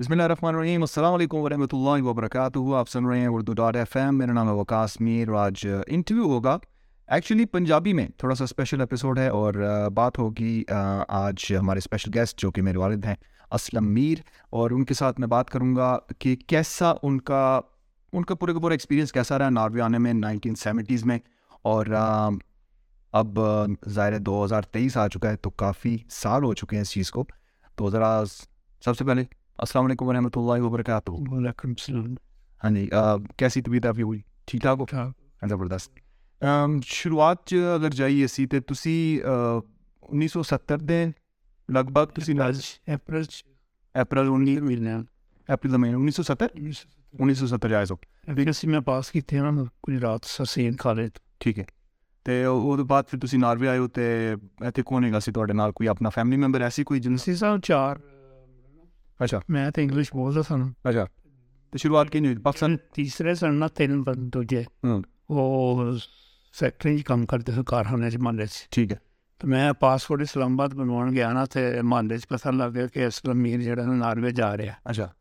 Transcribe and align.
بسم 0.00 0.12
اللہ 0.12 0.22
الرحمن 0.22 0.54
الرحیم۔ 0.54 0.80
السلام 0.80 1.14
علیکم 1.14 1.36
ورحمۃ 1.36 1.66
اللہ 1.72 2.02
وبرکاتہ۔ 2.02 2.58
آپ 2.74 2.88
سن 2.88 3.06
رہے 3.06 3.20
ہیں 3.20 3.26
اردو 3.26 3.52
ڈاٹ 3.52 3.76
ایف 3.76 3.96
ایم۔ 3.96 4.18
میرا 4.18 4.32
نام 4.32 4.48
ہے 4.48 4.52
وکاس 4.52 5.00
میر۔ 5.00 5.28
اور 5.28 5.36
آج 5.36 5.66
انٹرویو 5.86 6.24
ہوگا۔ 6.24 6.58
ایکچولی 7.08 7.44
پنجابی 7.44 7.92
میں 7.92 8.08
تھوڑا 8.16 8.34
سا 8.34 8.44
اسپیشل 8.44 8.80
ایپیسوڈ 8.80 9.18
ہے 9.18 9.28
اور 9.28 9.54
بات 9.94 10.18
ہوگی 10.18 10.64
آج 11.08 11.34
ہمارے 11.60 11.78
اسپیشل 11.78 12.10
گیسٹ 12.14 12.40
جو 12.40 12.50
کہ 12.50 12.62
میرے 12.62 12.78
والد 12.78 13.04
ہیں، 13.04 13.14
اسلم 13.50 13.94
میر۔ 13.94 14.18
اور 14.50 14.70
ان 14.70 14.84
کے 14.84 14.94
ساتھ 14.94 15.20
میں 15.20 15.28
بات 15.28 15.50
کروں 15.50 15.76
گا 15.76 15.98
کہ 16.18 16.36
کیسا 16.36 16.92
ان 17.02 17.20
کا 17.20 17.60
ان 18.12 18.24
کا 18.24 18.34
پورے 18.34 18.52
کا 18.52 18.58
پورا 18.58 18.74
ایکسپیرینس 18.74 19.12
کیسا 19.12 19.38
رہا 19.38 19.50
ناروے 19.50 19.80
آنے 19.80 19.98
میں 19.98 20.12
نائنٹین 20.12 20.54
سیونٹیز 20.54 21.04
میں۔ 21.04 21.18
اور 21.62 21.86
اب 23.12 23.38
ظاہر 23.88 24.18
دو 24.18 24.44
ہزار 24.44 24.62
تیئیس 24.62 24.96
آ 24.96 25.08
چکا 25.08 25.30
ہے 25.30 25.36
تو 25.36 25.50
کافی 25.50 25.98
سال 26.10 26.44
ہو 26.44 26.54
چکے 26.54 26.76
ہیں 26.76 26.82
اس 26.82 26.90
چیز 26.90 27.10
کو۔ 27.10 27.24
تو 27.74 27.90
ذرا 27.90 28.22
سب 28.84 28.96
سے 28.96 29.04
پہلے 29.04 29.24
السلام 29.59 29.85
علیکم 29.85 30.07
ورحمۃ 30.07 30.37
اللہ 30.37 30.61
وبرکاتہ 30.61 31.11
وعلیکم 31.11 31.69
السلام 31.69 32.13
ہاں 32.61 32.71
جی 32.71 32.87
کیسی 33.37 33.61
طبیعت 33.61 33.85
آپ 33.85 33.95
کی 33.95 34.01
ہوئی 34.01 34.19
ٹھیک 34.45 34.61
ٹھاک 34.61 34.79
ہو 34.81 35.47
زبردست 35.49 35.99
شروعات 36.85 37.53
اگر 37.75 37.89
جائیے 37.89 38.27
سی 38.27 38.45
تو 38.45 38.59
تسی 38.69 38.95
انیس 39.23 40.33
سو 40.33 40.43
ستر 40.43 40.77
دے 40.77 41.05
لگ 41.69 41.91
بھگ 41.93 42.13
تسی 42.15 42.37
اپریل 42.87 43.23
اپریل 43.95 44.29
انیس 44.29 44.59
مہینے 44.59 44.95
اپریل 45.49 45.73
دا 45.73 45.77
مہینہ 45.77 45.97
انیس 45.97 46.15
سو 46.15 46.23
ستر 46.23 46.57
انیس 47.13 47.37
سو 47.37 47.47
ستر 47.47 47.69
جائز 47.69 47.91
ہو 47.91 47.95
پھر 48.25 48.49
اسی 48.49 48.67
میں 48.67 48.79
پاس 48.79 49.11
کیتے 49.11 49.37
ہیں 49.37 49.51
کوئی 49.81 49.99
رات 49.99 50.25
سسین 50.27 50.75
کالج 50.75 51.19
ٹھیک 51.39 51.59
ہے 51.59 51.63
ਤੇ 52.25 52.43
ਉਹਦੇ 52.45 52.83
ਬਾਅਦ 52.83 53.05
ਫਿਰ 53.07 53.19
ਤੁਸੀਂ 53.19 53.39
ਨਾਰਵੇ 53.39 53.67
ਆਏ 53.67 53.77
ਹੋ 53.77 53.87
ਤੇ 53.87 54.35
ਇੱਥੇ 54.67 54.83
ਕੌਣ 54.85 55.05
ਹੈਗਾ 55.05 55.19
ਸੀ 55.19 55.31
ਤੁਹਾਡੇ 55.31 55.53
ਨਾਲ 55.53 55.71
ਕੋਈ 55.71 55.87
ਆਪਣਾ 55.87 56.09
ਫੈਮਿਲੀ 56.09 56.37
ਮੈਂਬਰ 56.37 56.61
ਐਸੀ 56.61 56.83
ਕੋਈ 56.83 56.99
ਜਿੰਸ 56.99 57.21
ਅਸੀਂ 57.21 57.35
ਸਭ 57.35 57.59
ਚਾਰ 57.63 57.99
ਅੱਛਾ 59.23 59.41
ਮੈਂ 59.49 59.71
ਤਾਂ 59.71 59.83
ਇੰਗਲਿਸ਼ 59.83 60.09
ਬੋਲਦਾ 60.13 60.41
ਸਾਨੂੰ 60.41 60.73
ਅੱਛਾ 60.89 61.07
ਤੇ 61.71 61.77
ਸ਼ੁਰੂਆਤ 61.77 62.09
ਕਿੰਨੀ 62.09 62.27
ਹੋਈ 62.27 62.37
ਪਾਕਿਸਤਾਨ 62.37 62.77
ਤੀਸਰੇ 62.93 63.35
ਸਨ 63.35 63.53
ਨਾ 63.53 63.67
ਤਿੰਨ 63.67 64.03
ਬੰਦੇ 64.03 64.29
ਦੂਜੇ 64.29 64.65
ਹੂੰ 64.85 65.03
ਉਹ 65.29 65.97
ਫੈਕਟਰੀ 66.53 66.97
'ਚ 66.97 67.01
ਕੰਮ 67.01 67.25
ਕਰਦੇ 67.25 67.51
ਸੀ 67.51 67.63
ਕਾਰਖਾਨੇ 67.65 68.09
'ਚ 68.09 68.17
ਮਹੱਲੇ 68.17 68.45
'ਚ 68.45 68.67
ਠੀਕ 68.71 68.91
ਹੈ 68.91 68.99
ਤੇ 69.39 69.47
ਮੈਂ 69.47 69.73
ਪਾਸਪੋਰਟ 69.73 70.21
ਇਸਲਾਮਾਬਾਦ 70.21 70.73
ਬਣਵਾਉਣ 70.73 71.11
ਗਿਆ 71.11 71.33
ਨਾ 71.33 71.45
ਤੇ 71.45 71.81
ਮਹੱਲੇ 71.81 72.17
'ਚ 72.17 72.25
ਪਤਾ 72.25 72.51
ਲੱਗ 72.51 72.71
ਗਿਆ 72.71 72.87
ਕਿ 72.87 73.07
ਅਸਲਮ 73.07 73.37
ਮੀਰ 73.37 73.61
ਜਿਹੜਾ 73.61 73.85
ਨਾ 73.85 73.93
ਨਾਰਵੇ 73.93 74.31
ਜਾ 74.31 74.57
ਰਿਹਾ 74.57 74.75
ਅੱਛਾ 74.89 75.13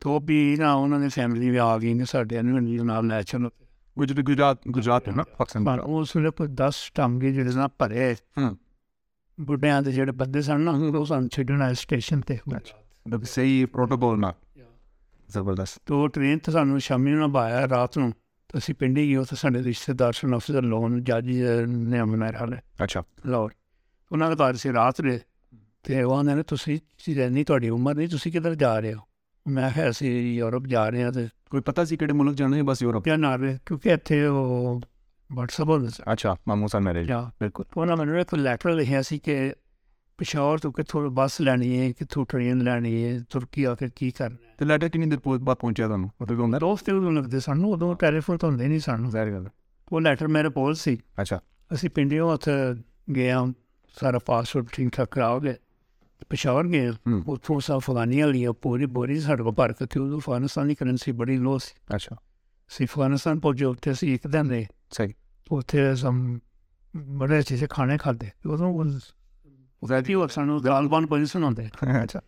ਤੇ 0.00 0.08
ਉਹ 0.08 0.20
ਵੀ 0.20 0.56
ਨਾ 0.56 0.74
ਉਹਨਾਂ 0.74 1.00
ਦੀ 1.00 1.08
ਫੈਮਿਲੀ 1.08 1.50
ਵੀ 1.50 1.56
ਆ 1.56 1.78
ਗਈ 1.78 1.94
ਨੇ 1.94 2.04
ਸਾਡੇ 2.04 2.42
ਨੂੰ 2.42 2.86
ਨਾਲ 2.86 3.06
ਲੈ 3.06 3.22
ਚਲੋ 3.22 3.50
ਗੁਜਰਾਤ 3.98 4.22
ਗੁਜਰਾਤ 4.22 4.68
ਗੁਜਰਾਤ 4.68 5.08
ਹੈ 5.08 5.14
ਨਾ 5.14 5.22
ਪਾਕਿਸਤਾਨ 5.38 5.64
ਪਰ 5.64 5.80
ਉਸ 5.80 6.16
ਵੇਲੇ 6.16 6.30
ਕੋਈ 6.30 6.48
10 6.48 6.72
ਟਾਂਗੇ 6.94 7.32
ਜਿਹੜੇ 7.32 7.54
ਨਾ 7.54 7.68
ਭਰੇ 7.68 8.14
ਹੂੰ 8.38 8.58
ਬੁੱਢਿਆਂ 9.40 9.82
ਦੇ 9.82 9.92
ਜਿਹੜੇ 9.92 10.12
ਬੰਦੇ 10.12 10.42
یورپ 30.35 30.67
جا 30.67 30.91
رہے 30.91 31.03
ہیں 31.03 31.09
پشور 40.19 40.57
تو 40.57 41.09
بس 41.09 41.39
لینی 41.39 41.79
ہے 41.79 41.91
سارا 54.01 54.19
پاسپورٹ 54.19 54.65
ٹھیک 54.71 54.93
ٹھاک 54.93 55.11
خراب 55.11 55.43
گئے۔ 55.43 55.53
پشور 56.27 56.65
گئے 56.65 56.89
پوری 58.61 58.85
بوری 58.85 59.19
تھی 59.19 60.15
افغانستان 60.15 60.67
کی 60.67 60.75
کرنسی 60.75 61.11
بڑی 61.11 61.37
افغانستان 62.79 63.39
پہ 63.39 63.47
ایک 64.01 64.27
دن 64.33 64.51
بڑے 67.17 67.39
اچھے 67.39 67.55
اچھے 67.55 67.67
کھانے 67.69 67.97
ایک 69.81 70.29
ਸਾਨੂੰ 70.29 70.63
ਗਾਲਬਾਨ 70.63 71.05
اتنے 71.05 71.53
رہے 71.53 72.03
ਅੱਛਾ 72.03 72.19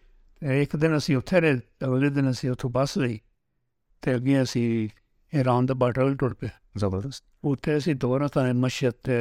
ਇੱਕ 0.62 0.76
ਦਿਨ 0.76 0.98
ਅਸੀਂ 0.98 1.16
ਉੱਥੇ 1.16 1.42
ਰਹੇ 1.42 1.58
ਅਗਲੇ 1.86 2.10
ਦਿਨ 2.10 2.30
ਅਸੀਂ 2.30 2.50
ਉੱਥੋਂ 2.50 2.70
ਬੱਸ 2.70 2.98
ਲਈ 2.98 3.20
ਤੇ 4.04 4.16
ਅੱਗੇ 4.16 4.42
ਅਸੀਂ 4.42 4.88
ٹر 6.16 6.34
پہ 6.34 6.48
زبردست 6.76 7.24
اتنے 7.44 7.74
اسی 7.76 7.94
دوبارہ 7.94 8.28
تھانے 8.28 8.52
مسجد 8.54 9.04
تے 9.06 9.20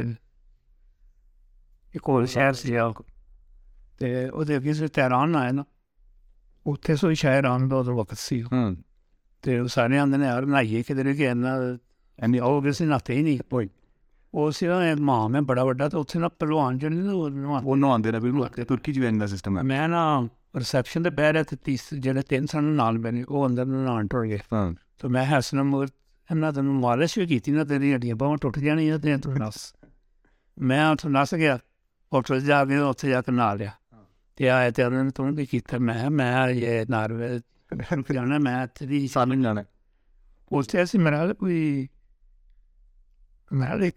ایک 1.95 2.09
اور 2.09 2.27
شہر 2.27 2.53
سی 2.53 2.77
تے 3.99 4.29
وہ 4.31 4.45
اگے 4.57 4.73
سے 4.73 4.87
تہران 4.89 5.37
آئے 5.37 5.53
نا 5.53 5.63
اتنے 6.67 6.97
سو 6.97 7.13
شاید 7.15 7.45
آن 7.45 7.69
کا 7.69 7.77
ادھر 7.77 7.93
وقت 7.93 8.19
سی 8.19 8.43
تے 9.45 9.67
سارے 9.75 9.99
آدھے 9.99 10.17
نے 10.17 10.27
یار 10.27 10.43
نہائیے 10.43 10.83
کدھر 10.83 11.13
کہ 11.13 11.29
ایسے 11.29 12.41
آؤ 12.41 12.61
ہی 13.11 13.23
نہیں 13.23 13.39
کوئی 13.51 13.69
اسام 14.33 15.35
ہے 15.35 15.41
بڑا 15.41 15.63
وقت 15.63 15.95
میں 19.61 19.89
رسپشن 20.57 21.03
تیس 21.63 21.91
جن 21.91 22.47
سال 22.47 22.65
نال 22.65 23.03
پہنے 23.03 23.23
ٹوٹ 24.11 24.15
گئے 24.15 24.39
تو 24.97 25.09
میں 25.09 25.27
نے 25.55 26.53
تین 26.53 26.61
مالش 26.61 27.19
بھی 27.19 27.27
کیڈیاں 27.27 28.15
باوا 28.15 28.37
ٹوٹ 28.37 28.57
جن 28.57 29.01
تھی 29.01 29.15
نس 29.15 29.73
میں 30.57 30.95
نس 31.05 31.33
گیا 31.33 31.57
ہوٹل 32.13 32.41
جا 32.41 32.65
کے 32.65 32.77
اتنے 32.77 33.11
جا 33.11 33.21
کر 33.21 33.33
نالیا 33.33 33.71
آئے 34.53 34.71
تو 34.71 35.81
میں 35.81 36.49
یہ 36.49 36.83
جانا 38.13 38.37
ہے 38.37 38.39
سالن 39.07 39.43
جانا 39.43 39.61
اس 40.51 40.95
میں 40.95 41.33
کوئی 41.33 41.87
بھی 43.51 43.91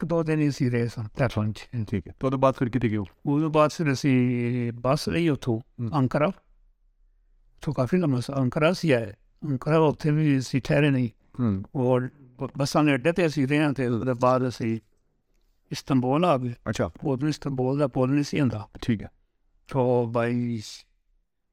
ٹھہرے 10.59 10.89
نہیں 10.89 11.07
بسا 12.55 12.81
بعد 14.19 14.39
اے 14.61 14.77
استبول 15.71 16.25
آ 16.25 16.37
گئے 16.37 16.53
بائی 20.05 20.59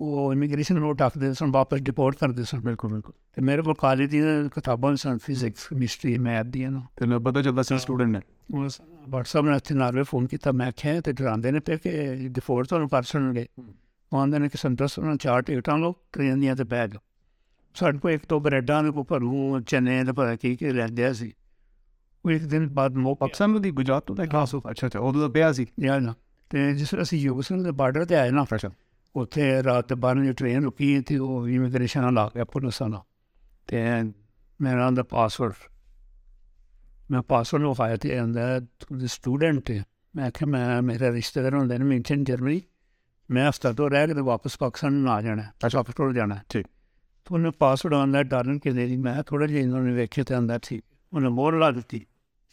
وہ 0.00 0.32
امیگریشن 0.32 0.76
سن 1.34 1.50
واپس 1.54 1.80
ڈپورٹ 1.80 2.16
کرتے 2.16 2.44
سن۔ 2.44 2.60
بالکل 2.60 2.88
بالکل۔ 2.88 3.12
میرے 3.36 3.62
کو 3.62 3.74
کالج 3.74 4.12
دیں 4.12 4.48
کتابری 4.48 6.18
میتھ 6.18 6.46
دیا 6.46 6.70
وٹسپ 9.12 9.42
میں 9.42 9.54
اتنے 9.54 9.78
نارے 9.78 10.02
فون 10.02 10.26
کیا 10.26 10.50
میں 10.50 10.66
آخیا 10.66 11.00
تو 11.00 11.10
ڈر 11.10 11.76
کہ 11.76 12.28
ڈپورٹ 12.28 12.68
تو 12.68 13.02
سنگے 13.02 13.44
وہ 14.12 14.20
آدھے 14.20 14.48
کہ 14.48 14.68
چار 15.20 15.40
ٹکٹاں 15.40 15.78
لو 15.78 15.92
کر 15.92 16.34
دیا 16.34 16.54
تو 16.54 16.64
بہ 16.64 16.86
لو 16.92 16.98
سو 17.74 18.08
ایک 18.08 18.24
تو 18.28 18.38
برڈا 18.38 18.80
چینیا 19.66 20.02
لین 20.02 20.96
گیا 20.96 21.12
ایک 22.24 22.50
دن 22.50 22.66
بعد 22.68 22.90
گاس 24.32 24.54
ہاں۔ 24.54 24.60
اچھا 24.64 24.88
پیا 25.28 25.98
نہ 25.98 26.10
جسے 26.74 27.16
یوگسنگ 27.16 27.66
بارڈر 27.76 28.04
سے 28.04 28.16
آئے 28.16 28.30
نا 28.30 28.44
اتنے 29.20 29.60
رات 29.60 29.92
بارہ 29.92 30.18
بجے 30.18 30.32
ٹرین 30.32 30.64
رکی 30.64 31.00
تھی 31.00 31.18
وہ 31.18 31.46
ریشن 31.78 32.14
لا 32.14 32.26
گیا 32.26 32.44
پنسا 32.44 32.86
میرا 34.60 34.86
آدھا 34.86 35.02
پاسوڈ 35.02 35.52
میں 37.10 37.20
پاسوڈ 37.20 37.62
وفا 37.62 37.94
تو 37.94 38.08
آدھا 38.22 38.46
اسٹوڈنٹ 39.04 39.70
میں 40.14 40.24
آخیا 40.24 40.46
میں 40.46 40.80
میرا 40.80 41.10
رشتے 41.10 41.42
دار 41.42 41.52
آدھے 41.52 41.78
میشن 41.78 42.24
جرمنی 42.24 42.58
میں 43.28 43.48
ہفتہ 43.48 43.68
تو 43.76 43.88
رہے 43.90 44.20
واپس 44.20 44.58
پاکستان 44.58 45.08
آ 45.08 45.20
جانا 45.20 45.42
اچھا 45.62 45.82
پھر 45.82 46.12
جانا 46.12 46.34
ہے 46.34 46.42
ٹھیک 46.48 46.66
تو 47.26 47.50
پاسوڈ 47.58 47.94
آرنگ 47.94 48.58
کہیں 48.58 48.96
میں 48.96 49.22
تھوڑے 49.22 49.46
جہاں 49.46 49.94
دیکھے 49.96 50.22
تو 50.22 50.34
آتا 50.34 50.56
ٹھیک 50.58 50.82
انہوں 51.12 51.30
نے 51.30 51.36
مور 51.36 51.52
لا 51.52 51.70
دی 51.70 51.98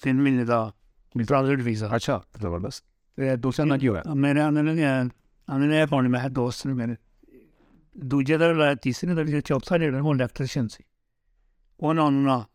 تین 0.02 0.24
مہینے 0.24 0.46
کا 0.46 0.70
ڈپراز 1.16 1.50
ویزا 1.64 1.88
اچھا 1.96 2.20
زبردست 2.42 2.84
دوسرے 3.44 3.66
نہ 3.66 3.78
جو 3.78 3.92
ہوا 3.92 4.14
میرے 4.14 4.40
آدھے 4.40 4.62
نے 4.62 4.86
دوست 6.36 6.66
نے 6.66 6.74
میرے 6.74 6.94
دوایا 8.54 8.74
تیسری 8.74 9.42
چوتھا 9.42 9.78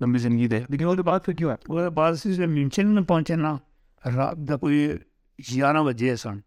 لمبی 0.00 0.18
زندگی 0.18 3.02
پہنچے 3.02 3.36
نہ 3.36 3.56
گیارہ 5.38 5.82
بجے 5.82 6.16
سن۔ 6.16 6.38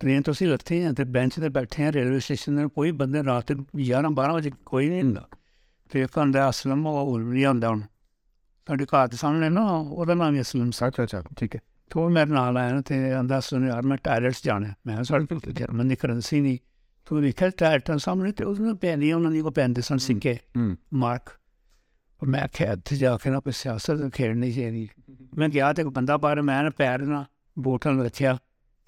ٹرین 0.00 0.22
تو 0.22 0.30
اُسی 0.30 0.46
رتھے 0.46 0.92
تو 0.96 1.04
بینچ 1.04 1.34
سے 1.34 1.48
بیٹھے 1.48 1.90
ریلوے 1.92 2.16
اسٹیشن 2.16 2.68
کوئی 2.68 2.92
بند 2.92 3.14
رات 3.14 3.50
گیارہ 3.78 4.06
بارہ 4.06 4.32
بجے 4.32 4.50
کوئی 4.64 4.88
نہیں 4.88 6.38
اسلم 6.48 6.86
ہوا 6.86 7.00
اربری 7.12 7.44
آن 7.46 7.60
سی 8.68 8.84
کار 8.84 9.06
کے 9.06 9.16
سامنے 9.16 9.48
وہاں 9.48 10.30
ہی 10.32 10.38
اسلم۔ 10.38 10.70
سر 10.70 10.88
ٹھیک 11.38 11.54
ہے۔ 11.54 11.60
تو 11.90 12.08
میرا 12.08 12.32
نام 12.34 12.54
لایا 12.54 12.72
نا 12.72 12.80
تو 12.80 12.94
یار 13.64 13.82
میں 13.82 13.96
ٹائلٹس 14.02 14.44
جانا 14.44 14.68
میں 14.84 14.96
جرمن 15.56 15.88
نکرنسی 15.88 16.40
نہیں 16.40 16.56
تو 17.06 17.20
دیکھا 17.20 17.48
ٹائلٹ 17.48 17.90
سامنے 18.00 18.32
تو 18.32 18.50
اس 18.50 18.60
میں 18.60 18.72
پی 18.74 19.42
پینتے 19.54 19.80
سن 19.80 19.98
سنکے 19.98 20.34
مارک۔ 20.92 21.30
میں 22.22 22.40
خیا 22.52 22.72
اتنے 22.72 22.98
جا 22.98 23.16
کے 23.16 23.30
نہ 23.30 23.36
کوئی 23.36 23.52
سیاست 23.52 24.14
کھیڑنی 24.14 24.50
جی 24.50 24.62
چاہیے 24.62 24.86
میں 25.32 25.48
گیا 25.48 25.72
تو 25.72 25.82
ایک 25.82 25.96
بندہ 25.96 26.16
پا 26.22 26.34
رہا 26.34 26.42
میں 26.42 26.70
پیرنا 26.76 27.22
بوتل 27.56 28.00
رکھا 28.00 28.36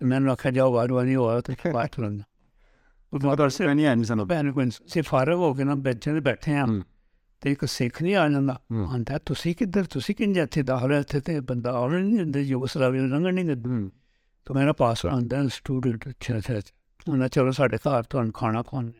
تو 0.01 0.07
میں 0.07 0.21
نے 0.21 0.31
آخیا 0.31 0.51
جاؤ 0.51 0.73
باہر 0.73 0.91
ہوا 0.91 1.41
تو 1.41 1.53
فارغ 5.03 5.35
ہو 5.35 5.55
کے 5.55 5.65
نا 5.65 5.75
بچے 5.75 6.21
بیٹھے 6.21 6.53
ہیں 6.53 6.67
تو 7.43 7.49
ایک 7.49 7.65
سکھ 7.69 8.03
نہیں 8.03 8.15
آ 8.15 8.29
جانا 8.29 8.53
آتا 8.93 9.17
تھی 9.25 9.53
کدھر 9.55 9.83
تھی 9.83 10.15
کنج 10.15 10.39
اتنے 10.39 10.63
داخل 10.63 10.93
اتنے 10.93 11.21
تو 11.21 11.55
بندہ 11.55 11.69
آلر 11.69 11.99
نہیں 11.99 12.25
دیتے 12.25 12.41
یوگ 12.41 12.67
سلاوی 12.67 12.99
لنگن 12.99 13.35
نہیں 13.35 13.45
دیتے 13.45 13.89
تو 14.45 14.55
میرا 14.55 14.73
پاس 14.73 15.07
آتا 15.07 15.41
اسٹوڈنٹ 15.41 16.07
اچھا 16.07 16.35
اچھا 16.35 16.55
اچھا 16.55 17.13
انہیں 17.13 17.29
چلو 17.29 17.53
سارے 17.53 17.77
گھر 17.85 18.03
تمہیں 18.03 18.31
کھانا 18.31 18.63
کھوانا 18.63 18.91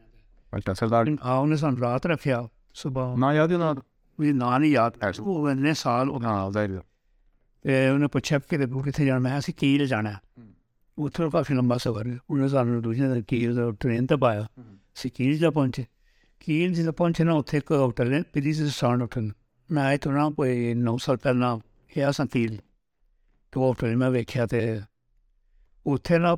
انہیں 1.31 1.57
سان 1.57 1.77
رات 1.77 2.07
رکھیا 2.07 2.41
صبح 2.75 3.17
نہ 3.17 3.27
یاد 3.33 3.49
نہ 4.19 4.67
یاد 4.67 4.91
وہ 5.19 5.51
سال 5.77 6.09
تو 7.65 7.71
انہوں 7.71 7.99
نے 7.99 8.07
پوچھا 8.07 8.39
کہتے 8.39 9.05
جان 9.07 9.23
میں 9.23 9.41
کیل 9.57 9.87
جانا 9.87 10.11
ہے 10.11 10.43
اتنا 10.99 11.29
کافی 11.29 11.55
لمبا 11.55 11.79
سفر 11.79 12.07
انہوں 12.07 12.39
نے 12.39 12.49
سارے 12.49 13.23
کیل 13.23 13.59
ٹرین 13.81 14.07
تو 14.07 14.17
پایا 14.17 14.41
اِسی 14.41 15.51
پہنچے 15.55 15.83
کیل 16.41 16.75
جاتا 16.75 16.91
پہنچے 16.91 17.25
نہ 17.25 17.31
اتنے 17.31 17.57
ایک 17.57 17.73
ہوٹل 17.73 18.11
نے 18.11 18.21
پیری 18.33 18.53
سے 18.53 18.69
سٹانڈ 18.69 19.03
اٹھ 19.03 19.19
میں 19.71 19.97
تو 19.97 20.11
نہ 20.11 20.29
کوئی 20.37 20.73
نو 20.75 20.99
سال 20.99 21.17
پہلے 21.17 21.45
ہوا 21.97 22.13
سات 22.13 22.33
کیل 22.33 22.57
تو 23.53 23.61
ہوٹل 23.61 23.95
میں 23.95 24.11
دیکھا 24.11 24.45
تو 24.45 24.57
اتنے 25.87 26.19
نہ 26.19 26.29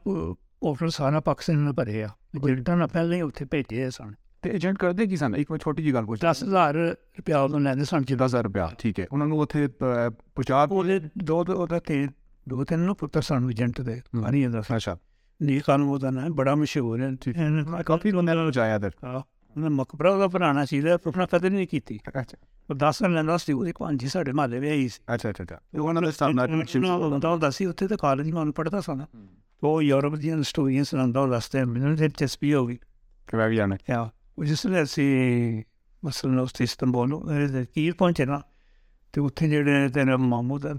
ہوٹل 0.63 0.91
سارا 0.91 1.21
پاکستان 1.21 1.73
پھرے 1.75 2.05
آگٹر 2.05 2.77
نہ 2.77 2.85
پہلے 2.93 3.17
ہی 3.17 3.21
اتنے 3.21 3.47
بھیجے 3.51 3.91
سن 3.91 4.13
ਤੇ 4.43 4.51
ਏਜੰਟ 4.51 4.79
ਕਰਦੇ 4.79 5.07
ਕੀ 5.07 5.17
ਸਨ 5.17 5.35
ਇੱਕ 5.35 5.57
ਛੋਟੀ 5.57 5.83
ਜੀ 5.83 5.95
ਗੱਲ 5.95 6.05
ਪੁੱਛਦਾ 6.05 6.33
10000 6.33 6.77
ਰੁਪਿਆ 7.19 7.41
ਉਹਨਾਂ 7.41 7.61
ਲੈਂਦੇ 7.61 7.85
ਸਨ 7.85 8.03
ਜੀ 8.03 8.15
10000 8.15 8.43
ਰੁਪਿਆ 8.43 8.71
ਠੀਕ 8.79 9.01
ਹੈ 9.01 9.07
ਉਹਨਾਂ 9.13 9.27
ਨੂੰ 9.27 9.39
ਉੱਥੇ 9.39 9.67
ਪਹੁੰਚਾ 9.67 10.67
ਉਹਦੇ 10.71 11.01
ਦੋ 11.25 11.45
ਉਹਦੇ 11.55 11.81
ਤੇ 11.81 12.09
ਦੋ 12.49 12.65
ਤਿੰਨ 12.65 12.81
ਨੂੰ 12.81 12.97
ਪੁੱਤਰ 12.97 13.21
ਸਨ 13.21 13.51
ਏਜੰਟ 13.51 13.81
ਦੇ 13.81 14.03
ਮਾਰੀ 14.15 14.43
ਜਾਂਦਾ 14.43 14.61
ਸੀ 14.61 14.77
ਅੱਛਾ 14.77 14.97
ਨੀ 15.43 15.61
ਕਾਨੂੰਨ 15.61 15.89
ਉਹਦਾ 15.91 16.11
ਨਾ 16.11 16.29
ਬੜਾ 16.29 16.55
ਮਸ਼ਹੂਰ 16.55 17.01
ਹੈ 17.01 17.11
ਠੀਕ 17.21 17.37
ਹੈ 17.37 17.83
ਕਾਫੀ 17.87 18.13
ਉਹਨਾਂ 18.13 18.35
ਨਾਲ 18.35 18.51
ਜਾਇਆ 18.51 18.79
ਦਰ 18.79 18.91
ਉਹਨਾਂ 19.05 19.71
ਮਕਬਰਾ 19.71 20.17
ਦਾ 20.17 20.29
ਪੁਰਾਣਾ 20.29 20.65
ਸੀ 20.65 20.81
ਦਾ 20.81 20.95
ਆਪਣਾ 20.95 21.27
ਕਦੇ 21.27 21.51
ਨਹੀਂ 21.51 21.67
ਕੀਤੀ 21.67 21.99
ਅੱਛਾ 22.19 22.37
ਉਹ 22.71 22.75
10 22.75 23.11
ਲੈਂਦਾ 23.11 23.37
ਸੀ 23.37 23.53
ਉਹਦੇ 23.53 23.73
ਕੋਲ 23.73 23.97
ਜੀ 23.97 24.09
ਸਾਡੇ 24.09 24.33
ਮਾਲੇ 24.33 24.61
ਵੀ 24.61 24.69
ਆਈ 24.69 24.89
ਸੀ 24.89 25.01
ਅੱਛਾ 25.15 25.31
ਅੱਛਾ 25.31 25.61
ਉਹਨਾਂ 25.79 26.03
ਦਾ 26.03 26.11
ਸਟਾਫ 26.11 26.35
ਨਾਲ 26.35 26.65
ਚਿੰਤਾ 26.65 27.19
ਦਾ 27.19 27.37
ਦੱਸੀ 27.37 27.67
ਉੱਥੇ 27.67 27.89
ਤੇ 27.89 27.97
ਕਾਲਜ 27.97 28.31
ਮਾਨ 28.31 28.53
ਪੜਦਾ 28.53 28.81
ਸਨ 28.81 29.05
ਉਹ 29.63 29.83
ਯੂਰਪ 29.83 30.15
ਦੀਆਂ 30.15 30.43
ਸਟੋਰੀਆਂ 30.43 30.85
ਸੁਣਦਾ 30.85 31.27
ਦੱਸਦੇ 31.27 31.65
ਮੈਨੂੰ 31.65 31.97
ਤੇ 31.97 32.09
ਚਸਪੀ 32.09 32.55
ਹੋ 32.55 32.67
ਗਈ 32.67 32.77
ਕਿ 33.29 33.37
ਵੈ 33.37 33.49
ਵੀ 33.49 33.57
ਜਾਣਾ 33.57 33.77
ਹੈ 33.91 34.11
جسل 34.47 34.75
اُسی 34.75 35.07
مسلم 36.03 36.93
بولو 36.93 37.21
کی 37.75 37.91
پہنچنا 37.91 38.39
تو 39.11 39.27
اتنے 39.27 39.63
جی 39.63 40.17
ماموستر 40.17 40.75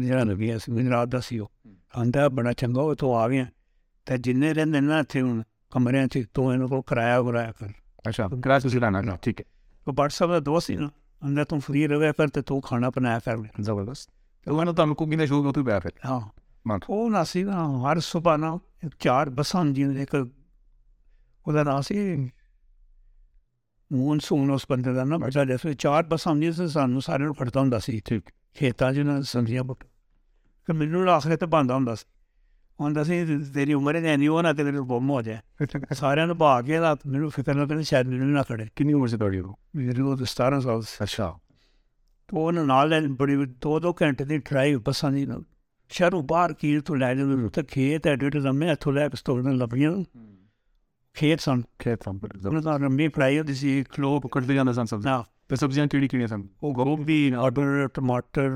جانا 0.00 0.22
نبی 0.24 0.50
ہے 0.50 0.56
گجرات 0.68 1.08
کا 2.14 2.28
بڑا 2.28 2.52
چنگا 2.52 2.82
وہ 2.82 2.94
تو 2.94 3.14
آ 3.14 3.28
گیا 3.28 3.44
تو 4.04 4.16
جن 4.16 4.42
رنگ 4.42 4.90
کمرے 5.70 6.04
سے 6.12 6.22
تو 6.22 6.48
ان 6.48 6.66
کو 6.68 6.82
کرایا 6.82 7.22
کرایا 7.22 7.52
کر 7.52 7.66
اچھا 8.04 8.26
کرایہ 8.44 8.78
لانا 8.78 9.14
وٹسپ 9.86 10.28
کا 10.28 10.38
دوست 10.46 10.70
ہے 10.70 10.76
نا 10.76 10.88
آدھا 11.22 11.42
تری 11.44 11.88
رویا 11.88 12.12
کر 12.12 12.28
تو 12.28 12.60
کھانا 12.60 12.90
پنیا 12.90 13.18
کر 13.24 13.36
لیں 13.36 13.62
زبردست 13.62 14.10
ہر 17.84 17.98
سب 18.00 18.36
نہ 18.36 18.56
چار 18.98 19.26
بساں 19.26 19.64
جی 19.64 19.84
وہ 21.46 21.52
نام 21.52 21.80
سے 21.80 22.16
موس 23.90 24.64
بندے 24.68 25.74
چار 25.74 26.02
بستا 26.02 26.30
ہوں 26.30 28.20
کھیتوں 28.54 28.92
سے 31.20 31.46
بنتا 31.46 31.74
ہوں 31.74 31.94
سارے 35.94 36.26
بہ 36.32 36.60
کے 36.60 36.78
فکر 37.36 37.54
نہ 37.54 38.40
کڑے 38.48 38.64
کنر 38.76 39.06
چیری 39.06 40.24
ستارہ 40.24 40.60
سال 40.60 40.80
تو 42.28 42.50
نہ 42.50 42.82
دو 43.82 43.92
گھنٹے 43.92 44.38
ٹرائی 44.38 44.76
بساں 44.76 45.10
شہروں 45.90 46.22
باہر 46.22 46.52
کیر 46.52 46.80
تو 46.80 46.94
لے 46.94 47.14
جائے 47.14 47.62
کھیت 47.62 48.06
ایڈ 48.06 48.34
لمے 48.34 48.70
اتو 48.70 48.90
لے 48.90 49.08
پستور 49.08 49.40
میں 49.40 49.52
لبیاں 49.52 49.92
کھیت 51.14 51.42
سنتنا 51.42 52.76
فرائی 53.14 53.38
ہوتی 53.38 53.54
سن 54.72 54.86
سبزیاں 54.86 55.86
سن۔ 56.26 56.42
گوبھی 56.62 57.34
آڈر 57.34 57.86
ٹماٹر 57.86 58.50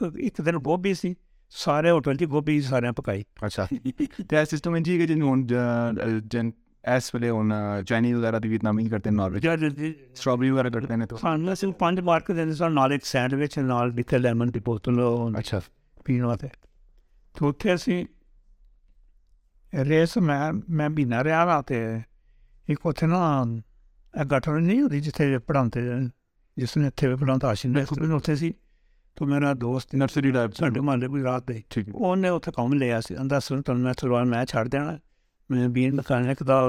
ایک 0.00 0.40
دن 0.46 0.56
گوبھی 0.56 0.92
سارے 1.50 1.90
ہوٹل 1.90 2.16
گوبھی 2.30 2.60
سارے 2.60 2.92
پکائی۔ 2.92 3.22
اچھا۔ 3.40 3.66
جی 4.80 5.20
ہوں 5.20 5.42
اس 6.84 7.14
ویسے 7.14 7.30
چائنیز 7.88 8.16
وغیرہ 8.16 8.38
بھی 8.38 8.58
جی، 9.42 9.48
جی، 9.60 9.70
جی۔ 9.70 9.92
مارک 12.00 12.30
دے 12.36 12.54
سنگ 12.54 12.78
سینڈوچ 13.04 13.54
جیمن 13.54 14.50
کی 14.50 14.60
بوتل 14.60 14.98
اچھا۔ 15.36 15.58
پینے 16.04 16.22
تو 17.38 17.48
اتنے 17.48 17.76
ਰੇਸ 19.83 20.17
ਮੈਂ 20.17 20.53
ਮੈਂ 20.69 20.89
ਮਹੀਨਾ 20.89 21.23
ਰਿਹਾ 21.23 21.45
ਵਾ 21.45 21.61
ਤੇ 21.61 22.01
ਇੱਕ 22.69 22.85
ਉੱਥੇ 22.85 23.07
ਨਾ 23.07 23.45
ਇਹ 24.21 24.25
ਗਟਰ 24.25 24.59
ਨਹੀਂ 24.59 24.81
ਹੁੰਦੀ 24.81 24.99
ਜਿੱਥੇ 24.99 25.37
ਪੜਾਉਂਦੇ 25.37 25.81
ਜਿਸ 26.57 26.77
ਨੇ 26.77 26.87
ਇੱਥੇ 26.87 27.07
ਵੀ 27.07 27.15
ਪੜਾਉਂਦਾ 27.15 27.47
ਆਸ਼ਿਨ 27.47 27.71
ਨੇ 27.71 28.13
ਉੱਥੇ 28.13 28.35
ਸੀ 28.35 28.53
ਤੇ 29.15 29.25
ਮੇਰਾ 29.25 29.53
ਦੋਸਤ 29.53 29.95
ਨਰਸਰੀ 29.95 30.31
ਟਾਈਪ 30.31 30.51
ਸਾਡੇ 30.51 30.79
ਮਹੱਲੇ 30.79 31.07
ਕੋਈ 31.07 31.23
ਰਾਤ 31.23 31.43
ਦੇ 31.47 31.63
ਠੀਕ 31.69 31.89
ਹੈ 31.89 31.93
ਉਹਨੇ 31.95 32.29
ਉੱਥੇ 32.29 32.51
ਕੰਮ 32.51 32.73
ਲਿਆ 32.73 33.01
ਸੀ 33.01 33.17
ਅੰਦਰ 33.17 33.39
ਸੁਣ 33.39 33.61
ਤੁਹਾਨੂੰ 33.61 33.83
ਮੈਂ 33.83 33.93
ਸਲਵਾਰ 34.01 34.25
ਮੈਂ 34.25 34.45
ਛੱਡ 34.45 34.67
ਦੇਣਾ 34.67 34.99
ਮੈਂ 35.51 35.69
ਬੀਨ 35.69 35.95
ਮਕਾਨਿਕ 35.95 36.43
ਦਾ 36.43 36.67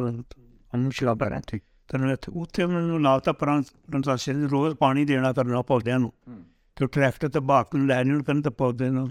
ਅਨੂ 0.75 0.90
ਸ਼ਰਾਬ 0.90 1.18
ਕਰਾਂ 1.18 1.40
ਠੀਕ 1.46 1.62
ਤੈਨੂੰ 1.88 2.10
ਇੱਥੇ 2.10 2.32
ਉੱਥੇ 2.34 2.66
ਮੈਨੂੰ 2.66 3.02
ਲਾਤਾ 3.02 3.32
ਪਰਾਂ 3.32 3.62
ਟ੍ਰਾਂਸੈਕਸ਼ਨ 3.62 4.49
ਰੋਜ਼ 4.49 4.76
ਪਾਣੀ 4.76 5.04
ਦੇਣਾ 5.04 5.32
ਕਰਨਾ 5.32 5.62
ਪੌਦਿਆਂ 5.62 5.99
ਨੂੰ 5.99 6.12
ਤੇ 6.76 6.87
ਟਰੈਕਟਰ 6.87 7.28
ਤੇ 7.28 7.40
ਬਾਕ 7.40 7.76
ਨੂੰ 7.76 7.87
ਲੈ 7.87 8.04
ਨੂੰ 8.04 8.25
ਕਰਨ 8.25 8.42
ਤੇ 8.42 8.50
ਪੌਦੇ 8.50 8.90
ਨੂੰ 8.90 9.10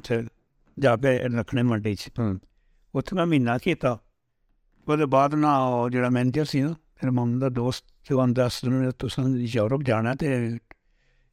اتنے 2.94 3.16
میں 3.16 3.26
مہینہ 3.26 3.50
کھیت 3.62 3.84
وہ 4.86 4.96
بعد 5.06 5.34
نہ 5.34 5.46
جا 5.92 6.08
مینیجر 6.08 6.44
سر 6.44 6.66
میرے 6.68 7.10
مام 7.10 7.38
کا 7.40 7.48
دوست 7.56 7.84
جو 8.10 8.22
ہم 8.22 8.32
دس 8.32 8.64
دن 8.66 9.36
یورپ 9.54 9.82
جانا 9.86 10.12
ہے 10.22 10.36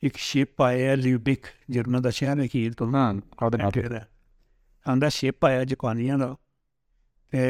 ایک 0.04 0.18
شپ 0.18 0.62
آئے 0.62 0.90
ہے 0.90 0.96
لوبک 0.96 1.46
جرمن 1.68 2.04
دس 2.04 2.24
نہ 4.86 5.10
شپ 5.10 5.46
آیا 5.46 5.64
جپانی 5.64 6.10
کا 6.10 6.34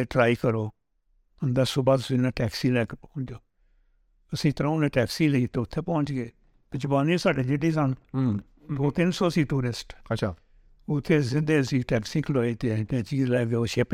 ٹرائی 0.10 0.36
کرو 0.36 0.68
دس 1.42 1.78
بہت 1.78 2.12
ٹیکسی 2.36 2.70
لے 2.70 2.86
کے 2.86 2.96
پہنچ 2.96 3.30
جاؤ 3.30 3.40
اِسی 4.32 4.52
طرح 4.52 4.80
نے 4.80 4.88
ٹیکسی 4.88 5.28
لی 5.28 5.48
تو 5.48 5.62
اتنے 5.62 5.82
پہنچ 5.82 6.12
گئے 6.12 6.28
تو 6.72 6.78
جپانی 6.78 7.18
سارے 7.18 7.44
جیٹے 7.44 7.72
سن 7.72 7.94
دو 8.78 8.92
تین 8.92 9.12
سو 9.12 9.30
سی 9.30 9.44
ٹورسٹ 9.44 9.94
اچھا 10.10 10.34
اتنے 10.88 11.22
سیدھے 11.22 11.58
اُسی 11.60 11.80
ٹیکسی 11.82 12.22
کھلوئے 12.22 12.54
تو 12.56 13.02
چیز 13.10 13.30
لے 13.30 13.46
گئے 13.52 13.66
شپ 13.68 13.94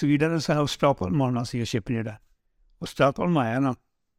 چیڈر 0.00 0.30
نے 0.30 0.54
اسٹاپ 0.60 1.02
آنا 1.04 1.42
شپ 1.44 1.90
جائے 1.90 2.16
اسٹاپ 2.82 3.20
آیا 3.38 3.58
نا 3.58 3.72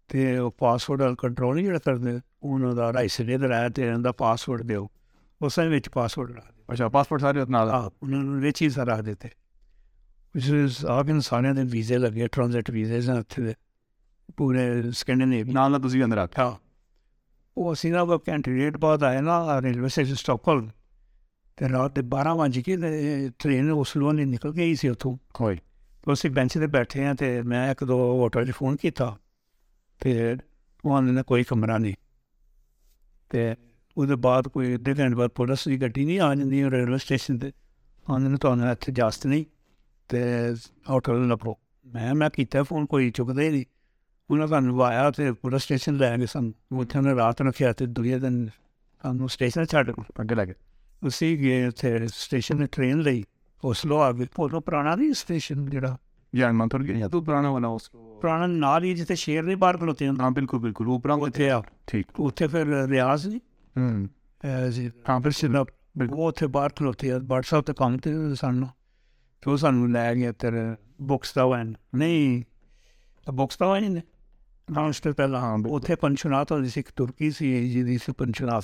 تو 0.09 0.49
پاسپورٹ 0.49 1.17
کنٹرول 1.19 1.57
ہی 1.59 1.65
جا 1.65 1.77
کر 1.85 3.07
سی 3.07 3.37
درایا 3.37 3.67
تو 3.67 3.81
ان 3.93 4.03
کا 4.03 4.11
پاسپورٹ 4.11 4.61
دوں 4.69 4.87
اسے 5.41 5.79
پاسپورٹ 5.93 7.23
رکھ 7.23 7.45
دوسٹ 8.01 8.61
ہی 8.61 8.67
رکھ 8.77 9.01
دیتے 9.05 9.27
اس 10.35 10.49
وزے 11.73 11.97
لگے 11.97 12.27
ٹرانزیکٹ 12.27 12.69
ویزے 12.69 13.11
اتنے 13.11 13.51
پورے 14.37 14.69
آخا 16.17 16.49
وہ 17.57 17.71
اِسے 17.71 17.89
نہ 17.89 19.59
ریلوے 19.63 19.85
اسٹیشن 19.85 20.15
سٹاپل 20.15 20.59
تو 21.57 21.67
رات 21.67 21.99
بارہ 22.09 22.33
وج 22.35 22.59
کے 22.65 22.75
ٹرین 23.37 23.69
اسلونی 23.71 24.23
نکل 24.25 24.51
گئی 24.55 24.75
سے 24.75 24.89
اتوں 24.89 25.13
ہوئی 25.39 25.55
ہاں۔ 25.55 25.63
تو 26.03 26.11
اسے 26.11 26.29
بینچ 26.29 26.53
سے 26.53 26.67
بیٹھے 26.67 27.05
ہاں 27.05 27.13
تو 27.13 27.25
میں 27.45 27.67
ایک 27.67 27.83
دو 27.87 27.97
آٹو 28.25 28.39
فون 28.57 28.75
کیا 28.77 28.91
تو 28.95 29.05
آدمی 30.83 31.11
نے 31.11 31.21
کوئی 31.23 31.43
کمرہ 31.43 31.77
نہیں 31.77 31.93
تو 33.31 33.37
اس 33.97 34.09
بعد 34.21 34.43
کوئی 34.53 34.73
ادے 34.73 34.95
گھنٹے 34.97 35.15
بعد 35.15 35.35
پولیس 35.35 35.63
کی 35.63 35.79
گیڈی 35.81 36.05
نہیں 36.05 36.19
آ 36.19 36.33
جاتی 36.33 36.63
ریلوے 36.71 36.95
اسٹیشن 36.95 37.37
آدھے 38.05 38.35
تو 38.37 38.51
اتنے 38.51 38.93
جاس 38.95 39.25
نہیں 39.25 39.43
تو 40.09 40.17
آٹو 40.95 41.17
نپرو 41.23 41.53
میں 41.85 42.29
فون 42.63 42.85
کوئی 42.85 43.09
چکتے 43.11 43.49
نہیں 43.49 43.63
انہیں 44.29 44.47
تعلق 44.47 44.81
آیا 44.81 45.09
تو 45.09 45.33
پولیس 45.33 45.61
اسٹیشن 45.61 45.93
لے 45.93 46.09
گئے 46.17 46.25
سن۔ 46.25 46.49
اتنے 46.71 46.99
انہیں 46.99 47.15
رات 47.15 47.41
رکھے 47.41 47.73
تو 47.73 47.85
دنیا 47.97 48.17
دن 48.21 48.45
سانٹیشن 49.03 49.67
چھ 49.67 49.75
اگ 50.15 50.31
لے 50.31 50.53
گئے 51.03 51.69
ٹرینو 52.71 54.59
پر 54.59 54.81
سن 67.41 68.63
سان 69.55 69.93
لے 69.93 70.15
گئے 70.15 70.31
بکس 70.99 71.33
تو 71.33 71.53
نہیں 71.93 72.41
بکس 73.27 73.57
تو 73.57 75.11
پہلے 75.11 75.95
پنشنا 75.95 76.43
ایک 76.75 76.89
ترکی 76.89 77.31
سی 77.31 77.73
جیشنا 77.73 78.59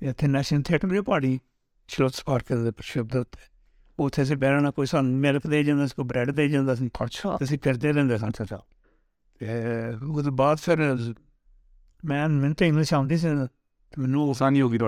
اتنے 0.00 0.26
نیشنل 0.26 0.62
تھے 0.62 1.00
پہاڑی 1.00 1.38
پارک 2.24 2.52
بہرنا 4.38 4.70
کوئی 4.70 4.86
سان 4.86 5.06
ملک 5.06 5.50
دے 5.50 5.62
جا 5.62 5.74
رہا 5.74 6.02
برڈ 6.02 6.36
دے 6.36 6.48
جا 6.48 6.62
رہا 6.62 6.74
پھرتے 7.62 7.92
رہتے 7.92 10.30
بعد 10.30 10.56
پھر 10.64 10.94
میں 12.02 12.20
آدمی 12.20 12.84
سرسانی 12.84 14.62
ہوگی 14.62 14.78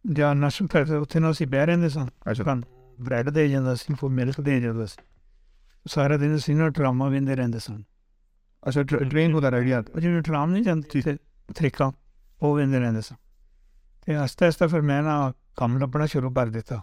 ਸਟੋਵਨ 0.00 0.04
ਉਹ 0.04 0.08
ਨਹੀਂ 0.08 0.16
ਜਾਂ 0.16 0.34
ਨੈਸ਼ਨਲ 0.34 0.68
ਥੀਏਟਰ 0.68 0.94
ਉੱਥੇ 0.94 1.20
ਨਾ 1.20 1.30
ਅਸੀਂ 1.30 1.46
ਬਹਿ 1.46 1.66
ਰਹਿੰਦੇ 1.66 1.88
ਸਾਂ 1.88 2.06
ਅੱਛਾ 2.30 2.44
ਸਾਨੂੰ 2.44 2.64
ਬ੍ਰੈਡ 3.00 3.30
ਦੇ 3.30 3.48
ਜਾਂਦਾ 3.48 3.74
ਸੀ 3.74 3.94
ਕੋਈ 3.94 4.10
ਮਿਲਕ 4.10 4.40
ਦੇ 4.40 4.60
ਜਾਂਦਾ 4.60 4.86
ਸੀ 4.86 5.02
ਸਾਰਾ 5.86 6.16
ਦਿਨ 6.16 6.36
ਅਸੀਂ 6.36 6.56
ਨਾ 6.56 6.68
ਡਰਾਮਾ 6.68 7.08
ਵੇਂਦੇ 7.08 7.36
ਰਹਿੰਦੇ 7.36 7.58
ਸਨ 7.58 7.82
ਅੱਛਾ 8.68 8.82
ਟ੍ਰੇਨ 8.82 9.34
ਉਹਦਾ 9.34 9.48
ਰਹਿ 9.48 9.64
ਗਿਆ 9.64 9.82
ਉਹ 9.94 10.00
ਜਿਵੇਂ 10.00 10.22
ਟਰਾਮ 10.22 10.50
ਨਹੀਂ 10.50 10.62
ਜਾਂਦੀ 10.62 11.02
ਤੇ 11.02 11.16
ਤਰੀਕਾ 11.54 11.92
ਉਹ 12.42 12.56
ਵੇਂਦੇ 12.56 12.78
ਰਹਿੰਦੇ 12.78 13.00
ਸਨ 13.00 13.16
ਤੇ 14.06 14.14
ਆਸਤਾ 14.14 14.46
ਆਸਤਾ 14.46 14.66
ਫਿਰ 14.66 14.80
ਮੈਂ 14.80 15.02
ਨਾ 15.02 15.32
ਕੰਮ 15.56 15.78
ਲੱਭਣਾ 15.78 16.06
ਸ਼ੁਰੂ 16.06 16.30
ਕਰ 16.30 16.46
ਦਿੱਤਾ 16.46 16.82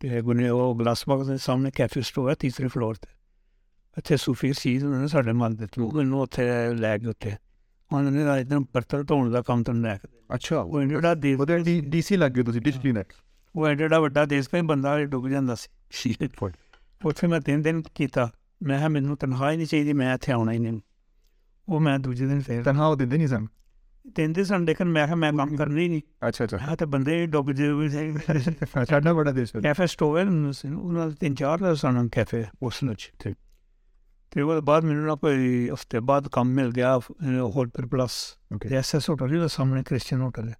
ਤੇ 0.00 0.20
ਗੁਨੇ 0.20 0.48
ਉਹ 0.48 0.78
ਗਲਾਸ 0.78 1.04
ਬਾਕਸ 1.08 1.26
ਦੇ 1.26 1.36
ਸਾਹਮਣੇ 1.36 1.70
ਕੈਫੇ 1.70 2.00
ਸਟੋਰ 2.00 2.30
ਹੈ 2.30 2.34
ਤੀਸਰੇ 2.34 2.68
ਫਲੋਰ 2.68 2.94
ਤੇ 2.94 3.08
ਇੱਥੇ 3.98 4.16
ਸੂਫੀ 4.16 4.52
ਸੀਜ਼ 4.52 4.84
ਉਹਨਾਂ 4.84 5.00
ਨੇ 5.00 5.06
ਸਾਡੇ 5.06 5.32
ਮਨ 5.32 5.56
ਦੇ 5.56 5.66
ਤੂੰ 5.66 5.92
ਮੈਨੂੰ 5.94 6.20
ਉੱਥੇ 6.20 6.74
ਲੈ 6.74 6.98
ਕੇ 6.98 7.06
ਉੱਥੇ 7.06 7.36
ਮਾਨਨ 7.93 8.13
ਦੇ 8.13 8.25
ਰਾਜ 8.25 8.43
ਦੇ 8.43 8.55
ਪੱਤਰ 8.73 9.03
ਧੋਣ 9.03 9.31
ਦਾ 9.31 9.41
ਕੰਮ 9.41 9.63
ਤੁਹਾਨੂੰ 9.63 9.83
ਲੈ 9.83 9.97
ਕੇ 9.97 10.07
ਅੱਛਾ 10.35 10.59
ਉਹ 10.59 10.83
ਜਿਹੜਾ 10.83 11.13
ਦੇਸ਼ 11.13 11.39
ਉਹਦੇ 11.39 11.81
ਡੀਸੀ 11.81 12.17
ਲੱਗ 12.17 12.31
ਗਏ 12.31 12.43
ਤੁਸੀਂ 12.43 12.61
ਡਿਸਪਲਿਨ 12.61 12.97
ਐਕਟ 12.97 13.13
ਉਹ 13.55 13.67
ਐਡਾ 13.67 13.99
ਵੱਡਾ 13.99 14.25
ਦੇਸ਼ 14.25 14.49
ਕੋਈ 14.49 14.61
ਬੰਦਾ 14.61 15.03
ਡੁੱਬ 15.03 15.29
ਜਾਂਦਾ 15.29 15.55
ਸੀ 15.55 15.69
ਸ਼ੀਟ 15.91 16.37
ਪੁੱਟ 16.39 16.53
ਉੱਥੇ 17.05 17.27
ਮੈਂ 17.27 17.41
ਤਿੰਨ 17.41 17.61
ਦਿਨ 17.61 17.81
ਕੀਤਾ 17.95 18.29
ਮੈਂ 18.63 18.79
ਹਾਂ 18.79 18.89
ਮੈਨੂੰ 18.89 19.17
ਤਨਖਾਹ 19.17 19.51
ਹੀ 19.51 19.57
ਨਹੀਂ 19.57 19.67
ਚਾਹੀਦੀ 19.67 19.93
ਮੈਂ 19.93 20.13
ਇੱਥੇ 20.15 20.31
ਆਉਣਾ 20.31 20.51
ਹੀ 20.51 20.59
ਨਹੀਂ 20.59 20.79
ਉਹ 21.69 21.79
ਮੈਂ 21.79 21.99
ਦੂਜੇ 21.99 22.25
ਦਿਨ 22.25 22.41
ਫੇਰ 22.41 22.63
ਤਨਖਾਹ 22.63 22.87
ਉਹ 22.87 22.95
ਦਿੰਦੇ 22.95 23.17
ਨਹੀਂ 23.17 23.27
ਸਨ 23.27 23.47
ਦਿੰਦੇ 24.15 24.43
ਸਨ 24.43 24.65
ਲੇਕਿਨ 24.65 24.87
ਮੈਂ 24.87 25.05
ਕਿਹਾ 25.05 25.15
ਮੈਂ 25.15 25.33
ਕੰਮ 25.33 25.55
ਕਰਨਾ 25.55 25.79
ਹੀ 25.79 25.89
ਨਹੀਂ 25.89 26.01
ਅੱਛਾ 26.27 26.43
ਅੱਛਾ 26.43 26.57
ਹਾਂ 26.57 26.77
ਤੇ 26.77 26.85
ਬੰਦੇ 26.85 27.25
ਡੁੱਬ 27.25 27.51
ਜੇ 27.51 27.71
ਵੀ 27.71 27.89
ਸਹੀ 27.89 28.13
ਛੱਡਣਾ 28.85 29.13
ਬੜਾ 29.13 29.31
ਦੇਸ਼ 29.31 29.57
ਕੈਫੇ 29.57 29.87
ਸਟੋਵਲ 29.87 30.25
ਨੂੰ 30.25 30.53
ਸਨ 30.53 30.75
ਉਹਨਾਂ 30.75 31.07
ਦੇ 31.07 31.15
ਤਿੰਨ 31.19 31.35
ਚਾਰ 31.35 31.57
ਦਾ 31.57 31.73
ਸਨ 31.73 32.07
ਕੈਫੇ 32.07 32.45
ਉਸ 32.61 32.83
ਨੂੰ 32.83 32.95
ਠੀਕ 33.19 33.37
ਤੇ 34.34 34.40
ਉਹਦੇ 34.40 34.60
ਬਾਅਦ 34.60 34.84
ਮੈਨੂੰ 34.84 35.06
ਨਾ 35.06 35.14
ਕੋਈ 35.14 35.70
ਹਫਤੇ 35.70 36.00
ਬਾਅਦ 36.00 36.28
ਕੰਮ 36.28 36.48
ਮਿਲ 36.48 36.72
ਗਿਆ 36.72 36.98
ਹੋਟਲ 37.54 37.86
ਪਲੱਸ 37.86 38.38
ਓਕੇ 38.54 38.68
ਤੇ 38.68 38.76
ਐਸਐਸ 38.76 39.10
ਹੋਟਲ 39.10 39.40
ਦੇ 39.40 39.48
ਸਾਹਮਣੇ 39.48 39.82
ਕ੍ਰਿਸਚੀਅਨ 39.82 40.20
ਹੋਟਲ 40.20 40.48
ਹੈ 40.48 40.54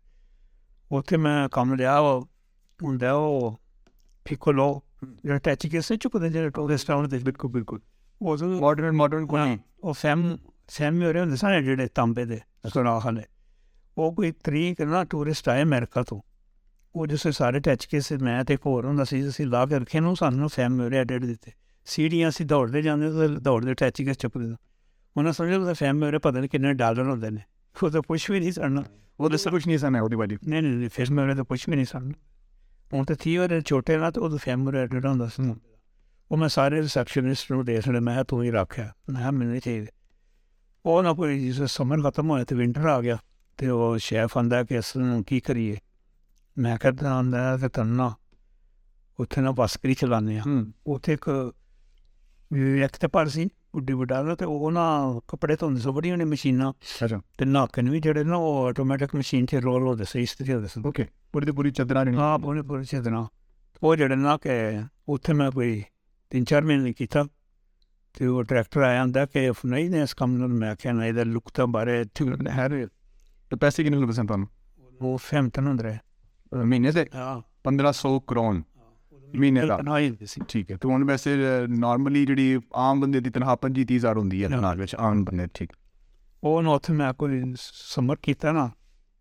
ਉੱਥੇ 0.93 1.17
ਮੈਂ 1.17 1.49
ਕੰਮ 1.49 1.75
ਲਿਆ 1.75 1.99
ਉਹ 1.99 2.29
ਹੁੰਦਾ 2.83 3.13
ਉਹ 3.13 3.61
ਪਿਕੋਲੋ 4.25 4.83
ਜਿਹੜਾ 5.25 5.39
ਟੈਚੀ 5.39 5.69
ਕੇਸ 5.69 5.91
ਨਹੀਂ 5.91 5.99
ਚੁੱਕਦੇ 5.99 6.29
ਜਿਹੜੇ 6.29 6.51
ਟੂਰਿਸਟ 6.51 6.91
ਆਉਣ 6.91 7.09
ਤੇ 7.09 7.19
ਬਿਲਕੁਲ 7.19 7.51
ਬਿਲਕੁਲ 7.51 7.81
ਉਹ 8.23 8.37
ਤੋਂ 8.37 8.61
ਮਾਡਰਨ 8.61 8.93
ਮਾਡਰਨ 8.93 9.27
ਕੋਈ 9.27 9.59
ਉਹ 9.85 9.93
ਫੈਮ 9.93 10.39
ਸੈਮ 10.69 10.95
ਮੇਰੇ 10.95 11.21
ਹੁੰਦੇ 11.21 11.37
ਸਨ 11.37 11.65
ਜਿਹੜੇ 11.65 11.89
ਤਾਂਬੇ 11.95 12.25
ਦੇ 12.25 12.41
ਸੁਨਾਖ 12.69 13.05
ਵਾਲੇ 13.05 13.23
ਉਹ 13.99 14.15
ਕੋਈ 14.15 14.33
ਤਰੀਕ 14.33 14.81
ਨਾ 14.81 15.05
ਟੂਰਿਸਟ 15.05 15.49
ਆਏ 15.49 15.63
ਅਮਰੀਕਾ 15.63 16.03
ਤੋਂ 16.03 16.21
ਉਹ 16.95 17.07
ਜਿਸ 17.07 17.29
ਸਾਰੇ 17.29 17.61
ਟੱਚ 17.61 17.87
ਕੇ 17.87 18.01
ਸੀ 18.01 18.17
ਮੈਂ 18.17 18.45
ਤੇ 18.45 18.55
ਇੱਕ 18.55 18.67
ਹੋਰ 18.67 18.87
ਹੁੰਦਾ 18.87 19.05
ਸੀ 19.05 19.29
ਅਸੀਂ 19.29 19.47
ਲਾ 19.47 19.67
ਕੇ 19.67 19.79
ਰੱਖੇ 19.79 20.01
ਨੂੰ 20.01 20.17
ਸਾਨੂੰ 20.17 20.49
ਫੈਮ 20.49 20.73
ਮੇਰੇ 20.73 20.97
ਐਡਿਟ 20.97 21.25
ਦਿੱਤੇ 21.25 21.53
ਸੀੜੀਆਂ 21.53 21.64
ਅਸੀਂ 21.64 21.64
ਦੌੜਦੇ 21.64 21.64
ਜਾਂਦੇ 21.64 21.64
سیڑھیاں 21.86 22.28
اِسی 22.28 22.44
دوڑتے 22.44 22.82
جانے 22.82 23.10
تو 23.10 23.28
دوڑتے 23.40 23.74
ٹیچی 23.74 24.06
کے 24.06 24.14
چپکتے 24.14 24.54
انہیں 25.16 25.34
سمجھا 25.34 25.58
تو 25.58 25.74
فیم 25.74 26.00
میرے 26.00 26.18
پتہ 26.18 26.38
نہیں 26.38 26.48
کنے 26.48 26.74
ڈالر 26.74 27.06
ہوتے 27.06 27.28
ہیں 27.28 27.38
وہ 27.76 27.90
تو 27.90 28.02
پوچھ 28.02 28.32
بھی 28.32 28.40
نہیں 28.40 28.52
سڑنا 28.52 28.82
وہ 29.20 29.30
تو 29.30 29.50
کچھ 29.50 29.68
نہیں 29.68 29.78
سڑنا 29.78 30.02
وہی 30.02 30.16
باری 30.16 30.36
نہیں 30.42 30.62
نہیں 30.62 30.90
فیم 30.94 31.16
میرے 31.16 31.36
تو 31.36 31.44
پوچھ 31.44 31.70
بھی 31.70 31.76
نہیں 31.76 31.86
سڑنا 31.86 32.12
ہوں 32.92 33.04
تو 33.04 33.16
تھی 33.16 33.38
اور 33.38 33.60
چھوٹے 33.66 33.98
نہ 33.98 34.10
تو 34.10 34.24
وہ 34.24 34.30
تو 34.30 34.38
فیم 34.38 34.66
میرے 34.66 34.80
ایڈیٹ 34.80 35.06
ہوتا 35.06 35.30
سن 35.30 35.52
وہ 36.32 36.38
میں 36.38 36.48
سارے 36.48 36.82
ریسپشنسٹ 36.82 37.52
دے 37.68 37.82
سڑے 37.82 38.00
میں 38.00 38.24
تو 38.24 38.40
ہی 38.40 38.52
رکھا 38.52 38.84
میں 39.08 39.32
میرے 39.32 39.50
نہیں 39.50 39.60
چاہیے 39.60 39.86
وہ 40.86 41.02
نہ 41.02 41.14
کوئی 41.14 41.52
جس 41.52 41.72
سمر 41.72 42.10
ختم 42.10 42.30
ہویا 42.30 42.44
تو 42.44 42.56
ونٹر 42.56 42.88
آ 42.88 43.00
گیا 43.02 43.16
تو 43.56 43.78
وہ 43.80 43.98
شیف 43.98 44.38
آتا 44.38 44.64
کہ 44.64 44.78
اس 44.78 44.98
کی 45.28 45.40
کریے 45.40 45.76
میں 46.58 46.78
کہتا 46.78 47.20
آتا 47.20 47.58
کہ 47.58 47.68
تننا 47.68 48.10
اتنے 49.20 49.44
نہ 49.44 49.50
بسکری 49.50 49.94
چلانے 49.94 50.40
ہاں 50.40 50.64
اتنے 50.86 51.14
ایک 51.14 51.30
ਇੱਕ 52.51 52.61
ਵੀ 52.61 52.83
ਇੱਕ 52.83 52.97
ਤੇ 52.97 53.07
ਪਰ 53.07 53.29
ਸੀ 53.29 53.49
ਉੱਡੀ 53.75 53.93
ਵਡਾ 53.93 54.35
ਤੇ 54.35 54.45
ਉਹ 54.45 54.73
ਨਾ 54.73 55.21
ਕੱਪੜੇ 55.29 55.57
ਧੋਂਦੇ 55.57 55.81
ਸੀ 55.81 55.91
ਬੜੀਆਂ 55.91 56.17
ਨੇ 56.17 56.25
ਮਸ਼ੀਨਾਂ 56.25 56.73
ਅੱਛਾ 57.05 57.21
ਤੇ 57.39 57.45
ਨਾਕਨ 57.45 57.91
ਵੀ 57.91 58.01
ਜਿਹੜੇ 58.01 58.25
ਨਾ 58.25 58.37
ਉਹ 58.37 58.67
ਆਟੋਮੈਟਿਕ 58.67 59.15
ਮਸ਼ੀਨ 59.15 59.47
'ਚ 59.47 59.55
ਰੋਲ 59.55 59.89
ਹੁੰਦੇ 59.89 60.05
ਸੀ 60.05 60.23
ਇਸ 60.23 60.35
ਤਰ੍ਹਾਂ 60.35 60.61
ਦੇ 60.61 60.69
ਸੀ 60.69 60.83
ਓਕੇ 60.87 61.07
ਪੂਰੀ 61.33 61.47
ਦੀ 61.47 61.53
ਪੂਰੀ 61.53 61.71
ਚਦਰਾਂ 61.71 62.05
ਨੇ 62.05 62.17
ਹਾਂ 62.17 62.39
ਪੂਰੇ 62.39 62.63
ਪੂਰੇ 62.63 62.85
ਚੇਤਨਾ 62.85 63.29
ਉਹ 63.83 63.97
ਜਿਹੜੇ 63.97 64.17
ਨਾ 64.17 64.37
ਕਿ 64.37 64.49
ਉੱਥੇ 65.09 65.33
ਮੈਂ 65.33 65.51
ਕੋਈ 65.51 65.83
ਤਿੰਨ 66.31 66.45
ਚਾਰ 66.45 66.63
ਮਹੀਨੇ 66.63 66.93
ਕੀਤਾ 66.93 67.25
ਤੇ 68.15 68.27
ਉਹ 68.27 68.43
ਡਾਇਰੈਕਟਰ 68.43 68.81
ਆਇਆ 68.81 69.03
ਹੁੰਦਾ 69.03 69.27
ਕਿ 69.27 69.53
ਨਹੀਂ 69.67 69.91
ਨੇ 69.91 70.03
ਇਸ 70.03 70.15
ਕੰਮ 70.15 70.37
ਨੂੰ 70.37 70.49
ਮੈਂ 70.49 70.77
ਕਿਹਾ 70.77 70.93
ਨਾ 70.93 71.07
ਇਹਦਾ 71.07 71.25
ਲੁੱਕ 71.25 71.51
ਤਾਂ 71.55 71.67
ਬਾਰੇ 71.67 72.05
ਹੈ 72.49 72.69
ਤੇ 72.69 73.57
ਪੈਸੇ 73.61 73.85
ਕਿੰਨੇ 73.85 73.99
ਲੱਗੇ 73.99 74.13
ਸਨ 74.13 74.27
ਤੁਹਾਨੂੰ 74.27 74.49
ਉਹ 75.01 75.19
ਫਹਿਮਤਨ 75.19 75.67
ਹੁੰਦਾ 75.67 75.91
ਹੈ 75.91 76.01
ਅਹ 76.53 76.65
ਮਹੀਨੇ 76.65 76.91
ਦੇ 76.91 77.07
ਹਾਂ 77.15 77.43
1500 77.71 78.19
ਕਰੋਨ 78.27 78.63
مہین 79.36 79.58
ویسے 79.58 80.40
ٹھیک 80.48 80.72
وہر 86.44 88.16
کیا 88.16 88.52
نا 88.52 88.68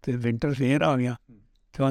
تونٹر 0.00 0.52
فیئر 0.52 0.80
آ 0.80 0.97
گیا 0.97 1.14
تو 1.75 1.90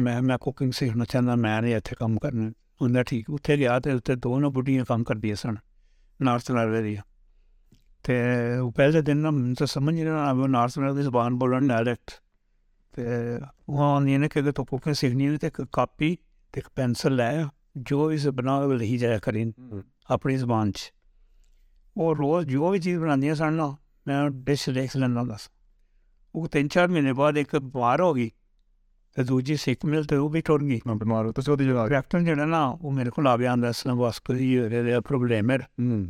میں 0.00 0.32
آکنگ 0.32 0.70
سیکھنا 0.70 1.04
چاہتا 1.04 1.34
میں 1.34 1.76
اتنے 1.76 1.94
کام 1.98 2.16
کرنا 2.16 2.50
اندر 2.80 3.02
ٹھیک 3.02 3.30
اتنے 3.30 3.56
گیا 3.56 3.78
دو 4.22 4.50
بڑھیا 4.50 4.84
کام 4.84 5.04
کردیا 5.04 5.36
سن 5.36 5.54
نار 6.20 6.38
سنبریت 6.38 7.00
پہلے 8.76 9.00
دن 9.00 9.54
تو 9.54 9.66
سمجھ 9.66 9.94
نہیں 9.94 10.48
نارسل 10.48 11.02
زبان 11.02 11.38
بولنا 11.38 11.66
ڈائریکٹ 11.66 12.10
تو 12.94 13.96
آگے 13.96 14.50
تو 14.50 14.64
کوکنگ 14.64 14.92
سیکھنی 14.92 15.36
تو 15.36 15.46
ایک 15.46 15.60
کاپی 15.72 16.16
تو 16.54 16.60
ایک 16.60 16.74
پینسل 16.74 17.12
لیں 17.12 17.42
جو 17.74 18.06
بھی 18.08 18.30
بنا 18.30 18.60
لکھی 18.64 18.98
جایا 18.98 19.18
کریں 19.18 19.44
اپنی 20.08 20.36
زبان 20.36 20.72
چ۔ 20.72 20.90
وہ 21.96 22.14
روز 22.14 22.46
جو 22.46 22.70
بھی 22.70 22.78
چیز 22.80 22.98
بنا 22.98 23.14
دیا 23.22 23.50
نا 23.50 23.66
میں 24.06 24.28
ڈش 24.44 24.68
لکھ 24.68 24.96
لینا 24.96 25.22
دس 25.22 25.48
وہ 26.34 26.46
تین 26.46 26.70
چار 26.70 26.88
مہینے 26.88 27.12
بعد 27.12 27.32
ایک 27.36 27.54
بیمار 27.54 27.98
ہو 27.98 28.14
گئی 28.16 28.28
تو 29.16 29.22
دوجی 29.22 29.56
سکھ 29.56 29.84
مل 29.86 30.02
تو 30.02 30.22
وہ 30.24 30.28
بھی 30.28 30.40
ٹر 30.40 30.60
گئی۔ 30.60 30.78
کیپٹن 30.80 32.24
جہاں 32.24 32.46
نا 32.46 32.64
وہ 32.80 32.90
میرے 32.90 33.10
کو 33.10 33.28
آ 33.28 33.36
گیا 33.36 33.54
اس 33.68 33.84
نے 33.86 33.92
بس 33.92 34.22
پرابلم 34.24 35.50
ہے 35.50 35.56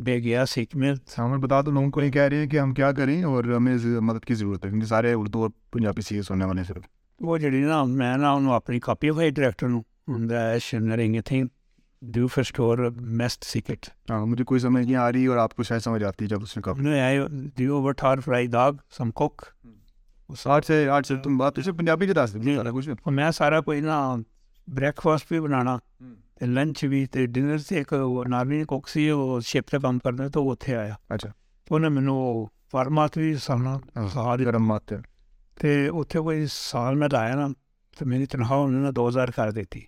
بے 0.04 0.18
گیا 0.18 0.46
سکھ 0.46 0.76
مل۔ 0.76 0.94
ہمیں 1.18 1.38
بتا 1.38 1.60
دو 1.60 1.70
لوگوں 1.70 1.90
کو 1.90 2.02
یہ 2.02 2.10
کہہ 2.10 2.22
رہی 2.22 2.36
ہے 2.36 2.46
کہ 2.46 2.60
ہم 2.60 2.74
کیا 2.74 2.92
کریں 2.92 3.22
اور 3.24 3.44
ہمیں 3.44 3.76
مدد 4.00 4.24
کی 4.24 4.34
ضرورت 4.34 4.64
ہے 4.64 4.70
کیونکہ 4.70 4.86
سارے 4.86 5.12
اردو 5.12 5.42
اور 5.42 5.50
پنجابی 5.72 6.02
سیریز 6.02 6.26
سننے 6.26 6.44
والے 6.44 6.64
صرف۔ 6.64 6.82
وہ 7.20 7.38
جڑی 7.38 7.62
نا 7.62 7.82
میں 7.84 8.16
نا 8.16 8.32
انہوں 8.32 8.54
اپنی 8.54 8.80
کاپی 8.80 9.10
ہوئی 9.10 9.30
director 9.30 9.68
Om 10.08 10.28
skjønner 10.58 10.98
ingenting. 10.98 11.50
Du 12.02 12.28
forstår 12.28 12.90
mest 13.20 13.44
sikkert. 13.44 13.88
Ja, 14.10 14.24
Mجھے 14.24 14.44
کوئی 14.44 14.60
سمجھ 14.60 14.84
نہیں 14.84 14.96
آ 14.96 15.12
رہی 15.12 15.26
اور 15.26 15.36
آپ 15.36 15.54
کو 15.56 15.62
شاید 15.62 15.82
سمجھ 15.82 16.04
آتی 16.04 16.24
ہے 16.24 16.28
جب 16.28 16.42
اس 16.42 16.56
نے 16.56 16.62
کہا 16.62 16.72
Du 17.60 17.70
overtar 17.78 18.16
fra 18.20 18.40
i 18.40 18.50
dag 18.52 18.76
som 18.98 19.10
kokk. 19.22 19.44
سے 20.66 20.88
آج 20.88 21.06
سے 21.06 21.16
تم 21.16 21.38
بات 21.38 21.56
پنجابی 21.78 22.06
کے 22.06 22.14
راستے 22.14 22.38
میں 22.38 22.72
کچھ 22.72 22.88
میں 23.06 23.30
سارا 23.30 23.60
کوئی 23.60 23.80
نہ 23.80 24.16
بریک 24.68 25.02
فاسٹ 25.02 25.28
بھی 25.28 25.40
بنانا 25.40 25.76
لنچ 26.42 26.84
بھی 26.84 27.06
تے 27.06 27.26
ڈنر 27.26 27.58
سے 27.58 27.76
ایک 27.76 27.92
نارمل 28.28 28.64
کوک 28.64 28.88
سی 28.88 29.10
وہ 29.10 29.40
شپ 29.40 29.74
کام 29.82 29.98
تو 30.32 30.54
آیا 30.68 30.94
اچھا 31.08 31.28
تو 31.64 31.74
انہیں 31.74 32.46
فارمات 32.72 33.18
بھی 33.18 33.36
سالنا 33.36 33.76
کوئی 36.20 36.46
سال 36.50 36.94
میں 36.94 37.08
نا 37.34 37.48
تو 37.98 38.06
میری 38.06 38.26
تنخواہ 38.26 38.60
انہوں 38.60 38.82
نے 38.82 38.90
دو 38.90 39.08
ہزار 39.08 39.28
کر 39.28 39.50
دیتی 39.50 39.80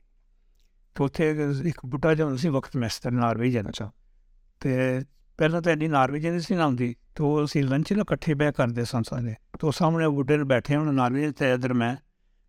تو 0.97 1.05
اوتے 1.05 1.31
ایک 1.65 1.85
بوٹا 1.85 2.13
جاؤ 2.15 2.37
سی 2.37 2.49
وقت 2.49 2.77
مستر 2.77 3.11
ناروی 3.13 3.51
جانا 3.51 3.71
چاہتے 3.71 5.01
پہلے 5.39 5.61
تو 5.61 5.71
ایڈی 5.71 5.87
ناروی 5.87 6.21
جن 6.21 6.41
سی 6.41 6.55
نہ 6.55 6.63
آؤں 6.63 6.77
تو 7.15 7.45
لنچ 7.55 7.93
نہ 7.93 8.03
کٹھے 8.03 8.35
پہ 8.35 8.51
کرتے 8.57 8.85
سنسانے 8.85 9.33
تو 9.61 9.71
سامنے 9.71 10.09
بوٹے 10.09 10.43
بیٹھے 10.45 10.77
ہونے 10.77 10.93
ناروی 10.93 11.27
ادھر 11.27 11.73
میں۔ 11.73 11.95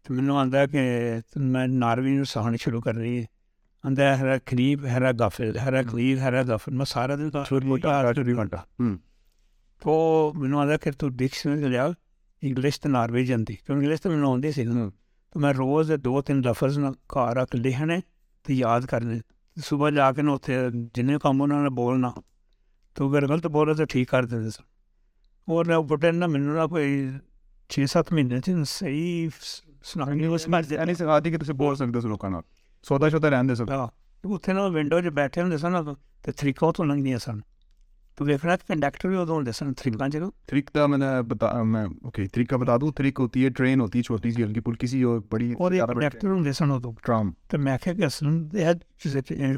تو 0.06 0.14
مجھے 0.14 0.32
آدھا 0.32 0.66
کہ 0.66 0.82
میں 1.36 1.66
ناروی 1.68 2.24
سہنی 2.24 2.58
شروع 2.58 2.82
کر 2.82 2.96
رہی 2.96 3.18
ہاں۔ 3.20 3.26
آدھا 3.84 4.16
ہیرا 4.20 4.36
خریف 4.46 4.86
حیرا 4.86 5.12
گفر 5.20 5.58
حیرا 5.66 5.82
گلیب 5.94 6.20
ہے 6.20 6.42
گفر 6.48 6.72
میں 6.72 6.86
سارا 6.86 7.16
دن 7.16 7.30
بوٹا 7.68 8.14
چوبی 8.16 8.34
گھنٹہ 8.34 8.64
تو 9.82 10.32
من 10.36 10.78
تک 10.78 11.04
ڈکشنری 11.04 11.62
سے 11.62 11.68
لگلش 12.44 12.80
تو 12.82 12.90
ناروے 12.90 13.24
جاتی 13.26 13.56
تو 13.66 13.74
انگلش 13.74 14.02
تو 14.02 14.10
منہ 14.10 14.48
آ 14.48 14.52
سنگ 14.56 14.90
تو 15.36 15.40
میں 15.40 15.54
روز 15.54 15.92
دو 16.04 16.22
تین 16.22 16.42
لفر 16.46 16.70
آئے 17.16 17.72
ہیں 17.72 18.00
ਉੱਥੇ 20.29 20.71
ਜਿੰਨੇ 20.95 21.19
ਕੰਮ 21.19 21.41
ਉਹਨਾਂ 21.41 21.63
ਨੇ 21.63 21.69
ਬੋਲਣਾ 21.69 22.13
ਤੂੰ 22.95 23.11
ਅਗਰ 23.11 23.27
ਗਲਤ 23.27 23.47
ਬੋਲੇ 23.47 23.75
ਤਾਂ 23.75 23.87
ਠੀਕ 23.87 24.09
ਕਰ 24.09 24.27
ਦਿੰਦੇ 24.27 24.51
ਸਨ 24.51 24.65
ਔਰ 25.53 25.67
ਨਾ 25.67 25.81
ਬਟਨ 25.81 26.15
ਨਾ 26.15 26.27
ਮੈਨੂੰ 26.27 26.55
ਨਾ 26.55 26.67
ਕੋਈ 26.67 27.11
6-7 27.71 28.13
ਮਹੀਨੇ 28.13 28.41
ਚ 28.41 28.51
ਸਹੀ 28.65 29.31
ਸੁਣਾਣੀ 29.83 30.27
ਉਸ 30.27 30.49
ਬਾਅਦ 30.49 30.73
ਐਨੀ 30.73 30.95
ਸਿਖਾਤੀ 30.95 31.31
ਕਿ 31.31 31.39
ਤੁਸੀਂ 31.39 31.55
ਬੋਲ 31.55 31.77
ਸਕਦੇ 31.77 31.99
ਹੋ 31.99 32.09
ਲੋਕਾਂ 32.09 32.31
ਨਾਲ 32.31 32.43
ਸੌਦਾ 32.85 33.09
ਸ਼ੌਦਾ 33.09 33.29
ਰਹਿੰਦੇ 33.29 33.55
ਸਭ 33.55 33.71
ਹਾਂ, 33.71 33.89
ਉੱਥੇ 34.25 34.53
ਨਾ 34.53 34.69
ਵਿੰਡੋ 34.69 35.01
'ਚ 35.01 35.09
ਬੈਠੇ 35.09 35.41
ਹੁੰਦੇ 35.43 35.57
ਸਨ 35.57 35.75
ਉਦੋਂ 35.75 35.95
ਤੇ 36.23 36.33
ਤਰੀਕਾਂ 36.33 36.73
ਤੋਂ 36.73 36.85
ਲੰਘਦੀਆਂ 36.85 37.19
ਸਨ 37.19 37.41
ਤੂੰ 37.41 37.41
ਵੇਖਣਾ 37.41 37.41
ਕਿ 37.41 37.51
ਕੰਡਕਟਰ 37.51 37.56
تو 38.18 38.26
دیکھنا 38.26 38.52
ہے 38.52 38.58
کنڈکٹر 38.68 39.10
بھی 39.10 39.18
ادو 39.18 39.42
دسن 39.42 39.74
طریقہ 39.74 40.04
چلو 40.14 40.30
طریقہ 40.46 40.86
میں 40.88 40.98
نے 40.98 41.06
بتا 41.28 41.64
میں 41.64 41.86
اوکے 41.86 42.28
طریقہ 42.28 42.56
بتا 42.56 42.76
دوں. 42.78 42.92
طریق 42.96 43.20
ہوتی 43.20 43.44
ہے 43.44 43.50
ٹرین 43.50 43.82
ہوتی 43.82 44.00
ہے 44.00 44.04
چھوٹی 44.04 44.32
سی 44.32 44.44
ہلکی 44.44 44.60
پھلکی 44.60 44.88
سی 44.88 45.02
اور 45.04 45.20
بڑی 45.32 45.54
اور 45.60 45.72
یہ 45.72 45.84
کنڈکٹر 45.84 46.28
ہوں 46.28 46.44
دسن 46.44 46.72
ادو 46.72 46.92
ٹرام 47.04 47.32
تو 47.48 47.58
میں 47.58 47.78
کہ 47.78 48.06
اصل 48.06 48.28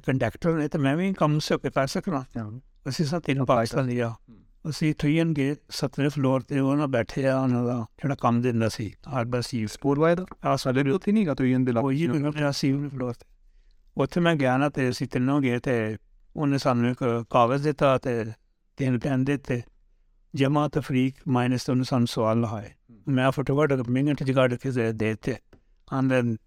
کنڈکٹر 0.06 0.58
نے 0.58 0.68
تو 0.68 0.80
میں 0.80 0.96
بھی 0.96 1.14
کم 1.14 1.40
سے 1.40 1.70
کر 1.70 1.88
سکنا۔ 1.88 2.20
ہاں۔ 2.38 2.50
اسی 2.86 3.04
سا 3.04 3.20
تین 3.20 3.38
ہاں، 3.38 3.46
پاکستان۔ 3.46 3.90
لیا 3.90 4.10
ਅਸੀਂ 4.70 4.94
ਟ੍ਰੇਨ 4.98 5.34
ਗਏ 5.34 5.56
17ਵੇਂ 5.70 6.10
ਫਲੋਰ 6.10 6.42
ਤੇ 6.42 6.60
ਉਹਨਾਂ 6.60 6.88
ਬੈਠੇ 6.88 7.26
ਆ 7.28 7.40
ਉਹਨਾਂ 7.40 7.64
ਦਾ 7.66 7.74
ਜਿਹੜਾ 7.74 8.16
ਕੰਮ 8.16 8.42
ਦਿੰਦਾ 8.42 8.70
ਸੀ 8.70 8.92
ਹਾਰਬਰ 9.08 9.42
ਸੀ 9.42 9.68
ਸਪੋਰਟ 9.68 10.00
ਵਾਇਰ 10.00 10.16
ਦਾ 10.16 10.26
ਆ 10.46 10.56
ਸਾਡੇ 10.56 10.84
ਵੀ 10.84 10.92
ਉੱਥੇ 10.92 11.12
ਨਹੀਂ 11.12 11.28
ਗਾ 11.28 11.34
ਟ੍ਰੇਨ 11.34 11.66
ਦੇ 11.66 11.72
ਲਾਗੇ 11.72 11.86
ਉਹ 11.86 11.92
ਹੀ 11.92 12.08
ਮੇਰਾ 12.08 12.52
ਸੀ 12.52 12.88
ਫਲੋਰ 12.88 13.14
ਤੇ 13.14 13.26
ਉੱਥੇ 13.98 14.22
ਮੈਂ 14.22 14.36
ਗਿਆ 14.36 14.58
ਨਾ 14.58 14.70
ਤੇ 14.70 14.90
ਅਸੀਂ 14.90 15.08
ਤਿੰਨੋਂ 15.08 15.42
ਗਏ 15.42 15.60
ਤੇ 15.60 15.98
ਉਹਨੇ 16.36 16.58
ਸਾਨੂੰ 16.58 16.90
ਇੱਕ 16.92 17.24
ਕਾਗਜ਼ 17.30 17.64
ਦਿੱਤਾ 17.64 17.98
ਤੇ 17.98 18.26
den 18.80 19.00
pendete 19.00 19.62
Cemaat 20.38 20.78
Frik 20.88 21.14
minus 21.26 21.62
sådana 21.62 21.84
sandsalar 21.84 22.48
har. 22.48 22.64
Men 23.08 23.18
jag 23.18 23.36
får 23.36 23.44
tillbaka 23.44 23.74
öppningen 23.74 24.16
till 24.16 24.36
gardefiset 24.36 25.00
det 25.00 25.30
Han 25.92 26.10
den 26.10 26.38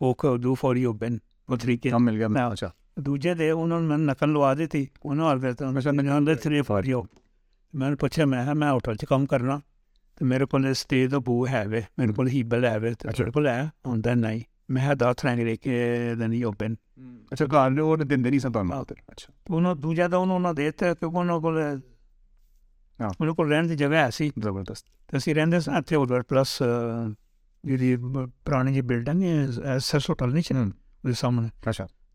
åker 0.00 0.28
och 0.28 0.40
då 0.40 0.54
får 0.54 0.78
jobben 0.78 1.18
på 1.46 1.56
tricket. 1.56 1.92
Ja, 1.92 1.98
miljön. 1.98 2.36
Ja. 2.36 2.44
Alltså. 2.44 2.66
دوجے 2.96 3.34
دے 3.34 3.50
انہوں 3.50 3.80
نے 3.80 3.86
میں 3.86 3.98
نقل 3.98 4.28
لوا 4.28 4.54
دی 4.54 4.66
تھی۔ 4.66 4.86
انہوں 5.04 5.34
نے 5.34 6.20
میں 6.20 6.34
تھری 6.34 6.62
فور 6.62 6.82
جو 6.82 7.02
میں 7.72 7.90
نے 7.90 7.96
پوچھا 7.96 8.24
میں 8.24 8.54
میں 8.54 8.70
ہوٹل 8.70 8.94
'ਚ 8.94 9.04
کم 9.08 9.26
کرنا۔ 9.26 9.58
تو 10.18 10.24
میرے 10.24 10.44
کو 10.44 10.58
سٹے 10.76 11.08
تو 11.08 11.20
بو 11.20 11.46
ہے 11.48 11.66
وے۔ 11.66 11.80
میرے 11.98 12.12
کو 12.12 12.22
ہیبل 12.22 12.64
ہے 12.64 12.78
وے۔ 12.78 12.94
تیرے 12.94 13.30
کو 13.30 13.40
ہے 13.40 13.62
ہوں 13.86 14.14
نہیں۔ 14.14 14.40
میں 14.68 14.82
ہے 14.82 14.94
دس 14.94 15.24
رنگ 15.24 15.40
لے 15.40 15.56
کے 15.56 15.96
دینی 16.18 16.42
اوپن 16.42 16.74
جگہ 17.36 17.68
زبردست۔ 24.36 25.08
پلس 26.28 26.62
جی 27.62 27.96
پرانی 28.44 28.82
بلڈنگ 28.82 29.22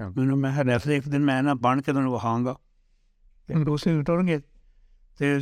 ਮੈਨੂੰ 0.00 0.38
ਮੈਂ 0.38 0.52
ਹਰ 0.52 0.64
ਰਸ 0.64 0.86
ਇੱਕ 0.86 1.08
ਦਿਨ 1.08 1.24
ਮੈਂ 1.24 1.42
ਨਾ 1.42 1.54
ਬਣ 1.54 1.80
ਕੇ 1.80 1.92
ਤੁਹਾਨੂੰ 1.92 2.12
ਵਿਖਾਵਾਂਗਾ 2.12 2.56
ਤੇ 3.46 3.64
ਦੋਸਤ 3.64 3.88
ਟੁਰ 4.06 4.24
ਗਏ 4.24 4.40
ਤੇ 5.18 5.40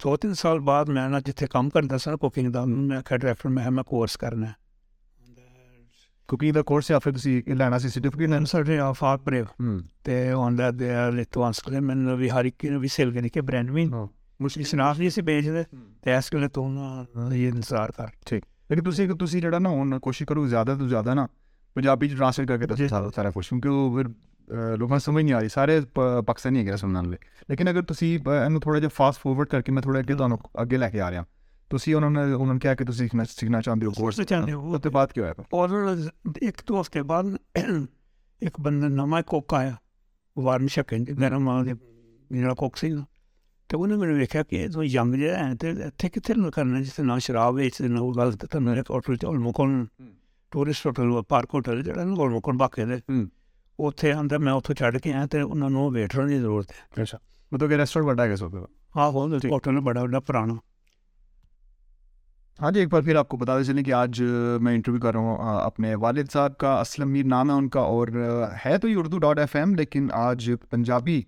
ਦੋ 0.00 0.16
ਤਿੰਨ 0.16 0.34
ਸਾਲ 0.34 0.60
ਬਾਅਦ 0.60 0.90
ਮੈਂ 0.90 1.10
ਨਾ 1.10 1.20
ਜਿੱਥੇ 1.20 1.46
ਕੰਮ 1.46 1.68
ਕਰਦਾ 1.68 1.96
ਸੀ 1.96 2.10
ਨਾ 2.10 2.16
ਕੁਕਿੰਗ 2.16 2.52
ਦਾ 2.52 2.64
ਮੈਂ 2.64 3.02
ਖੈਰ 3.02 3.20
ਰੈਫਰ 3.20 3.48
ਮੈਂ 3.48 3.70
ਮੈਂ 3.70 3.84
ਕੋਰਸ 3.84 4.16
ਕਰਨਾ 4.16 4.52
ਕੁਕਿੰਗ 6.28 6.54
ਦਾ 6.54 6.62
ਕੋਰਸ 6.62 6.92
ਆਫਰ 6.92 7.16
ਸੀ 7.16 7.42
ਕਿ 7.42 7.54
ਲੈਣਾ 7.54 7.78
ਸੀ 7.78 7.88
ਸਰਟੀਫਿਕੇਟ 7.88 8.28
ਨੰਬਰ 8.28 8.46
ਸਰਟੀ 8.46 8.76
ਆਫ 8.76 9.04
ਆਰ 9.04 9.18
ਬ੍ਰੇਵ 9.18 9.46
ਤੇ 10.04 10.32
ਔਨ 10.32 10.56
ਦਾ 10.56 10.70
ਦੇ 10.70 10.94
ਆਰ 10.94 11.12
ਲਿਟਵਾਂਸ 11.12 11.60
ਕਰੇ 11.60 11.80
ਮੈਂ 11.80 11.96
ਨਾ 11.96 12.14
ਵੀ 12.14 12.28
ਹਰੀ 12.28 12.50
ਕਿ 12.50 12.76
ਵੀ 12.76 12.88
ਸੇਲ 12.88 13.12
ਕਰਨੇ 13.12 13.28
ਕਿ 13.28 13.40
ਬ੍ਰੈਂਡ 13.40 13.70
ਵੀ 13.70 13.86
ਮੁਸ਼ਕਿਲ 14.40 14.64
ਸਨਾਸ 14.64 14.98
ਨਹੀਂ 14.98 15.10
ਸੀ 15.10 15.20
ਬੇਚਦੇ 15.20 15.64
ਤੇ 16.02 16.10
ਐਸ 16.10 16.30
ਕੇ 16.30 16.38
ਲੈ 16.38 16.48
ਤੋਂ 16.48 16.70
ਨਾ 16.70 17.06
ਇਹ 17.34 17.48
ਇਨਸਾਰ 17.48 17.92
ਕਰ 17.92 18.06
ਠੀਕ 18.26 18.44
ਲੇਕਿਨ 18.70 18.84
ਤੁਸੀਂ 18.84 19.08
ਤੁਸੀਂ 19.08 19.40
ਜਿਹੜਾ 19.40 19.58
ਨਾ 19.58 19.68
ਹੁਣ 19.68 19.98
ਕੋਸ਼ਿਸ਼ 19.98 20.28
ਕਰੋ 20.28 20.46
ਜ਼ਿਆਦਾ 20.46 20.74
ਤੋਂ 20.74 20.88
ਜ਼ਿਆਦਾ 20.88 21.14
ਨਾ 21.14 21.28
پابی 21.74 22.08
چرانسٹ 22.08 22.40
کر 22.48 22.58
کے 22.58 22.66
تو 22.66 22.76
سارا 22.88 23.30
خوش 23.30 23.48
کیونکہ 23.48 24.02
لوگ 24.50 24.98
سمجھ 24.98 25.24
نہیں 25.24 25.34
آ 25.34 25.40
رہی 25.40 25.48
سارے 25.48 25.80
پکسانی 26.26 26.58
ہے 26.58 26.64
گیا 26.64 26.76
سمجھنے 26.76 26.98
والے 26.98 27.16
لیکن 27.48 27.68
اگر 27.68 27.82
تمہیں 27.82 28.58
تھوڑا 28.58 28.78
جہاں 28.78 28.96
فاسٹ 28.96 29.20
فوروڈ 29.20 29.48
کر 29.48 29.60
کے 29.60 29.72
میں 29.72 29.82
اگلے 30.54 30.76
لے 30.76 30.90
کے 30.90 31.00
آ 31.00 31.10
رہا 31.10 31.22
کہ 32.74 32.90
سیکھنا 32.90 33.62
چاہتے 33.62 33.84
ہو 33.84 34.84
ایک 36.40 36.62
دو 36.68 36.80
ہفتے 36.80 37.02
بعد 37.02 37.24
ایک 38.40 38.60
بند 38.60 38.84
نو 38.84 39.06
کوک 39.26 39.54
آیا 39.54 39.74
وارم 40.36 40.66
چکے 40.66 40.96
کوک 42.56 42.78
سا 42.78 42.86
تو 43.66 43.82
انہوں 43.82 43.98
نے 43.98 44.06
میرے 44.06 44.18
دیکھا 44.18 44.42
کہ 44.42 44.66
یگ 44.82 45.14
جہاں 45.14 45.54
تو 45.54 45.66
اتنے 45.66 46.08
کتنے 46.08 46.50
کرنا 46.50 46.80
جس 46.80 46.92
سے 46.92 47.02
نہ 47.02 47.12
شراب 47.22 47.54
ویچتے 47.54 47.88
نہ 47.88 48.00
وہ 48.00 49.52
ਟੂਰਿਸਟ 50.50 50.86
ਹੋਟਲ 50.86 51.10
ਉਹ 51.10 51.22
ਪਾਰਕ 51.22 51.54
ਹੋਟਲ 51.54 51.82
ਜਿਹੜਾ 51.82 52.04
ਨਾ 52.04 52.14
ਗੋਲਮਕੋਣ 52.14 52.56
ਬਾਕੇ 52.56 52.84
ਦੇ 52.84 53.00
ਉੱਥੇ 53.78 54.12
ਆਂਦਾ 54.12 54.38
ਮੈਂ 54.38 54.52
ਉੱਥੇ 54.52 54.74
ਛੱਡ 54.74 54.98
ਕੇ 54.98 55.12
ਆਇਆ 55.12 55.26
ਤੇ 55.26 55.40
ਉਹਨਾਂ 55.40 55.70
ਨੂੰ 55.70 55.92
ਵੇਟਰ 55.92 56.26
ਦੀ 56.26 56.38
ਜ਼ਰੂਰਤ 56.38 56.72
ਹੈ। 56.72 57.02
ਅੱਛਾ। 57.02 57.18
ਮਤਲਬ 57.54 57.68
ਕਿ 57.68 57.76
ਰੈਸਟੋਰੈਂਟ 57.76 58.06
ਵੱਡਾ 58.06 58.22
ਹੈਗਾ 58.24 58.36
ਸੋਪੇ 58.36 58.58
ਹਾਂ 58.96 59.10
ਹੋਲ 59.10 59.38
ਦੇ 59.38 59.48
ਹੋਟਲ 59.48 59.80
ਬੜਾ 59.80 60.02
ਬੜਾ 60.02 60.20
ਪੁਰਾਣਾ। 60.20 60.58
ہاں 62.62 62.70
جی 62.72 62.80
ایک 62.80 62.88
بار 62.92 63.02
پھر 63.02 63.16
آپ 63.16 63.28
کو 63.28 63.36
بتاتے 63.36 63.64
چلیں 63.64 63.82
کہ 63.84 63.92
آج 63.92 64.20
میں 64.60 64.72
انٹرویو 64.74 65.00
کر 65.00 65.12
رہا 65.12 65.20
ہوں 65.20 65.60
اپنے 65.60 65.94
والد 65.94 66.30
صاحب 66.30 66.56
کا 66.56 66.72
اسلم 66.80 67.12
میر 67.12 67.26
نام 67.26 67.50
ہے 67.50 67.56
ان 67.56 67.68
کا 67.68 67.80
اور 67.80 68.08
ہے 68.64 68.78
تو 68.78 68.88
یہ 68.88 68.96
اردو 68.96 69.18
ڈاٹ 69.18 69.38
ایف 69.38 69.56
ایم 69.56 69.74
لیکن 69.74 70.08
آج 70.12 70.50
پنجابی 70.70 71.20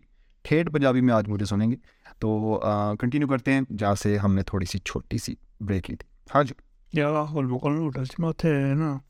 ٹھیٹ 0.45 0.73
پنجابی 0.73 1.01
میں 1.01 1.15
آج 1.15 1.29
مجھے 1.29 1.47
سنیں 1.47 1.71
گے 1.71 1.77
تو 2.19 2.59
کنٹینیو 3.01 3.29
کرتے 3.29 3.53
ہیں 3.53 3.61
جہاں 3.79 3.95
سے 3.95 4.17
ہم 4.19 4.35
نے 4.35 4.43
تھوڑی 4.43 4.67
سی 4.67 4.79
چھوٹی 4.79 5.19
سی 5.19 5.35
بریک 5.61 5.91
لی 5.91 5.97
تھی 5.97 6.09
ہاں 6.35 6.43
جی 6.45 7.03
ہوٹل 7.03 8.05
میں 8.19 8.29
اتنے 8.29 9.10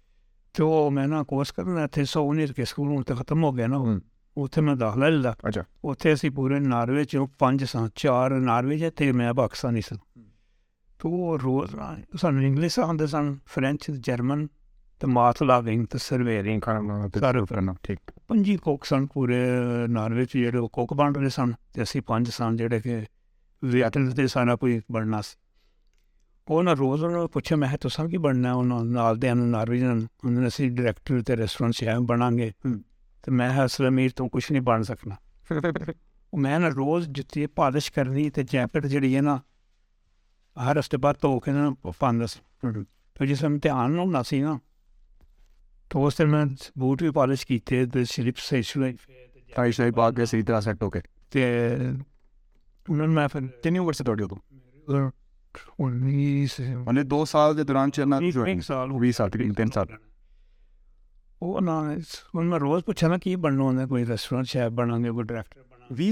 تو 0.55 0.89
میں 0.91 1.05
نا 1.07 1.21
کورس 1.23 1.51
کرنا 1.53 1.83
اتنے 1.83 2.03
سونیت 2.05 2.55
کے 2.55 2.65
سکول 2.65 2.87
ہوں 2.87 3.03
تو 3.07 3.15
ختم 3.15 3.43
ہو 3.43 3.55
گیا 3.57 3.67
نا 3.67 3.77
اتنے 4.37 4.63
میں 4.63 4.75
داخلہ 4.75 5.05
لے 5.05 5.17
لیا 5.17 5.31
اچھا 5.43 5.61
اتنے 5.83 6.11
اسی 6.11 6.29
پورے 6.29 6.59
ناروے 6.59 7.03
چوں 7.03 7.25
پانچ 7.39 7.63
سن 7.71 7.85
چار 7.95 8.31
ناروے 8.39 8.77
چ 8.79 8.93
تے 8.97 9.11
میں 9.11 9.31
پاکستانی 9.33 9.81
سن 9.81 9.95
تو 10.99 11.09
وہ 11.09 11.37
روز 11.43 11.75
سن 12.21 12.37
انگلش 12.37 12.79
آتے 12.79 13.07
سن 13.07 13.33
فرینچ 13.53 13.87
جرمن 14.05 14.45
تو 15.01 15.07
ماتھ 15.07 15.41
لاگنگ 15.43 15.85
تو 15.85 15.97
سرویرنگ 15.97 16.59
کرنا 16.59 17.71
ٹھیک 17.81 18.11
پنجی 18.27 18.55
کوک 18.57 18.85
سن 18.85 19.05
پورے 19.13 19.41
ناروے 19.89 20.25
چ 20.25 20.33
جڑے 20.33 20.67
کوک 20.71 20.93
بن 20.93 21.15
رہے 21.15 21.29
سن 21.29 21.51
تو 21.73 21.81
اسی 21.81 21.99
پانچ 22.01 22.29
سن 22.29 22.57
جڑے 22.57 22.79
کہ 22.79 22.99
ویٹل 23.63 24.27
سارا 24.27 24.55
کوئی 24.55 24.79
بننا 24.89 25.21
سی 25.21 25.35
وہ 26.51 26.61
نہ 26.63 26.69
روز 26.69 27.03
انہوں 27.03 27.27
پوچھا 27.27 27.55
میں 27.55 27.67
سب 27.91 28.09
کی 28.09 28.17
بننا 28.17 28.53
انہوں 28.53 28.83
نے 28.83 30.67
ڈائریکٹر 30.69 31.35
ریسٹورینٹ 31.37 31.75
شہر 31.75 31.99
بنانے 31.99 32.47
گا 32.47 32.71
اسلام 33.27 33.87
امیر 33.87 34.09
تو 34.15 34.27
کچھ 34.27 34.51
نہیں 34.51 34.63
بن 34.63 34.83
سکنا 34.83 35.15
میں 36.33 36.59
روز 36.59 37.07
جتنی 37.07 37.47
پالش 37.47 37.91
کرنی 37.91 38.29
تو 38.29 38.41
جیکٹ 38.41 38.85
جہی 38.85 39.15
ہے 39.15 39.21
نا 39.21 39.37
ہر 40.57 40.75
رستے 40.75 40.97
بعد 40.97 41.13
دو 41.23 41.39
کے 41.39 41.51
پا 41.99 42.11
رہا 42.11 42.67
تو 43.15 43.25
جس 43.25 43.41
دن 43.41 43.59
تن 43.59 44.57
تو 45.89 46.05
اس 46.05 46.19
میں 46.19 46.45
بوٹ 46.75 47.01
بھی 47.01 47.09
پالش 47.09 47.45
کیتے 47.45 47.85
سلپ 48.09 48.39
سہی 48.39 48.61
سلوائی 48.61 49.91
پا 49.91 50.11
کے 50.11 50.25
صحیح 50.25 50.43
طرح 50.47 50.61
سیٹ 50.61 50.83
ہو 50.83 50.89
کے 50.89 50.99
میں 52.87 53.27
تینوں 53.63 53.91
سے 53.91 54.03
توڑی 54.03 54.23
انیس 55.79 56.59
دو 57.03 57.25
سال 57.25 57.55
کے 57.55 57.63
دوران 57.63 57.91
چلنا 57.91 58.19
سال 58.61 58.89
بیس 58.89 59.15
سال 59.15 59.29
تین 59.29 59.67
سال۔ 59.67 59.87
وہ 61.41 61.61
ہوں 62.33 62.43
میں 62.43 62.59
روز 62.59 62.85
پوچھا 62.85 63.07
نا 63.07 63.17
کی 63.17 63.35
بننا 63.35 63.85
کوئی 63.85 64.05
شیف 64.43 64.71
گے 65.03 65.09
کوئی 65.09 65.25
ڈائریکٹر 65.25 65.61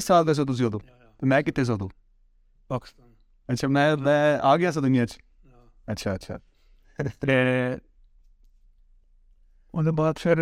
سال 0.03 0.33
تھی 0.33 0.65
ادو 0.65 0.77
میں 1.21 1.41
کتنے 1.41 1.63
سو 1.63 1.77
پاکستان۔ 2.67 3.13
اچھا 3.47 3.67
میں 3.67 3.95
میں 3.95 4.37
آ 4.41 4.55
گیا 4.55 4.71
سا 4.71 4.79
دنیا 4.79 5.03
ہاں۔ 5.03 5.65
اچھا 5.87 6.13
اچھا۔ 6.13 6.37
بعد 9.91 10.13
پھر 10.21 10.37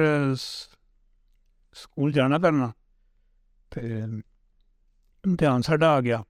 سکول 1.75 2.11
جانا 2.11 2.37
کرنا 2.37 2.69
امتحان 5.23 5.61
ساڈا 5.61 5.95
آ 5.95 5.99
گیا۔ 5.99 6.21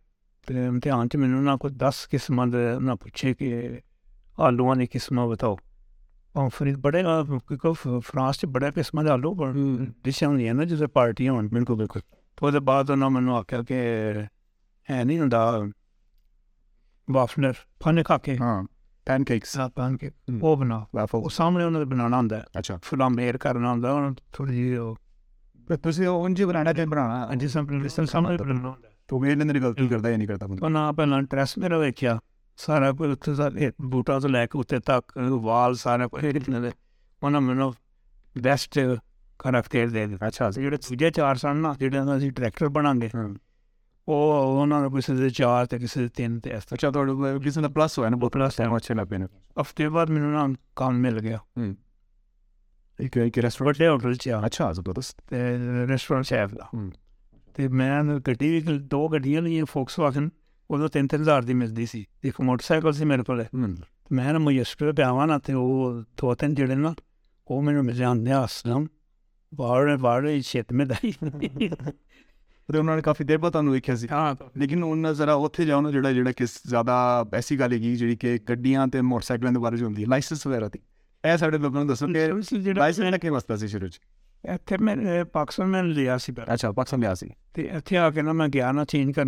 تو 0.47 0.53
امتحان 0.67 1.09
چاہ 1.09 1.67
دس 1.67 2.09
قسم 2.09 2.51
کے 2.51 2.95
پوچھے 2.95 3.33
کہ 3.33 3.69
آلو 4.37 4.73
بتاؤ۔ 5.27 5.55
اور 6.33 6.49
بڑے 6.81 7.03
فرانس 8.05 8.45
بڑے 8.45 8.69
قسم 8.75 9.03
کے 9.03 9.09
آلو 9.09 9.33
ڈش 10.03 10.23
ہونا 10.23 10.63
جسے 10.63 10.87
پارٹیاں 10.87 11.33
ہوتے 11.33 12.59
بعد 12.59 12.89
انہوں 12.89 13.21
نے 13.21 13.31
آخیا 13.31 13.61
کہ 13.61 13.73
ہے 14.89 15.03
نہیں 15.03 15.19
ہوں 15.19 15.71
وافنر 17.07 17.51
کے 18.17 18.35
ہاں 18.39 18.63
سامنے 19.45 21.85
بنا 21.85 22.07
ہوں 22.07 22.29
اچھا۔ 22.53 22.77
فلاں 22.83 23.09
میرے 23.09 23.37
کرنا 23.37 23.71
ہوں 23.71 24.15
تھوڑی 24.31 24.77
جیسے 27.35 28.01
ہفتے 49.59 49.89
بعد 49.89 50.05
کام 50.73 51.01
مل 51.01 51.19
گیا۔ 51.19 51.37
تو 57.57 57.63
میں 57.69 58.03
گیٹی 58.27 58.59
بھی 58.59 58.77
دو 58.77 59.07
گیا 59.07 59.39
لی 59.39 59.63
فوکسو 59.63 60.05
آخر 60.05 60.21
ادھر 60.69 60.87
تین 60.87 61.07
تین 61.07 61.21
ہزار 61.21 61.41
ملتی 61.41 61.85
سی 61.85 62.03
ایک 62.21 62.41
موٹر 62.41 62.63
سائیکل 62.63 62.91
سے 62.91 63.05
میرے 63.05 63.23
کو 63.23 63.35
میں 64.09 64.33
نیشے 64.33 64.91
پیاوا 64.91 65.25
نہ 65.25 65.33
وہ 65.47 66.01
تھوطن 66.15 66.53
جڑے 66.53 66.75
نا 66.75 66.93
وہ 67.49 67.61
میرے 67.61 67.81
مل 67.81 67.93
جانے 67.93 68.31
بارے 69.57 69.97
بارے 69.97 70.41
چیت 70.41 70.71
میں 70.71 70.85
داری 70.85 71.11
کا 73.01 73.13
دیر 73.19 73.37
بعد 73.37 73.51
تمہیں 73.51 73.73
دیکھا 73.73 73.95
سر 73.95 74.11
ہاں 74.11 74.33
لیکن 74.55 74.83
انتہے 74.83 75.65
جاؤ 75.65 75.91
جا 75.91 76.11
جا 76.11 76.43
زیادہ 76.69 77.23
ویسی 77.31 77.59
گئی 77.59 77.95
جی 77.95 78.15
کہ 78.15 78.37
گڈیاں 78.49 78.87
موٹر 79.03 79.25
سائکلوں 79.25 79.51
کے 79.51 79.59
بارے 79.59 79.75
میں 79.77 80.05
لائسنس 80.05 80.47
وغیرہ 80.47 80.67
تھی 80.67 80.79
یہ 81.23 81.37
سارے 81.37 81.57
لوگوں 81.57 81.83
نے 81.83 83.67
شروع 83.67 83.87
لیا 84.47 85.25
پاک 85.31 85.51
میں 85.59 85.75
نے 85.75 86.03
گیا 88.53 88.67
کر 89.11 89.25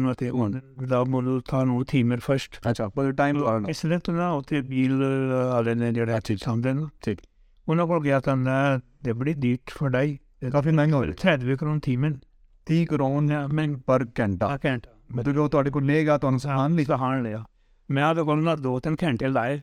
دو 18.55 18.79
تینٹے 18.79 19.27
لائے 19.27 19.57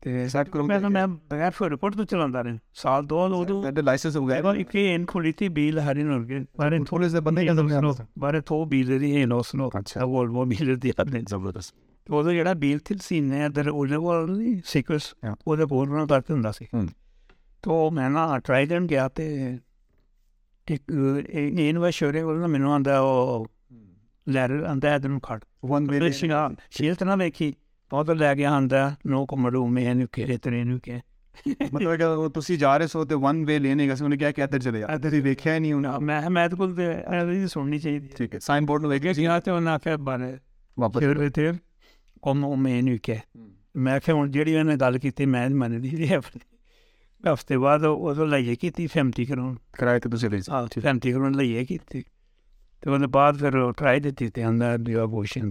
ਤੇ 0.00 0.28
ਸਾਡੇ 0.28 0.50
ਕੋਲ 0.50 0.62
ਮੈਂ 0.62 0.80
ਮੈਂ 0.80 1.08
ਬਗੈਰ 1.08 1.50
ਫਿਰ 1.50 1.70
ਰਿਪੋਰਟ 1.70 1.96
ਤੋਂ 1.96 2.04
ਚਲਾਉਂਦਾ 2.04 2.42
ਰਹੇ 2.42 2.58
ਸਾਲ 2.74 3.06
ਦੋ 3.06 3.28
ਲੋ 3.28 3.44
ਦੋ 3.44 3.62
ਮੈਂ 3.62 3.72
ਤੇ 3.72 3.82
ਲਾਇਸੈਂਸ 3.82 4.16
ਹੋ 4.16 4.26
ਗਿਆ 4.26 4.54
ਇੱਕ 4.54 4.74
ਹੀ 4.74 4.94
ਇਨ 4.94 5.04
ਕੁਲਿਟੀ 5.04 5.48
ਬੀਲ 5.48 5.78
ਹਰੀ 5.78 6.02
ਨੂੰ 6.02 6.22
ਲਗੇ 6.22 6.44
ਬਾਰੇ 6.58 6.78
ਥੋੜੇ 6.86 7.08
ਜਿਹਾ 7.08 7.20
ਬੰਦੇ 7.20 7.44
ਕਹਿੰਦੇ 7.44 7.62
ਨੇ 7.62 8.04
ਬਾਰੇ 8.18 8.40
ਥੋ 8.40 8.64
ਬੀਲ 8.64 8.98
ਦੀ 8.98 9.20
ਹੈ 9.20 9.26
ਨੋ 9.26 9.42
ਸਨੋ 9.42 9.70
ਅੱਛਾ 9.78 10.04
ਵੋਲ 10.04 10.28
ਵੋ 10.28 10.44
ਬੀਲ 10.44 10.76
ਦੀ 10.76 10.92
ਆਪਣੇ 11.00 11.22
ਜ਼ਬਰਦਸ 11.22 11.74
ਉਹ 12.10 12.22
ਜੋ 12.22 12.32
ਜਿਹੜਾ 12.32 12.54
ਬੀਲ 12.54 12.78
ਥਿਲ 12.78 12.98
ਸੀ 12.98 13.20
ਨੇ 13.20 13.46
ਅਦਰ 13.46 13.68
ਉਹਦੇ 13.68 13.96
ਵੋਲ 13.96 14.36
ਨਹੀਂ 14.38 14.60
ਸਿਕਸ 14.64 15.14
ਉਹਦੇ 15.46 15.64
ਬੋਲ 15.64 15.88
ਨਾਲ 15.88 16.06
ਕਰਦੇ 16.06 16.34
ਹੁੰਦਾ 16.34 16.52
ਸੀ 16.52 16.66
ਤੋ 17.62 17.90
ਮੈਂ 17.90 18.10
ਨਾ 18.10 18.38
ਟ੍ਰਾਈਡਨ 18.38 18.86
ਗਿਆ 18.86 19.08
ਤੇ 19.08 19.58
ਇੱਕ 20.68 20.82
ਇਨ 21.58 21.78
ਵਸ਼ੋਰੇ 21.78 22.22
ਵੋਲ 22.22 22.40
ਨਾ 22.40 22.46
ਮੈਨੂੰ 22.46 22.72
ਆਂਦਾ 22.72 23.00
ਉਹ 23.00 23.46
ਲੈਟਰ 24.28 24.72
ਅੰਦਰ 24.72 24.96
ਅਦਰ 24.96 25.08
ਨੂੰ 25.08 25.20
ਕੱਟ 25.20 25.44
ਵਨ 25.64 25.90
ਵੇ 25.90 26.10
ਸ਼ੀਲ 26.70 26.94
ਤਾਂ 26.94 27.06
ਨਾ 27.06 27.16
ਮੇਕੀ 27.16 27.54
بہت 27.92 28.10
لے 28.10 28.34
کے 28.36 28.46
آدھا 28.46 28.94
نوکے 29.04 30.98
جہی 44.26 44.54
گل 44.80 44.98
کی 44.98 45.10
ہفتے 47.26 47.56
بعد 47.56 47.78
لائیے 47.78 48.56
بعد 53.06 53.32
کرائی 53.76 54.00
دیتی 54.00 54.28
ترا 54.28 55.06
بھوشن 55.06 55.50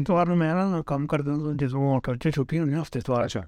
تہوار 0.00 0.26
میں 0.26 0.36
میں 0.36 0.54
نا 0.54 0.82
کام 0.86 1.06
کرتا 1.06 1.30
ہوں 1.30 1.54
جس 1.54 1.72
کو 1.72 2.00
کرتے 2.00 2.30
چھٹی 2.30 2.58
ہوں 2.58 2.80
ہفتے 2.80 2.98
اتوار 2.98 3.24
اچھا۔ 3.24 3.40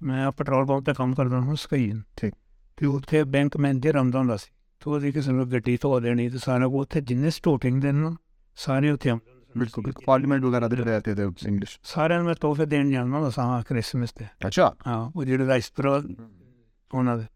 میں 0.00 0.30
پیٹرول 0.30 0.66
پمپ 0.66 0.86
پہ 0.86 0.92
کام 0.92 1.14
کرتا 1.14 1.38
ہوں 1.38 1.54
سکین 1.54 2.00
ٹھیک۔ 2.14 2.34
تو 2.74 2.96
اتنے 2.96 3.24
بینک 3.24 3.56
مینیجر 3.56 3.94
آتا 3.94 4.18
ہوں 4.18 4.36
سی 4.36 4.50
تو 4.78 4.90
وہ 4.90 4.98
کسی 5.14 5.32
نے 5.32 5.44
گی 5.66 5.76
دھو 5.76 6.00
دینی 6.00 6.28
تو 6.28 6.38
سارا 6.38 6.66
کو 6.66 6.80
اتنے 6.80 7.00
جن 7.00 7.30
سٹوٹنگ 7.30 7.80
دن 7.80 7.96
نا 7.96 8.10
سارے 8.56 8.90
اتنے 8.90 9.12
بالکل 9.54 9.90
پارلیمنٹ 10.04 10.44
وغیرہ 10.44 10.68
دے 10.68 10.76
رہتے 10.76 11.14
تھے 11.14 11.22
انگلش۔ 11.22 11.78
سارے 11.82 12.18
میں 12.18 12.34
تحفے 12.34 12.64
دین 12.64 12.92
جانا 12.92 13.18
ہوں 13.18 13.30
سا 13.30 13.62
کرسمس 13.68 14.14
تے 14.14 14.24
اچھا۔ 14.40 14.70
ہاں 14.86 15.10
وہ 15.14 15.24
جڑے 15.24 15.44
رائس 15.46 15.74
پر 15.74 15.86
انہوں 15.86 17.02
نے 17.02 17.35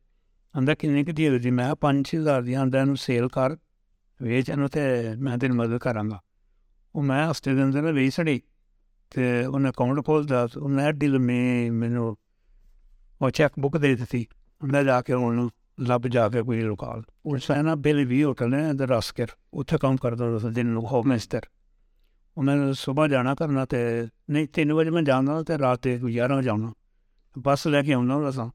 اندر 0.55 0.73
کن 0.73 0.95
دے 1.17 1.29
دو 1.29 1.37
جی 1.37 1.51
میں 1.51 1.73
پانچ 1.79 2.07
چھ 2.07 2.15
ہزار 2.15 2.41
دیا 2.41 2.61
اندر 2.61 2.95
سیل 2.95 3.27
کر 3.27 3.51
ویچ 4.19 4.49
ای 4.49 4.55
میں 5.15 5.37
تین 5.37 5.55
مدد 5.57 5.77
کرا 5.81 6.01
وہ 6.95 7.01
میں 7.01 7.25
ہفتے 7.29 7.53
دن 7.53 7.93
بھئی 7.93 8.09
سڑی 8.09 8.39
تو 9.11 9.55
ان 9.55 9.65
اکاؤنٹ 9.65 10.05
کھولتا 10.05 10.45
انڈی 10.55 11.07
لمی 11.07 11.69
میم 11.69 13.29
چیک 13.29 13.59
بک 13.59 13.81
دے 13.81 13.95
دی 13.95 14.23
جا 14.85 15.01
کے 15.01 15.13
آن 15.13 15.47
لب 15.77 16.07
جا 16.07 16.27
کے 16.29 16.41
کوئی 16.41 16.61
رکا 16.61 16.93
لے 17.85 18.05
بھی 18.05 18.23
ہوٹل 18.23 18.51
نے 18.51 18.69
ادھر 18.69 18.89
رسکر 18.89 19.25
اتنے 19.53 19.77
کام 19.77 19.97
کر 19.97 20.15
دیں 20.15 20.53
تین 20.55 20.75
ہو 20.91 21.01
مستر 21.03 21.45
وہ 22.37 22.43
میں 22.43 22.55
صبح 22.77 23.07
جانا 23.07 23.33
کرنا 23.35 23.65
تو 23.65 23.77
نہیں 24.27 24.45
تین 24.45 24.73
بجے 24.75 24.89
میں 24.89 25.01
جانا 25.01 25.41
تو 25.41 25.57
رات 25.57 25.79
سے 25.83 25.97
کوئی 25.99 26.13
گیارہ 26.13 26.49
آنا 26.51 26.71
بس 27.35 27.65
لے 27.65 27.81
کے 27.83 27.93
آنا 27.93 28.31
سا 28.31 28.45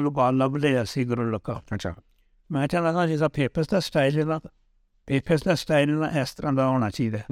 لوگ 0.00 0.18
لب 0.30 0.56
لیا 0.56 0.82
گھر 0.84 1.90
میں 2.50 2.66
پیفس 5.08 5.46
نے 5.46 5.52
اسٹائل 5.52 5.90
نہ 5.90 6.06
اس 6.18 6.36
طرح 6.36 6.50
کا 6.56 6.66
ہونا 6.68 6.90
چاہیے 6.90 7.22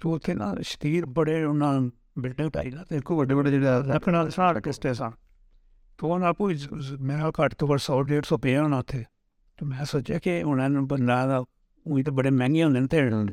تو 0.00 0.14
اتنے 0.14 0.34
نہ 0.34 0.44
شتیر 0.62 1.04
بڑے 1.06 1.42
انہیں 1.42 1.88
بلڈنگ 2.16 2.50
ٹائل 2.50 2.78
آتے 2.78 2.98
سن 4.30 5.10
تو 5.98 6.12
آپ 6.24 6.40
میں 7.00 7.30
کٹ 7.34 7.54
کو 7.54 7.66
گھٹ 7.66 7.82
سو 7.82 8.02
ڈیڑھ 8.02 8.26
سو 8.26 8.36
پے 8.36 8.58
ہونا 8.58 8.78
اتنے 8.78 9.02
تو 9.58 9.66
میں 9.66 9.84
سوچا 9.84 10.18
کہ 10.18 10.42
ہوں 10.42 10.86
بندہ 10.86 11.40
اوئی 11.86 12.02
تو 12.02 12.12
بڑے 12.12 12.30
مہنگے 12.30 12.64
ہونے 12.64 13.32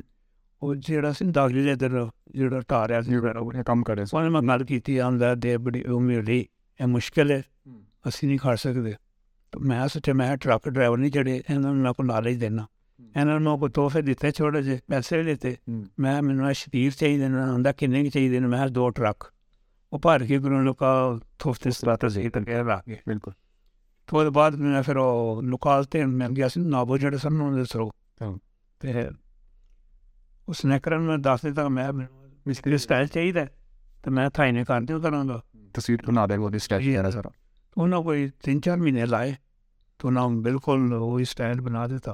اور 0.62 0.76
جا 0.76 1.12
داخلے 1.36 1.72
ادھر 1.72 2.00
میں 4.30 4.42
گل 4.42 4.64
کی 4.64 4.80
بڑی 5.58 5.82
وہ 5.88 6.00
میری 6.00 6.44
مشکل 6.80 7.32
ہے 7.32 7.42
اصل 8.06 8.28
نہیں 8.28 8.38
کھڑ 8.38 8.56
سکتے 8.56 8.92
تو 9.54 9.60
میں 9.60 9.88
سوچا 9.88 10.14
میں 10.14 10.36
ٹرک 10.36 10.68
ڈرائیور 10.68 10.98
نہیں 10.98 11.10
جڑے 11.10 11.40
انہوں 11.50 11.74
نے 11.74 11.82
میرے 11.82 11.94
کو 11.94 12.04
نالج 12.04 12.42
دینا 12.42 12.66
ਇਹਨਾਂ 13.16 13.40
ਨੂੰ 13.40 13.60
ਕੋਈ 13.60 13.70
ਤੋਹਫੇ 13.70 14.02
ਦਿੱਤੇ 14.02 14.32
ਛੋੜੇ 14.32 14.62
ਜੇ 14.62 14.80
ਪੈਸੇ 14.88 15.24
ਦਿੱਤੇ 15.24 15.56
ਮੈਂ 16.00 16.22
ਮੈਨੂੰ 16.22 16.54
ਸ਼ਰੀਰ 16.54 16.92
ਚਾਹੀਦੇ 16.92 17.28
ਨੇ 17.28 17.42
ਹੁੰਦਾ 17.42 17.72
ਕਿੰਨੇ 17.72 18.04
ਕੀ 18.04 18.10
ਚਾਹੀਦੇ 18.10 18.40
ਨੇ 18.40 18.48
ਮੈਂ 18.48 18.68
ਦੋ 18.68 18.90
ਟਰੱਕ 18.90 19.32
ਉਹ 19.94 20.00
ਭਰ 20.00 20.26
ਕੇ 20.26 20.38
ਗੁਰੂ 20.38 20.62
ਲੋਕਾਂ 20.62 21.20
ਤੋਹਫੇ 21.40 21.72
ਸਰਾਤ 21.72 22.06
ਜ਼ਹੀ 22.06 22.30
ਤੱਕ 22.30 22.50
ਰੱਖ 22.50 22.86
ਕੇ 22.86 22.98
ਬਿਲਕੁਲ 23.08 23.34
تو 24.10 24.18
وہ 24.18 24.30
بعد 24.30 24.52
میں 24.52 24.82
پھر 24.82 24.98
وہ 24.98 25.42
لکال 25.42 25.84
تے 25.84 26.06
میں 26.06 26.28
گیا 26.30 26.48
سی 26.50 26.60
نابو 26.60 26.98
جڑے 26.98 27.18
سن 27.18 27.34
انہوں 27.34 27.58
دے 27.58 27.64
سرو 27.64 27.90
تے 28.82 29.08
اس 30.48 30.64
نیکرن 30.66 31.02
میں 31.02 31.18
دس 31.18 31.44
دیتا 31.44 31.68
میں 31.68 31.88
مستری 32.46 32.78
سٹائل 32.78 33.08
چاہیے 33.08 33.32
تھا 33.32 33.46
تو 34.04 34.12
میں 34.12 34.28
تھائی 34.30 34.52
نے 34.52 34.64
کر 34.64 34.82
دیو 34.82 35.00
کراں 35.02 35.24
گا 35.30 35.40
تصویر 35.74 36.06
بنا 36.08 36.26
دے 36.26 36.38
وہ 36.38 36.50
سٹائل 36.58 36.92
جانا 36.94 37.12
سارا 37.12 37.30
انہوں 37.76 38.04
کوئی 38.04 38.28
تین 38.44 38.62
چار 38.62 38.78
مہینے 38.78 39.06
لائے 39.06 39.34
تو 39.98 40.08
انہوں 40.08 40.42
بالکل 40.42 40.94
وہی 40.94 41.26
سٹائل 41.26 41.60
بنا 41.60 41.86
دیتا 41.88 42.14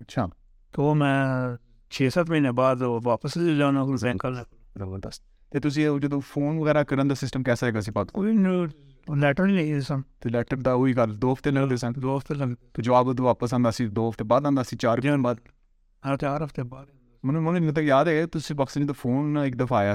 اچھا 0.00 0.26
تو 0.72 0.94
میں 0.94 1.24
چھ 1.90 2.08
سات 2.14 2.30
مہینے 2.30 2.52
بعد 2.52 2.76
فون 6.26 6.58
وغیرہ 6.58 6.82
کر 6.82 6.96
ساٹر 7.54 7.86
لگ 11.50 11.72
رہے 11.72 12.54
تو 12.72 12.82
جاب 12.82 13.08
ادھر 13.08 13.24
آفتے 13.24 14.24
بعد 14.24 14.40
آر 16.02 16.16
چار 16.16 16.42
ہفتے 16.42 16.62
اتنا 16.62 17.70
تو 17.70 17.82
یاد 17.82 18.04
ہے 18.04 18.26
بخش 18.54 18.74
جاتا 18.74 18.92
فون 19.00 19.36
ایک 19.36 19.60
دفعہ 19.60 19.78
آیا 19.78 19.94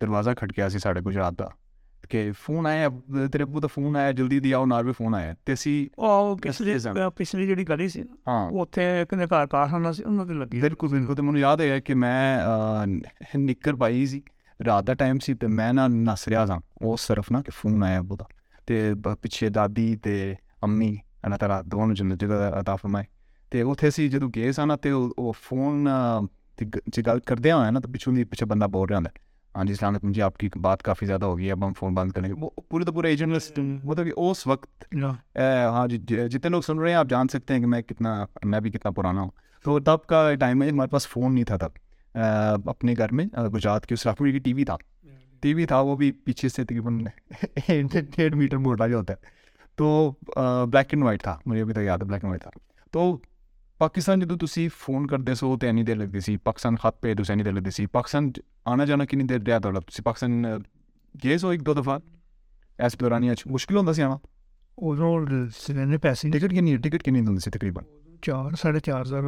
دروازہ 0.00 0.30
کھٹ 0.36 0.52
گیا 0.56 0.68
گجرات 1.06 1.32
کا 1.38 1.63
ਕਿ 2.09 2.31
ਫੋਨ 2.31 2.65
ਆਇਆ 2.67 2.89
ਤੇਰੇ 3.31 3.43
ਅੱਬੂ 3.43 3.59
ਦਾ 3.59 3.67
ਫੋਨ 3.67 3.95
ਆਇਆ 3.95 4.11
ਜਲਦੀ 4.11 4.39
ਦੀ 4.39 4.51
ਆਓ 4.51 4.65
ਨਾਰਵੇ 4.65 4.91
ਫੋਨ 4.91 5.15
ਆਇਆ 5.15 5.35
ਤੇ 5.45 5.53
ਅਸੀਂ 5.53 5.87
ਉਹ 5.97 6.37
ਪਿਛਲੀ 6.37 6.73
Yes, 6.75 7.09
ਪਿਛਲੀ 7.09 7.47
ਜਿਹੜੀ 7.47 7.63
ਗਲੀ 7.63 7.87
ਸੀ 7.89 8.03
ਨਾ 8.03 8.15
ਹਾਂ 8.27 8.49
ਉੱਥੇ 8.51 9.01
ਇੱਕ 9.01 9.13
ਨੇ 9.13 9.25
ਘਰ 9.25 9.47
ਕਾਰਖਾਨਾ 9.47 9.91
ਸੀ 9.91 10.03
ਉਹਨਾਂ 10.03 10.25
ਤੇ 10.25 10.33
ਲੱਗੀ 10.33 10.61
ਬਿਲਕੁਲ 10.61 10.89
ਬਿਲਕੁਲ 10.89 11.15
ਤੇ 11.15 11.21
ਮੈਨੂੰ 11.21 11.39
ਯਾਦ 11.39 11.61
ਹੈ 11.61 11.79
ਕਿ 11.79 11.93
ਮੈਂ 11.93 12.39
ਅਹ, 12.39 13.37
ਨਿੱਕਰ 13.37 13.75
ਪਾਈ 13.75 14.05
ਸੀ 14.05 14.21
ਰਾਤ 14.65 14.83
ਦਾ 14.83 14.93
ਟਾਈਮ 14.93 15.19
ਸੀ 15.19 15.33
ਤੇ 15.33 15.47
ਮੈਂ 15.47 15.73
ਨਾ 15.73 15.87
ਨੱਸ 15.87 16.27
ਰਿਹਾ 16.27 16.45
ਸਾਂ 16.45 16.59
ਉਸ 16.81 17.07
ਤਰਫ 17.07 17.31
ਨਾ 17.31 17.41
ਕਿ 17.41 17.51
ਫੋਨ 17.51 17.83
ਆਇਆ 17.83 17.99
ਅੱਬੂ 17.99 18.15
ਦਾ 18.15 18.25
ਤੇ 18.67 18.93
ਬ- 18.93 19.15
ਪਿੱਛੇ 19.15 19.49
ਦਾਦੀ 19.49 19.95
ਤੇ 19.95 20.35
ਅੰਮੀ 20.63 20.97
ਅਨਾ 21.27 21.37
ਤਰਾ 21.37 21.61
ਦੋਨੋਂ 21.61 21.95
ਜੰਨਤ 21.95 22.25
ਦਾ 22.25 22.59
ਅਤਾ 22.59 22.75
ਫਰਮਾਏ 22.75 23.05
ਤੇ 23.51 23.61
ਉੱਥੇ 23.61 23.87
ਅਸੀਂ 23.87 24.09
ਜਦੋਂ 24.09 24.29
ਗਏ 24.29 24.51
ਸਾਂ 24.51 24.67
ਨਾ 24.67 24.75
ਤੇ 24.75 24.91
ਉਹ 24.91 25.13
ਉਹ 25.17 25.33
ਫੋਨ 25.33 25.89
ਅਹ, 25.89 26.27
ਤੇ 26.57 26.65
ਗ- 26.65 26.81
ਜੇ 26.89 27.01
ਗੱਲ 27.01 27.19
ਕਰਦੇ 27.19 27.51
ਹੋਇਆ 27.51 27.71
ہاں 29.56 29.64
جی 29.64 29.72
السلام 29.72 29.92
علیکم 29.92 30.12
جی 30.12 30.22
آپ 30.22 30.36
کی 30.36 30.48
بات 30.54 30.82
کافی 30.82 31.06
زیادہ 31.06 31.24
ہوگی 31.24 31.50
اب 31.50 31.66
ہم 31.66 31.72
فون 31.72 31.94
بند 31.94 32.12
کریں 32.12 32.28
گے۔ 32.28 32.34
وہ 32.40 32.50
پورے 32.68 32.84
تو 32.84 32.92
پورے 32.92 33.08
ایجنٹ 33.08 33.58
مطلب 33.84 34.06
کہ 34.06 34.12
اس 34.16 34.46
وقت۔ 34.46 34.84
ہاں۔, 35.02 35.12
ہاں 35.68 35.86
جی،, 35.88 35.98
جی 35.98 36.28
جتنے 36.28 36.48
لوگ 36.50 36.62
سن 36.62 36.78
رہے 36.78 36.88
ہیں 36.88 36.96
آپ 36.96 37.06
جان 37.08 37.28
سکتے 37.28 37.54
ہیں 37.54 37.60
کہ 37.60 37.66
میں 37.66 37.82
کتنا 37.82 38.26
میں 38.44 38.60
بھی 38.60 38.70
کتنا 38.70 38.90
پرانا 38.90 39.20
ہوں۔ 39.20 39.30
تو 39.64 39.80
تب 39.80 40.02
کا 40.06 40.34
ٹائم 40.34 40.62
ہے 40.62 40.70
ہمارے 40.70 40.88
پاس 40.88 41.08
فون 41.08 41.34
نہیں 41.34 41.44
تھا 41.44 41.56
تب۔ 41.56 41.68
اپنے 42.66 42.94
گھر 42.98 43.12
میں 43.12 43.26
گجرات 43.54 43.86
کے 43.86 43.94
اس 43.94 44.06
رقم 44.06 44.24
کی 44.24 44.38
ٹی 44.38 44.52
وی 44.52 44.64
تھا۔ 44.64 44.76
ٹی 45.40 45.54
وی 45.54 45.66
تھا 45.66 45.80
وہ 45.80 45.96
بھی 45.96 46.12
پیچھے 46.12 46.48
سے 46.48 46.64
تقریباً 46.64 47.04
ڈیڑھ 48.16 48.34
میٹر 48.34 48.56
موٹا 48.56 48.86
جو 48.86 48.96
ہوتا 48.96 49.12
ہے۔ 49.12 49.32
تو 49.76 50.12
بلیک 50.66 50.86
اینڈ 50.90 51.02
وائٹ 51.04 51.22
تھا 51.22 51.38
مجھے 51.46 51.62
ابھی 51.62 51.74
تک 51.74 51.80
یاد 51.80 51.98
ہے 51.98 52.04
بلیک 52.04 52.24
اینڈ 52.24 52.30
وائٹ 52.30 52.42
تھا۔ 52.42 52.50
تو 52.90 53.18
پاکستان 53.78 54.20
جس 54.20 54.68
فون 54.74 55.06
کرتے 55.06 55.34
لگتی 55.94 57.84
گئے 61.24 61.38
سو 61.38 61.48
ایک 61.48 61.66
دو 61.66 61.74
دفعہ 61.74 61.98
چار 68.22 69.00
ہزار 69.00 69.22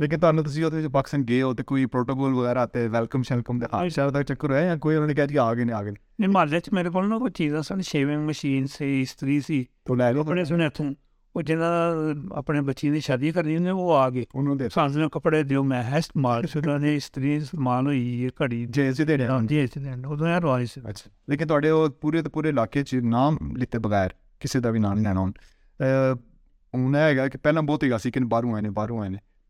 ਲੇਕਿਨ 0.00 0.20
ਤੁਹਾਨੂੰ 0.20 0.44
ਤੁਸੀਂ 0.44 0.64
ਉਹਦੇ 0.64 0.76
ਵਿੱਚ 0.76 0.92
ਪਾਕਿਸਤਾਨ 0.92 1.22
ਗਏ 1.22 1.42
ਹੋ 1.42 1.52
ਤੇ 1.54 1.62
ਕੋਈ 1.62 1.86
ਪ੍ਰੋਟੋਕੋਲ 1.86 2.34
ਵਗੈਰਾ 2.34 2.66
ਤੇ 2.66 2.86
ਵੈਲਕਮ 2.88 3.22
ਸ਼ੈਲਕਮ 3.22 3.58
ਦੇ 3.58 3.66
ਹਾਲ 3.72 4.10
ਦਾ 4.10 4.22
ਚੱਕਰ 4.22 4.50
ਹੋਇਆ 4.50 4.64
ਜਾਂ 4.64 4.76
ਕੋਈ 4.76 4.94
ਉਹਨਾਂ 4.94 5.08
ਨੇ 5.08 5.14
ਕਿਹਾ 5.14 5.26
ਜੀ 5.26 5.36
ਆ 5.36 5.54
ਗਏ 5.54 5.64
ਨੇ 5.64 5.72
ਆ 5.72 5.82
ਗਏ 5.82 5.90
ਨਹੀਂ 6.20 6.28
ਮਾਲੇ 6.28 6.60
'ਚ 6.60 6.70
ਮੇਰੇ 6.70 6.90
ਕੋਲ 6.90 7.08
ਨਾ 7.08 7.18
ਕੋਈ 7.18 7.30
ਚੀਜ਼ਾਂ 7.30 7.62
ਸਨ 7.62 7.80
ਸ਼ੇਵਿੰਗ 7.80 8.26
ਮਸ਼ੀਨ 8.28 8.66
ਸੀ 8.66 9.00
ਇਸਤਰੀ 9.00 9.40
ਸੀ 9.40 9.66
ਤੋਂ 9.84 9.96
ਲੈ 9.96 10.12
ਲਓ 10.12 10.24
ਕੱਪੜੇ 10.24 10.44
ਸੁਣੇ 10.44 10.66
ਇੱਥੋਂ 10.66 10.94
ਉਹ 11.34 11.42
ਜਿਹਨਾਂ 11.42 12.14
ਆਪਣੇ 12.32 12.60
ਬੱਚੀ 12.60 12.90
ਦੀ 12.90 13.00
ਸ਼ਾਦੀ 13.00 13.30
ਕਰਨੀ 13.32 13.56
ਉਹਨੇ 13.56 13.70
ਉਹ 13.70 13.92
ਆ 13.92 14.10
ਗਏ 14.10 14.24
ਉਹਨਾਂ 14.34 14.56
ਦੇ 14.56 14.68
ਸਾਨੂੰ 14.68 15.10
ਕੱਪੜੇ 15.10 15.42
ਦਿਓ 15.42 15.62
ਮੈਂ 15.62 15.82
ਹੈ 15.82 15.98
ਇਸਤੇਮਾਲ 15.98 16.46
ਸੁਣਾ 16.46 16.76
ਨੇ 16.78 16.94
ਇਸਤਰੀ 16.96 17.40
ਸਮਾਨ 17.40 17.86
ਹੋਈ 17.86 18.24
ਹੈ 18.24 18.30
ਘੜੀ 18.42 18.66
ਜੇ 18.66 18.92
ਸੀ 18.92 19.04
ਦੇ 19.04 19.26
ਹਾਂ 19.26 19.42
ਜੀ 19.42 19.58
ਇਸ 19.60 19.78
ਦੇ 19.78 19.94
ਉਦੋਂ 20.06 20.28
ਯਾਰ 20.28 20.42
ਰਵਾਜ 20.42 20.66
ਸੀ 20.66 20.80
ਅੱਛਾ 20.88 21.10
ਲੇਕਿਨ 21.30 21.48
ਤੁਹਾਡੇ 21.48 21.70
ਉਹ 21.70 21.88
ਪੂਰੇ 21.90 22.22
ਤੇ 22.22 22.28
ਪੂਰੇ 22.28 22.48
ਇਲਾਕੇ 22.48 22.82
'ਚ 22.82 22.96
ਨਾਮ 22.96 23.38
ਲਿੱਤੇ 23.56 23.78
ਬਗੈਰ 23.78 24.14
ਕਿਸੇ 24.40 24.60
ਦਾ 24.60 24.70
ਵੀ 24.70 24.78
ਨਾਮ 24.78 24.94
ਨਹੀਂ 24.94 25.04
ਲੈਣਾ 25.04 25.20
ਹੁਣ 25.20 25.32
ਹੁਣ 26.74 26.96
ਇਹ 26.96 27.00
ਹੈਗਾ 27.00 27.28
ਕਿ 27.28 27.38
ਪਹਿਲਾਂ 27.38 27.62
ਬਹੁਤ 27.62 27.84
ਹੈਗਾ 27.84 27.98
ਸੀ 27.98 28.10
ਕਿ 28.10 28.20
ਬਾਹਰੋਂ 28.20 28.54
ਆਏ 28.54 28.62
ਨੇ 28.62 28.70
ਬਾਹਰੋਂ 28.70 29.02
ਆਏ 29.02 29.08
ਨੇ 29.08 29.18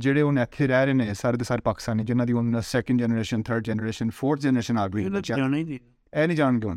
جی 0.00 0.22
ہوں 0.22 0.38
اتنے 0.38 0.66
رہ 0.66 0.72
رہے 0.72 0.92
ہیں 0.92 1.14
سر 1.14 1.36
کے 1.36 1.44
سارے 1.44 1.60
پاکستانی 1.60 2.04
جن 2.04 2.20
سیکنڈ 2.64 3.02
جنریشن 3.64 4.78
آ 4.78 4.86
گئی 4.86 6.36
جان 6.36 6.60
کے 6.60 6.68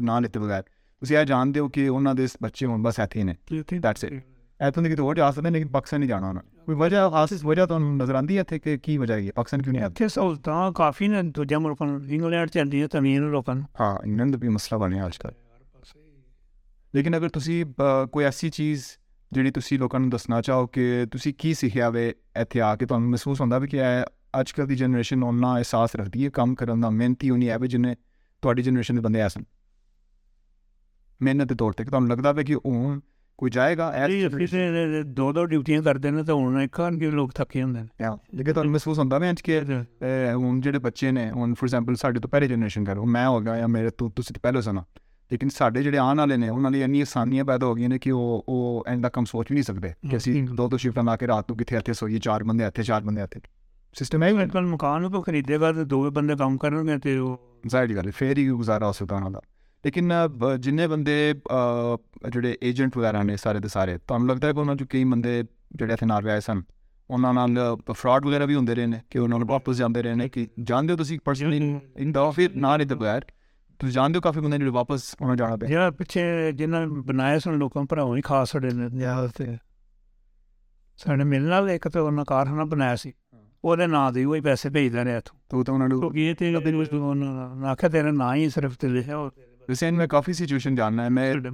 نام 0.00 0.22
لیتے 0.22 0.38
بغیر 0.38 0.62
یہ 1.10 1.24
جانتے 1.24 1.60
ہو 1.60 1.68
کہ 1.68 1.88
بچے 2.40 2.66
ہی 5.36 5.64
پاکستان 5.64 6.02
نظر 7.80 8.14
آدی 8.14 8.38
ہے 8.38 8.58
کہ 8.58 8.98
وجہ 8.98 9.14
مسئلہ 14.48 14.78
بنیا 14.78 15.04
آج 15.04 15.18
تک 15.18 15.43
لیکن 16.94 17.14
اگر 17.14 17.28
تھی 17.28 17.64
کوئی 18.10 18.24
ایسی 18.24 18.50
چیز 18.50 18.98
جی 19.30 19.50
تھی 19.50 19.76
لوکوں 19.76 20.00
دسنا 20.00 20.42
چاہو 20.42 20.66
کہ 20.66 21.04
تھی 21.12 21.32
کی 21.32 21.54
سیکھا 21.54 21.88
بھی 21.88 22.12
اتنے 22.34 22.60
آ 22.60 22.76
کے 22.76 22.86
تم 22.86 23.10
محسوس 23.10 23.40
ہوں 23.40 23.66
کہ 23.66 23.82
اجکی 24.32 24.76
جنریشن 24.76 25.22
اُنہیں 25.22 25.50
احساس 25.50 25.96
رکھتی 25.96 26.24
ہے 26.24 26.30
کام 26.30 26.54
کرنا 26.54 26.88
محنتی 26.88 27.30
ہونی 27.30 27.50
ہے 27.50 27.58
بھی 27.58 27.68
جن 27.68 27.82
تی 28.40 28.62
جنریشن 28.62 28.94
کے 28.94 29.00
بندے 29.00 29.22
ایسے 29.22 29.40
محنت 31.20 31.48
کے 31.48 31.54
طور 31.54 31.72
پہ 31.72 31.84
تم 31.84 32.06
لگتا 32.06 32.32
بھی 32.32 32.44
کہ 32.44 32.54
کوئی 33.36 33.50
جائے 33.50 33.78
گا 33.78 33.92
دو 35.02 35.32
دو 35.32 35.44
ڈیوٹیاں 35.44 35.82
کرتے 35.82 36.10
تو 36.22 36.50
لوگ 37.10 37.28
تھکے 37.28 37.62
ہوں 37.62 37.74
ہاں، 37.76 38.16
لیکن 38.32 38.72
محسوس 38.72 38.98
ہوں 38.98 39.34
کہ 39.44 39.60
ہوں 40.34 40.60
جی 40.60 40.70
بچے 40.70 41.08
ہیں 41.08 41.30
ہوں 41.30 41.54
فور 41.54 41.64
اگزامپل 41.64 41.94
ساڈے 41.94 42.20
تو 42.20 42.28
پہلی 42.28 42.48
جنریشن 42.48 42.84
کرو 42.84 43.04
میں 43.04 43.26
ہوگا 43.26 43.56
یا 43.56 43.66
میرے 43.66 43.90
تو 43.90 44.08
پہلے 44.42 44.62
سنا۔ 44.62 44.82
لیکن 45.30 45.48
سارے 45.48 45.82
جڑے 45.82 45.98
آن 45.98 46.18
والے 46.18 46.34
ہیں 46.34 46.50
وہاں 46.50 46.70
لیں 46.70 46.80
اینی 46.80 47.02
آسانیاں 47.02 47.44
پیدا 47.44 47.66
ہو 47.66 47.76
گئی 47.76 47.84
ہیں 47.84 47.98
کہ 47.98 48.12
وہ 48.12 48.82
اینڈ 48.86 49.02
کا 49.02 49.08
کام 49.08 49.24
سوچ 49.24 49.50
نہیں 49.50 49.62
سکتے 49.62 49.88
کہ 50.10 50.16
ابھی 50.16 50.46
دو 50.46 50.78
شفٹ 50.78 50.98
لا 50.98 51.16
کے 51.16 51.26
رات 51.26 51.48
کو 51.48 51.54
کتنے 51.54 51.78
اتنے 51.78 51.94
سوئیے 51.94 52.18
چار 52.18 52.40
بندے 52.40 52.64
اتنے 52.64 52.84
چار 52.84 53.02
بندے 53.02 53.20
مکان 54.60 55.22
خریدے 55.22 55.60
گا 55.60 55.72
تو 55.72 55.84
دو 55.84 56.10
بند 56.10 56.30
کر 56.60 56.70
ظاہر 57.70 57.86
جی 57.86 57.96
گا 57.96 58.02
فیری 58.16 58.50
گزارا 58.50 58.86
اس 58.86 59.02
کا 59.10 59.28
لیکن 59.84 60.12
ج 60.40 60.62
جن 60.62 60.76
بند 60.90 61.08
جیجنٹ 62.34 62.96
وغیرہ 62.96 63.22
نے 63.22 63.36
سارے 63.36 63.58
تو 63.58 63.68
سارے 63.68 63.98
تعلیم 63.98 64.26
لگتا 64.26 64.48
ہے 64.48 64.52
کہ 64.52 64.58
وہاں 64.58 64.74
چی 64.74 65.04
بندے 65.04 65.42
جاتے 65.78 66.06
ناروائے 66.06 66.40
سن 66.40 66.60
انہوں 67.08 67.92
فراڈ 67.92 68.24
وغیرہ 68.24 68.46
بھی 68.46 68.54
ہوں 68.54 68.66
رہے 68.66 68.84
ہیں 68.84 69.00
کہ 69.08 69.18
وہ 69.18 69.28
واپس 69.48 69.76
جانے 69.78 70.00
رہے 70.00 70.14
ہیں 70.14 70.28
کہ 70.28 70.46
جان 70.66 70.88
دوں 70.88 71.18
پر 71.24 71.32
نہ 72.54 72.66
بغیر 72.88 73.20
واپس 73.82 75.14
پیچھے 75.98 76.52
جنائے 76.52 76.86
سچویشن 90.32 90.74
جاننا 90.74 91.08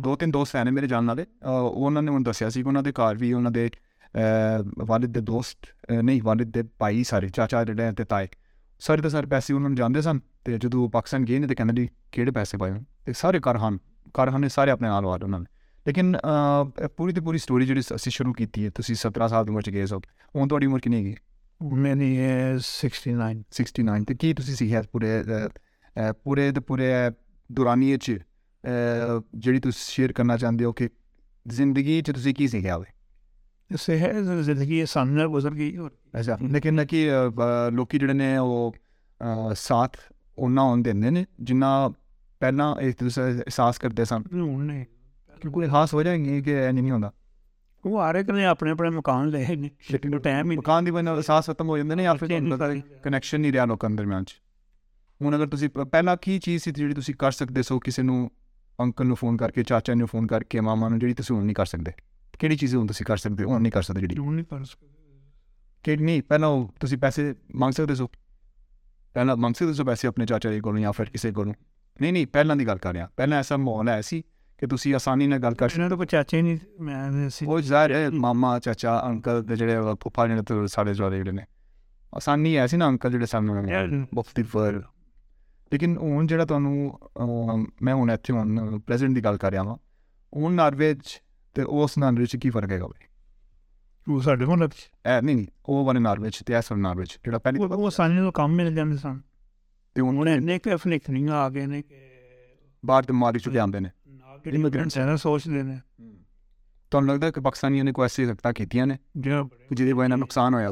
دو 0.05 0.17
تین 0.17 0.33
دوست 0.33 0.55
ہیں 0.55 0.65
نے 0.65 0.71
میرے 0.71 0.87
جانا 0.87 1.15
نے 2.01 2.23
دسیا 2.31 2.49
گھر 2.97 3.15
بھی 3.15 3.35
والد 4.77 5.15
کے 5.15 5.21
دوست 5.21 5.91
نہیں 5.91 6.21
والد 6.25 6.55
کے 6.55 6.63
بھائی 6.63 7.05
سارے 7.05 7.29
چاچا 7.29 7.63
تای 8.09 8.27
سر 8.81 9.03
تو 9.03 9.09
سارے 9.09 9.27
پیسے 9.27 9.55
انہوں 9.55 9.69
نے 9.69 9.77
جانے 9.77 10.03
سن 10.03 10.19
تو 10.19 10.57
جدو 10.57 10.89
پاکستان 10.89 11.27
گئے 11.27 11.39
نہیں 11.39 11.49
تو 11.49 11.55
کہنے 11.55 11.73
جی 11.73 11.87
کہڑے 12.11 12.31
پیسے 12.31 12.59
پائے 12.59 12.73
ہو 12.73 13.13
سارے 13.17 13.39
کرانے 14.15 14.49
سارے 14.49 14.71
اپنے 14.71 14.89
نالو 14.89 15.17
رہے 15.17 15.25
انہوں 15.25 15.41
نے 15.41 15.59
لیکن 15.87 16.13
پوری 16.97 17.13
تو 17.13 17.23
پوری 17.23 17.37
اسٹوری 17.37 17.67
جیسے 17.67 17.95
اُسی 17.95 18.11
شروع 18.11 18.33
کی 18.33 18.47
تصویر 18.47 18.97
سترہ 18.97 19.29
سال 19.29 19.45
امرچ 19.49 19.69
گئے 19.73 19.87
سو 19.87 19.99
ہوں 20.35 20.49
تاری 20.49 20.67
گئی 20.67 21.15
میں 21.61 21.95
سکسٹی 22.59 23.13
نائن 23.13 23.43
سکسٹی 23.51 23.83
نائن 23.83 24.05
تو 24.05 24.15
کی 24.15 24.35
تھی 24.35 24.55
سیکھے 24.55 24.83
پورے 24.93 25.23
پورے 26.23 26.53
تو 26.53 26.61
پورے 26.61 27.09
دورانی 27.49 27.97
جڑی 29.33 29.59
تیئر 29.61 30.13
کرنا 30.13 30.37
چاہتے 30.39 30.65
ہو 30.65 30.73
کہ 30.73 30.89
زندگی 31.47 32.03
سے 32.07 32.13
تیس 32.13 32.37
کی 32.37 32.49
سیکھا 32.49 32.77
ہو 32.77 32.83
زندگی 34.43 34.85
اچھا، 36.13 36.37
لیکن 36.41 36.81
جہاں 36.85 38.13
نے 38.13 38.37
ساتھ 39.57 39.97
اُن 40.37 40.85
دے 40.85 40.93
رہے 40.93 41.11
جہاں 41.45 41.89
پہ 42.39 42.51
احساس 42.51 43.79
کرتے 43.79 44.05
سنس 44.05 45.95
وجہ 45.95 46.17
ختم 51.41 51.69
ہو 51.69 51.79
جاتے 51.79 52.81
کنیکشن 53.03 53.41
نہیں۔ 53.41 53.53
رہا 53.53 53.65
لوگوں 53.65 53.89
کے 53.89 53.97
درمیان 53.97 54.25
پہلے 55.91 56.11
کی 56.21 56.39
چیزیں 56.39 57.13
کر 57.13 57.31
سکتے 57.31 57.63
سو؟ 57.63 57.79
کسی 57.79 58.03
اکل 58.79 59.15
کر 59.37 59.51
کے 59.51 59.65
چاچا 59.65 59.95
نو 59.95 60.07
فون 60.07 60.27
کر 60.27 60.43
کے 60.43 60.61
ماما 60.61 60.89
جیسی 60.89 61.35
نہیں 61.41 61.55
کر 61.55 61.65
سکتے 61.65 62.10
کہڑی 62.41 62.57
چیز 62.57 62.75
ہوں 62.75 62.87
کر 63.07 63.17
سو 63.17 63.59
نہیں 63.59 63.71
کر 63.71 63.83
سکتے 63.83 65.97
نہیں 65.97 66.21
پہلے 66.21 66.47
وہ 66.47 66.67
تھی 66.79 66.97
پیسے 66.97 67.33
منگ 67.49 67.71
سکتے 67.71 67.95
سو 67.95 68.07
پہلے 69.13 69.35
منگ 69.35 69.53
سکتے 69.53 69.73
سو 69.73 69.85
پیسے 69.85 70.09
اپنے 70.09 70.27
چاچا 70.27 70.51
کو 70.63 70.79
یا 70.79 70.93
پھر 70.93 71.05
کسی 71.05 71.31
کو 71.31 71.45
نہیں 71.45 71.55
نہیں 72.01 72.27
پہلے 72.27 72.59
کی 72.59 72.67
گل 72.67 72.77
کر 72.77 72.95
رہا 72.95 73.07
پہلے 73.15 73.37
ایسا 73.37 73.57
ماحول 73.57 73.89
ہے 73.89 74.01
کہ 74.59 74.67
تھی 74.67 74.95
آسانی 74.95 75.33
ہو 77.47 77.89
رہے 77.89 78.03
ہیں 78.03 78.11
ماما 78.11 78.61
چاچا 78.61 78.97
اکلے 78.97 79.79
پوپا 80.01 80.27
جڑے 80.27 80.43
تو 80.43 80.67
سارے 80.67 80.95
جوڑے 80.95 81.23
آسانی 82.13 82.59
ہے 82.59 82.61
اکل 82.61 83.21
جانے 83.21 84.05
لیکن 85.73 85.97
ہوں 85.97 86.25
جاؤں 86.25 86.91
میں 87.81 87.93
ہوں 87.93 88.11
اتنے 88.11 88.39
ہوں 88.39 88.79
پرزنٹ 88.79 89.17
کی 89.17 89.25
گل 89.25 89.37
کر 89.37 89.53
رہا 89.53 89.63
ہاں 89.63 89.77
ہوں 90.33 90.51
ناروے 90.51 90.95
جی 109.71 109.93
نقصان 109.93 110.55
ہوا 110.55 110.71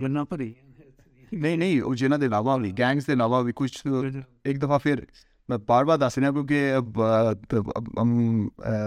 نہیں 1.33 1.95
جنہ 1.97 2.15
دیں 2.15 2.73
گینگز 2.79 3.07
کے 3.07 3.13
علاوہ 3.13 3.43
ایک 4.45 4.63
دفعہ 4.63 4.79
ਮੈਂ 5.50 5.58
ਬਾਰ 5.60 5.86
ਬਾਰ 5.86 5.98
ਦੱਸ 5.98 6.18
ਰਿਹਾ 6.18 6.32
ਕਿਉਂਕਿ 6.32 6.56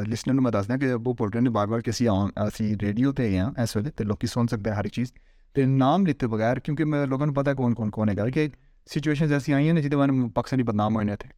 ਲਿਸਨਰ 0.09 0.35
ਨੂੰ 0.35 0.43
ਮੈਂ 0.45 0.53
ਦੱਸਦਾ 0.53 0.77
ਕਿ 0.77 0.93
ਉਹ 0.93 0.99
ਬੋਲ 0.99 1.31
ਰਹੇ 1.31 1.41
ਨੇ 1.41 1.51
ਬਾਰ 1.51 1.67
ਬਾਰ 1.67 1.81
ਕਿ 1.81 1.91
ਅਸੀਂ 1.91 2.09
on- 2.09 2.49
ਅਸੀਂ 2.49 2.77
ਰੇਡੀਓ 2.83 3.13
ਤੇ 3.13 3.39
ਹਾਂ 3.39 3.63
ਇਸ 3.63 3.77
ਵੇਲੇ 3.77 3.91
ਤੇ 3.91 4.05
ਲੋਕੀ 4.05 4.27
ਸੁਣ 4.27 4.47
ਸਕਦੇ 4.47 4.71
ਆ 4.71 4.75
ਹਰ 4.75 4.85
ਇੱਕ 4.85 4.95
ਚੀਜ਼ 4.95 5.13
ਤੇ 5.55 5.67
ਨਾਮ 5.67 6.07
ਲਿੱਤੇ 6.07 6.27
ਬਗੈਰ 6.27 6.61
ਕਿਉਂਕਿ 6.61 6.85
ਮੈਂ 6.85 7.07
ਲੋਕਾਂ 7.07 7.27
ਨੂੰ 7.27 7.35
ਪਤਾ 7.35 7.55
ਕੌਣ 7.55 7.75
ਕੌਣ 7.75 7.91
ਕੌਣ 7.91 8.09
ਹੈਗਾ 8.09 8.29
ਕਿ 8.31 8.51
ਸਿਚੁਏਸ਼ਨਸ 8.87 9.33
ਐਸੀ 9.33 9.53
ਆਈਆਂ 9.53 9.75
ਨੇ 9.75 9.83
ਜਿਹਦੇ 9.83 9.97
ਬਾਰੇ 9.97 10.13
ਮੈਂ 10.13 10.29
ਪਾਕਿਸਤਾਨੀ 10.29 10.63
ਬਦਨਾਮ 10.63 10.97
ਹੋਏ 10.97 11.05
ਨੇ 11.05 11.13
ਇੱਥੇ 11.13 11.29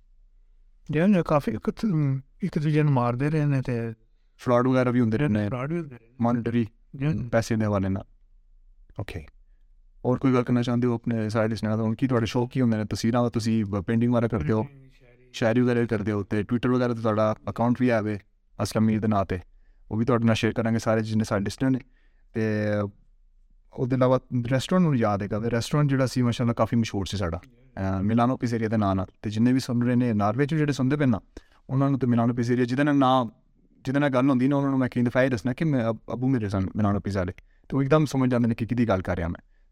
ਜਿਹੜੇ 0.88 1.22
ਕਾਫੀ 1.22 1.52
ਇੱਕ 1.52 1.70
ਇੱਕ 2.42 2.58
ਦੂਜੇ 2.58 2.82
ਨੂੰ 2.82 2.92
ਮਾਰਦੇ 2.92 3.30
ਰਹੇ 3.30 3.44
ਨੇ 3.44 3.62
ਤੇ 3.62 3.94
ਫਰਾਡ 4.38 4.66
ਵਗੈਰਾ 4.66 4.90
ਵੀ 4.90 5.00
ਹੁੰਦੇ 5.00 5.18
ਰਹੇ 5.18 5.28
ਨੇ 5.28 5.48
ਫਰਾਡ 5.48 5.72
ਵੀ 5.72 5.78
ਹੁੰਦੇ 5.78 5.96
ਰਹੇ 5.96 6.08
ਮੋਨਿਟਰੀ 6.20 6.66
ਨੇ 6.94 7.28
ਪੈਸੇ 7.32 7.56
ਦੇ 7.56 7.64
ਹਵਾਲੇ 7.64 7.88
ਨਾਲ 7.88 8.04
ਓਕੇ 9.00 9.26
ਹੋਰ 10.04 10.18
ਕੋਈ 10.18 10.32
ਗੱਲ 10.32 10.42
ਕਰਨਾ 10.42 10.62
ਚਾਹੁੰਦੇ 10.62 10.86
ਹੋ 10.86 10.94
ਆਪਣੇ 10.94 11.28
ਸਾਰੇ 11.30 11.48
ਲਿਸਨਰਾਂ 11.48 11.76
ਤੋਂ 11.76 11.94
ਕੀ 11.94 12.06
ਤੁਹਾਡੇ 12.06 12.26
ਸ਼ੌਕ 12.26 12.50
شاعری 15.33 15.61
وغیرہ 15.61 15.79
بھی 15.79 15.87
کرتے 15.87 16.11
ہو 16.11 16.23
تو 16.23 16.41
ٹویٹر 16.41 16.69
وغیرہ 16.69 16.93
تو 16.93 17.09
اکاؤنٹ 17.45 17.77
بھی 17.77 17.91
آئے 17.91 18.17
اسلام 18.59 18.85
میرد 18.85 19.05
نام 19.05 19.25
تب 19.25 19.97
بھی 19.97 20.05
تو 20.05 20.33
شیئر 20.33 20.51
کریں 20.51 20.73
گے 20.73 20.79
سارے 20.79 21.01
جنسٹر 21.01 21.69
نے 21.69 21.79
تو 22.33 23.85
علاوہ 23.95 24.17
ریسٹورینٹ 24.51 24.87
مجھے 24.87 25.01
یاد 25.01 25.17
ہے 25.17 25.27
گا 25.31 25.39
کہ 25.39 25.47
ریسٹورینٹ 25.47 25.91
جہاں 25.91 26.31
سال 26.31 26.53
کافی 26.53 26.75
مشہور 26.75 27.05
سے 27.05 27.17
ساڈا 27.17 27.37
ملانو 28.01 28.37
پیس 28.37 28.53
ایریے 28.53 28.69
کے 28.69 28.77
نا 28.77 28.93
نت 28.93 29.27
جن 29.27 29.43
بھی 29.43 29.59
سن 29.59 29.81
رہے 29.81 30.05
ہیں 30.05 30.13
ناروے 30.13 30.45
جو 30.45 30.71
سنتے 30.71 30.95
پہ 30.95 31.03
نا 31.03 31.17
تو 32.01 32.07
ملانو 32.07 32.33
پیس 32.33 32.49
ایریا 32.49 32.65
جہد 32.65 32.79
میں 32.79 32.93
نام 32.93 33.27
جنہ 33.85 34.05
گل 34.13 34.29
ہوں 34.29 34.51
وہاں 34.51 34.77
میں 34.77 34.89
کئی 34.89 35.03
دفاعی 35.03 35.29
دسنا 35.29 35.53
کہ 35.53 35.65
میں 35.65 35.83
ابو 35.83 36.27
میرے 36.27 36.49
سن 36.49 36.65
ملانو 36.75 36.99
پیزا 36.99 37.19
والے 37.19 37.31
تو 37.67 37.79
ایک 37.79 37.91
دم 37.91 38.05
سمجھ 38.05 38.29
جاتے 38.29 38.43
ہیں 38.43 38.47
نے 38.47 38.55
کہ 38.55 38.93
گل 38.93 39.01
کر 39.01 39.27
میں 39.27 39.52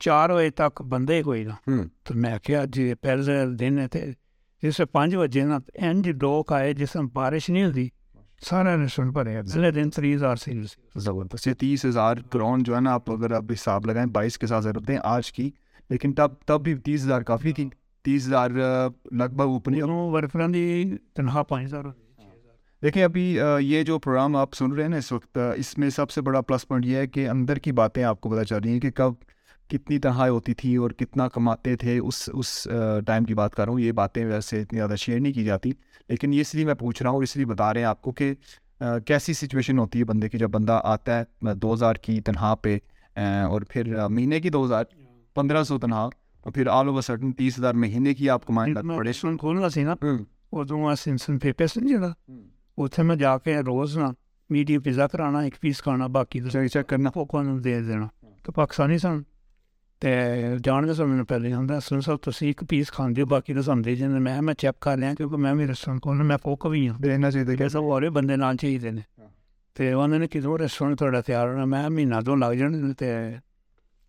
چار 0.00 0.30
بجے 0.30 0.50
تک 0.50 0.82
بندے 0.82 1.16
ہی 1.16 1.22
کوئی 1.22 1.44
نہ 1.44 1.82
تو 2.02 2.14
میں 2.14 2.32
آخیا 2.32 2.64
جی 2.64 2.94
پہلے 2.94 3.44
دن 3.58 3.78
ہے 3.78 3.88
تو 3.88 3.98
جس 4.62 4.80
پانچ 4.92 5.14
بجے 5.14 5.42
نا 5.42 5.58
انج 5.74 6.10
ڈوک 6.10 6.52
آئے 6.52 6.72
جس 6.72 6.94
میں 6.96 7.04
بارش 7.12 7.50
نہیں 7.50 7.64
ہوتی 7.64 7.88
سارا 8.42 8.76
ریسٹورینٹ 8.76 9.12
بھرے 9.12 9.36
اگلے 9.38 9.70
دن 9.70 9.90
تری 9.90 10.14
ہزار 10.14 10.36
سیلز 10.36 10.76
زبردست 10.94 11.46
یہ 11.46 11.54
تیس 11.54 11.84
ہزار 11.84 12.16
کراؤن 12.30 12.62
جو 12.62 12.74
ہے 12.74 12.80
نا 12.80 12.94
آپ 12.94 13.10
اگر 13.10 13.32
آپ 13.32 13.52
حساب 13.52 13.86
لگائیں 13.86 14.06
بائیس 14.06 14.38
کے 14.38 14.46
ساتھ 14.46 14.64
ضرورت 14.64 14.86
ضرورتیں 14.86 14.98
آج 15.04 15.32
کی 15.32 15.50
لیکن 15.90 16.12
تب 16.12 16.34
تب 16.46 16.62
بھی 16.62 16.74
تیس 16.74 17.04
ہزار 17.04 17.22
کافی 17.22 17.52
تھی 17.52 17.68
تیس 18.04 18.26
ہزار 18.26 18.50
لگ 19.12 19.34
بھگ 19.36 19.40
اوپنی 19.40 19.82
ورکروں 19.82 20.48
کی 20.48 20.96
تنخواہ 21.14 21.42
پانچ 21.42 21.66
ہزار 21.66 21.84
دیکھیں 22.82 23.02
ابھی 23.04 23.38
یہ 23.60 23.82
جو 23.82 23.98
پروگرام 23.98 24.36
آپ 24.36 24.54
سن 24.54 24.72
رہے 24.72 24.82
ہیں 24.82 24.88
نا 24.88 24.96
اس 24.96 25.12
وقت 25.12 25.38
اس 25.56 25.78
میں 25.78 25.90
سب 25.90 26.10
سے 26.10 26.20
بڑا 26.20 26.40
پلس 26.40 26.68
پوائنٹ 26.68 26.86
یہ 26.86 26.96
ہے 26.96 27.06
کہ 27.06 27.28
اندر 27.28 27.58
کی 27.58 27.72
باتیں 27.72 28.04
آپ 28.04 28.20
کو 28.20 28.30
پتہ 28.30 28.42
چل 28.42 28.56
رہی 28.56 28.72
ہیں 28.72 28.80
کہ 28.80 28.90
کب 28.90 29.12
کتنی 29.68 29.98
تنہائی 29.98 30.30
ہوتی 30.30 30.54
تھی 30.54 30.76
اور 30.76 30.90
کتنا 30.90 31.28
کماتے 31.28 31.76
تھے 31.76 31.98
اس 31.98 32.28
اس 32.34 32.68
ٹائم 33.06 33.24
کی 33.24 33.34
بات 33.34 33.54
کر 33.54 33.64
رہا 33.64 33.72
ہوں۔ 33.72 33.80
یہ 33.80 33.92
باتیں 33.92 34.26
ویسے 34.26 34.60
اتنی 34.60 34.78
زیادہ 34.78 34.94
شیئر 34.96 35.20
نہیں 35.20 35.32
کی 35.32 35.44
جاتی 35.44 35.70
لیکن 36.08 36.32
یہ 36.32 36.40
اس 36.40 36.54
لیے 36.54 36.64
میں 36.64 36.74
پوچھ 36.74 37.02
رہا 37.02 37.10
ہوں 37.10 37.22
اس 37.22 37.36
لیے 37.36 37.46
بتا 37.46 37.72
رہے 37.74 37.80
ہیں 37.80 37.86
آپ 37.86 38.02
کو 38.02 38.12
کہ 38.12 38.34
کیسی 39.06 39.32
سچویشن 39.32 39.78
ہوتی 39.78 39.98
ہے 39.98 40.04
بندے 40.04 40.28
کی؟ 40.28 40.38
جب 40.38 40.50
بندہ 40.50 40.80
آتا 40.84 41.20
ہے 41.20 41.54
دو 41.54 41.74
ہزار 41.74 41.94
کی 41.94 42.20
تنہا 42.20 42.54
پہ 42.54 42.78
اور 43.48 43.62
پھر 43.68 44.08
مہینے 44.08 44.40
کی 44.40 44.50
دو 44.50 44.64
ہزار 44.64 44.84
پندرہ 45.34 45.62
سو 45.62 45.78
تنہا 45.78 46.08
اور 46.42 46.52
پھر 46.52 46.66
آل 46.66 46.88
اوور 46.88 47.02
سڈن 47.02 47.32
تیس 47.32 47.58
ہزار 47.58 47.74
مہینے 47.74 48.14
کی 48.14 48.30
آپ 48.30 48.46
کمائیں۔ 48.46 48.74
سی 49.68 49.84
نا 49.84 49.94
اتنے 52.78 53.04
میں 53.04 53.16
جا 53.16 53.38
کے 53.38 53.56
روز 53.56 53.98
نا 53.98 54.10
میڈیا 54.50 54.80
پیزا 54.80 55.06
کرانا 55.06 55.40
ایک 55.40 55.60
پیس 55.60 55.82
کھانا 55.82 56.06
باقی 56.06 56.40
چیک 56.68 56.86
کرنا۔ 56.86 57.10
دے 57.64 57.80
دینا۔ 57.80 58.06
تو 58.42 58.52
پاکستانی 58.52 58.98
سن 58.98 59.20
تو 60.02 60.08
جان 60.64 60.86
گ 60.88 60.92
سو 60.92 61.06
میرے 61.06 61.24
پہلے 61.24 61.50
سمجھتا 61.50 61.80
سر 61.80 62.00
سب 62.00 62.16
تک 62.16 62.42
ایک 62.42 62.62
پیس 62.68 62.90
کھانے 62.90 63.24
باقی 63.24 63.54
رسم 63.54 63.82
دیں 63.82 64.08
میم 64.08 64.44
میں 64.44 64.54
چیک 64.54 64.80
کر 64.80 64.96
لیا 64.96 65.14
کیونکہ 65.14 65.36
میں 65.36 65.66
ریسٹورینٹ 65.66 66.02
کھول 66.02 66.22
میں 66.22 66.36
پوک 66.36 66.66
بھی 66.66 66.88
ہوں 66.88 66.98
بے 66.98 67.16
نہ 67.16 67.30
چاہیے 67.30 67.68
سب 67.68 67.84
اور 67.84 68.02
بندے 68.02 68.36
چاہیے 68.60 68.88
تو 69.76 70.50
وہ 70.50 70.58
ریسٹورینٹ 70.58 70.98
تھا 70.98 71.20
تیار 71.20 71.48
ہونا 71.48 71.64
میں 71.64 71.88
مہینہ 71.88 72.20
تو 72.26 72.34
لگ 72.34 72.54
جانے 72.54 72.78
تو 72.78 73.04
میں 73.04 73.30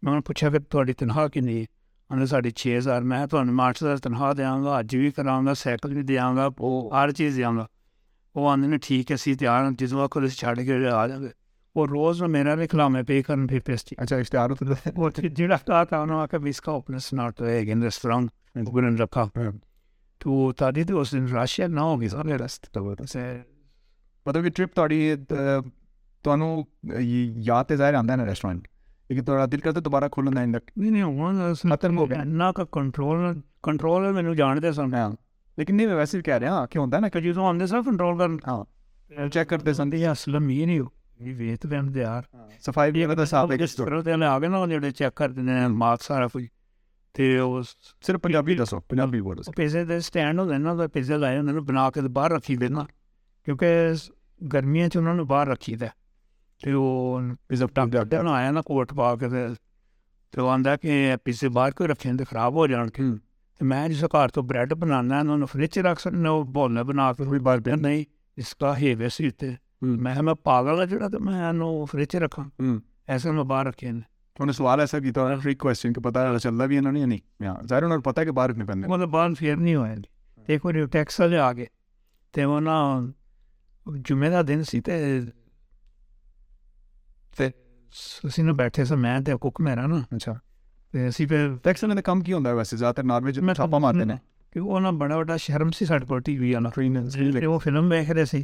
انہوں 0.01 0.15
نے 0.15 0.21
پوچھا 0.21 0.49
پھر 0.49 0.59
تاری 0.59 0.93
تنخواہ 0.93 1.27
کنی 1.27 1.65
ساڑی 2.09 2.51
چھ 2.51 2.75
ہزار 2.77 3.01
میں 3.01 3.25
تم 3.25 3.61
ہزار 3.61 3.97
تنہا 3.97 4.31
دیا 4.33 4.55
گا 4.63 4.77
اج 4.77 4.95
بھی 4.95 5.11
کراؤں 5.11 5.45
گا 5.45 5.53
سائیکل 5.53 5.93
بھی 5.93 6.01
دیا 6.03 6.31
گا 6.35 6.47
وہ 6.59 6.71
ہر 6.95 7.11
چیز 7.11 7.35
دیا 7.35 7.51
گا 7.51 7.65
وہ 8.35 8.49
آدھے 8.49 8.67
نے 8.67 8.77
ٹھیک 8.77 9.11
ہے 9.11 9.15
اِسی 9.15 9.33
تیار 9.33 9.63
ہوں 9.63 9.71
جسوں 9.79 10.01
آ 10.01 10.07
کر 10.07 10.27
چڑھ 10.27 10.59
کے 10.59 10.87
آ 10.89 11.05
جائیں 11.07 11.21
گے 11.21 11.29
وہ 11.79 11.87
روز 11.87 12.21
میرا 12.21 12.55
رکھلاما 12.55 13.01
پے 13.07 13.21
کرن 13.21 13.47
پھر 13.47 13.59
پیسٹی 13.59 13.95
اچھا 13.97 14.15
اشتہار 14.15 14.49
وہ 14.95 15.09
جی 15.17 15.29
جڑا 15.29 15.83
تھا 15.83 16.01
انہوں 16.01 16.21
نے 16.21 16.27
کہا 16.31 16.37
بھی 16.37 16.49
اس 16.49 16.61
کا 16.61 16.71
اپنا 16.71 16.99
سنار 16.99 17.29
تو 17.29 17.45
ہے 17.45 17.67
گن 17.67 17.83
ریستوران 17.83 18.27
اوپن 18.55 18.97
رکھا۔ 18.97 19.29
تو 20.25 20.51
تاری 20.51 20.83
تو 20.91 20.99
اس 20.99 21.11
دن 21.11 21.27
راشیا 21.27 21.67
نہ 21.67 21.79
ہوگی۔ 21.79 22.07
سارے 22.07 22.37
راستے 22.37 22.79
مطلب 24.27 24.45
یہ 24.45 24.51
ٹرپ 24.59 24.69
تاری 24.79 25.25
ਤੁਹਾਨੂੰ 26.23 26.65
ਯਾਦ 27.41 27.65
ਤੇ 27.65 27.77
ਜ਼ਾਹਿਰ 27.77 27.93
ਆਉਂਦਾ 27.93 28.13
ਹੈ 28.13 28.17
ਨਾ 28.17 28.25
ਰੈਸਟੋਰੈਂਟ 28.25 28.67
ਲੇਕਿਨ 29.11 29.25
ਤੁਹਾਡਾ 29.25 29.45
ਦਿਲ 29.45 29.59
ਕਰਦਾ 29.59 29.81
ਦੁਬਾਰਾ 29.81 30.09
ਖੋਲਣ 30.11 30.31
ਦਾ 30.31 30.43
ਇੰਨਾ 30.43 30.59
ਨਹੀਂ 30.77 30.91
ਨਹੀਂ 30.91 31.03
ਹੁਣ 31.03 31.53
ਖਤਮ 31.53 31.73
کنٹرول 31.73 32.07
کنٹرول 32.07 32.25
ਨਾ 32.25 32.51
ਕਾ 32.51 32.65
ਕੰਟਰੋਲ 32.71 33.41
ਕੰਟਰੋਲ 33.63 34.13
ਮੈਨੂੰ 34.13 34.35
لیکن 34.35 34.51
نہیں 34.51 34.87
میں 34.87 35.07
ویسے 35.57 35.75
ਨਹੀਂ 35.75 35.87
ਮੈਂ 35.87 35.95
ਵੈਸੇ 35.95 36.17
ਵੀ 36.17 36.23
ਕਹਿ 36.23 36.39
ਰਿਹਾ 36.39 36.65
ਕਿ 36.65 36.79
ਹੁੰਦਾ 36.79 36.99
ਨਾ 36.99 37.09
ਕਿ 37.09 37.21
ਜਦੋਂ 37.21 37.45
ਆਉਂਦੇ 37.45 37.67
ਸਾਂ 37.67 37.83
ਕੰਟਰੋਲ 37.83 38.17
ਕਰਨ 38.17 38.39
چیک 39.23 39.47
کرتے 39.53 39.67
سن۔ 39.67 39.73
ਸਨ 39.73 39.89
ਤੇ 39.89 40.11
ਅਸਲਮ 40.11 40.49
ਹੀ 40.49 40.65
ਨਹੀਂ 40.65 40.81
چیک 41.19 41.61
کر 45.15 45.31
داس 45.31 46.01
سارا 46.01 46.27
کوئی 46.27 46.47
پیزے 50.93 51.17
لائے 51.17 51.41
بنا 51.41 51.89
کے 51.89 52.01
باہر 52.01 52.31
رکھ 52.31 52.51
دینا 52.51 52.79
کیونکہ 53.45 53.87
گرمیاں 54.53 54.87
باہر 55.27 55.47
رکھی 55.47 55.75
آیا 58.29 58.51
نہ 58.51 58.59
کوٹ 58.59 58.95
پا 58.95 59.15
کے 60.75 61.15
پیزے 61.23 61.49
باہر 61.49 61.71
کو 61.71 61.87
رکھے 61.87 62.11
ہوتے 62.11 62.23
خراب 62.23 62.53
ہو 62.53 62.67
جان 62.67 62.87
ٹھیک 62.87 63.61
میں 63.61 63.89
جسے 63.89 64.05
گھر 64.11 64.27
تو 64.27 64.41
برڈ 64.41 64.73
بنا 64.73 65.45
فرج 65.45 65.79
رکھ 65.79 66.01
سکتے 66.01 66.83
بنا 66.83 67.13
کے 67.13 67.23
تھوڑی 67.23 67.39
بار 67.39 67.59
پہننا 67.59 67.89
اس 68.37 68.55
کا 68.55 68.73
میں 69.81 70.21
میں 70.21 70.33
پاگل 70.33 70.79
ہاں 70.79 70.85
جڑا 70.85 71.07
تے 71.07 71.17
میں 71.17 71.41
انو 71.43 71.85
فریج 71.85 72.15
رکھاں 72.15 72.45
ایسے 73.07 73.31
میں 73.31 73.43
باہر 73.43 73.65
رکھے 73.65 73.91
نے 73.91 74.01
تو 74.35 74.45
نے 74.45 74.51
سوال 74.51 74.79
ایسا 74.79 74.99
کیتا 74.99 75.29
ہے 75.29 75.35
ٹرک 75.35 75.57
کوسچن 75.57 75.93
کہ 75.93 76.01
پتہ 76.01 76.37
چلدا 76.43 76.65
بھی 76.65 76.77
انہوں 76.77 76.91
نے 76.91 77.05
نہیں 77.05 77.49
ظاہر 77.69 77.83
انہوں 77.83 77.97
نے 77.97 78.03
پتہ 78.03 78.19
ہے 78.19 78.25
کہ 78.25 78.31
باہر 78.31 78.53
نہیں 78.53 78.67
پندے 78.67 78.87
مطلب 78.87 79.09
باہر 79.09 79.33
پھر 79.33 79.55
نہیں 79.55 79.75
ہوئے 79.75 79.95
دیکھو 80.47 80.71
نیو 80.71 80.85
ٹیکس 80.85 81.19
والے 81.19 81.37
آ 81.37 81.51
گئے 81.51 82.45
وہ 82.45 82.59
نا 82.59 82.77
جمعے 84.05 84.41
دن 84.43 84.63
سی 84.63 84.81
تے 84.81 85.19
اسی 88.23 88.41
نے 88.41 88.53
بیٹھے 88.53 88.85
سا 88.85 88.95
میں 88.95 89.19
تے 89.19 89.35
کوک 89.35 89.61
میرا 89.61 89.85
نا 89.87 90.27
اسی 90.93 91.25
پہ 91.25 91.47
ٹیکس 91.63 91.83
والے 91.83 91.95
دا 91.95 92.01
کم 92.01 92.21
کی 92.21 92.33
ہوندا 92.33 92.49
ہے 92.49 92.55
ویسے 92.55 92.77
زیادہ 92.77 93.01
نار 93.01 93.21
میں 93.21 93.53
چھاپا 93.53 93.77
مارتے 93.77 94.03
نے 94.03 94.15
کہ 94.53 94.59
وہ 94.59 94.79
نا 94.79 94.89
بڑا 94.91 95.17
بڑا 95.17 95.37
شرم 95.37 95.71
سی 95.71 95.85
ساڈے 95.85 96.05
کول 96.05 96.21
ٹی 96.21 96.37
وی 96.37 96.53
والا 96.53 96.69
وہ 97.47 97.59
فلم 97.59 97.89
دیکھ 97.89 98.11
رہے 98.11 98.25
سی 98.25 98.43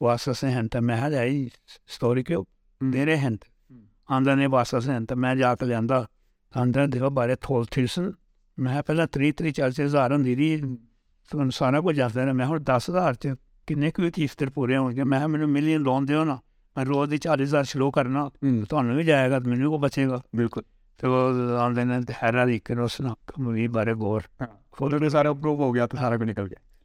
واسطہ 0.00 0.32
سے 0.32 0.46
ہیں 0.46 0.52
تو 0.52 0.52
vasıtasını 0.52 0.52
hentem 0.52 0.86
med 0.86 0.98
här 0.98 1.26
i 1.26 1.48
Storikö, 1.86 2.34
mm. 2.34 2.90
det 2.90 3.00
är 3.00 3.06
det 3.06 3.16
hänt. 3.16 3.44
Andra 4.08 4.32
är 4.32 4.48
vasıtasını 4.48 4.94
hentem 4.94 5.20
med 5.20 5.38
Jakalanda. 5.38 6.04
Andra 6.54 6.86
det 6.86 7.10
بارے 7.10 7.34
تھول 7.36 7.64
12 7.70 7.86
سن 7.86 8.10
میں 8.58 8.82
پہلے 8.82 9.06
تری 9.06 9.32
تری 9.32 9.52
چالی 9.52 9.72
چالی 9.72 9.88
ہزار 9.88 10.10
ہوں 10.10 10.18
دی 10.18 10.60
تو 11.30 11.50
سارا 11.50 11.80
کچھ 11.80 11.96
دستا 11.96 12.24
رہا 12.24 12.32
میں 12.32 12.46
ہوں 12.46 12.58
دس 12.58 12.88
ہزار 12.90 13.12
چ 13.12 13.26
کنے 13.68 13.90
کوئی 13.90 14.10
کیفتر 14.10 14.48
پورے 14.48 14.76
ہو 14.76 14.90
گئے 14.96 15.04
میں 15.04 15.26
مجھے 15.26 15.46
ملین 15.46 15.82
لون 15.82 16.08
دیو 16.08 16.24
نا 16.24 16.36
میں 16.76 16.84
روز 16.84 17.10
کی 17.10 17.18
چالیس 17.18 17.48
ہزار 17.48 17.64
سلو 17.64 17.90
کرنا 17.90 18.28
تمہیں 18.70 18.94
بھی 18.96 19.04
جائے 19.04 19.30
گا 19.30 19.38
تو 19.38 19.50
مجھے 19.50 19.64
کو 19.64 19.78
بچے 19.78 20.06
گا 20.08 20.20
بالکل 20.34 20.62
تو 20.96 21.56
آن 21.60 21.76
دین 21.76 21.90
حیرا 22.22 22.46
دیکھ 22.46 22.64
کر 22.64 22.78
اس 22.78 23.00
نے 23.00 23.68
بارے 23.68 23.92
غور 23.92 24.20
کھول 24.70 25.08
سارے 25.08 25.28
پروو 25.42 25.62
ہو 25.64 25.74
گیا 25.74 25.86
تو 25.86 25.96
سارا 25.96 26.16
کو 26.16 26.24
نکل 26.24 26.42
گیا 26.42 26.66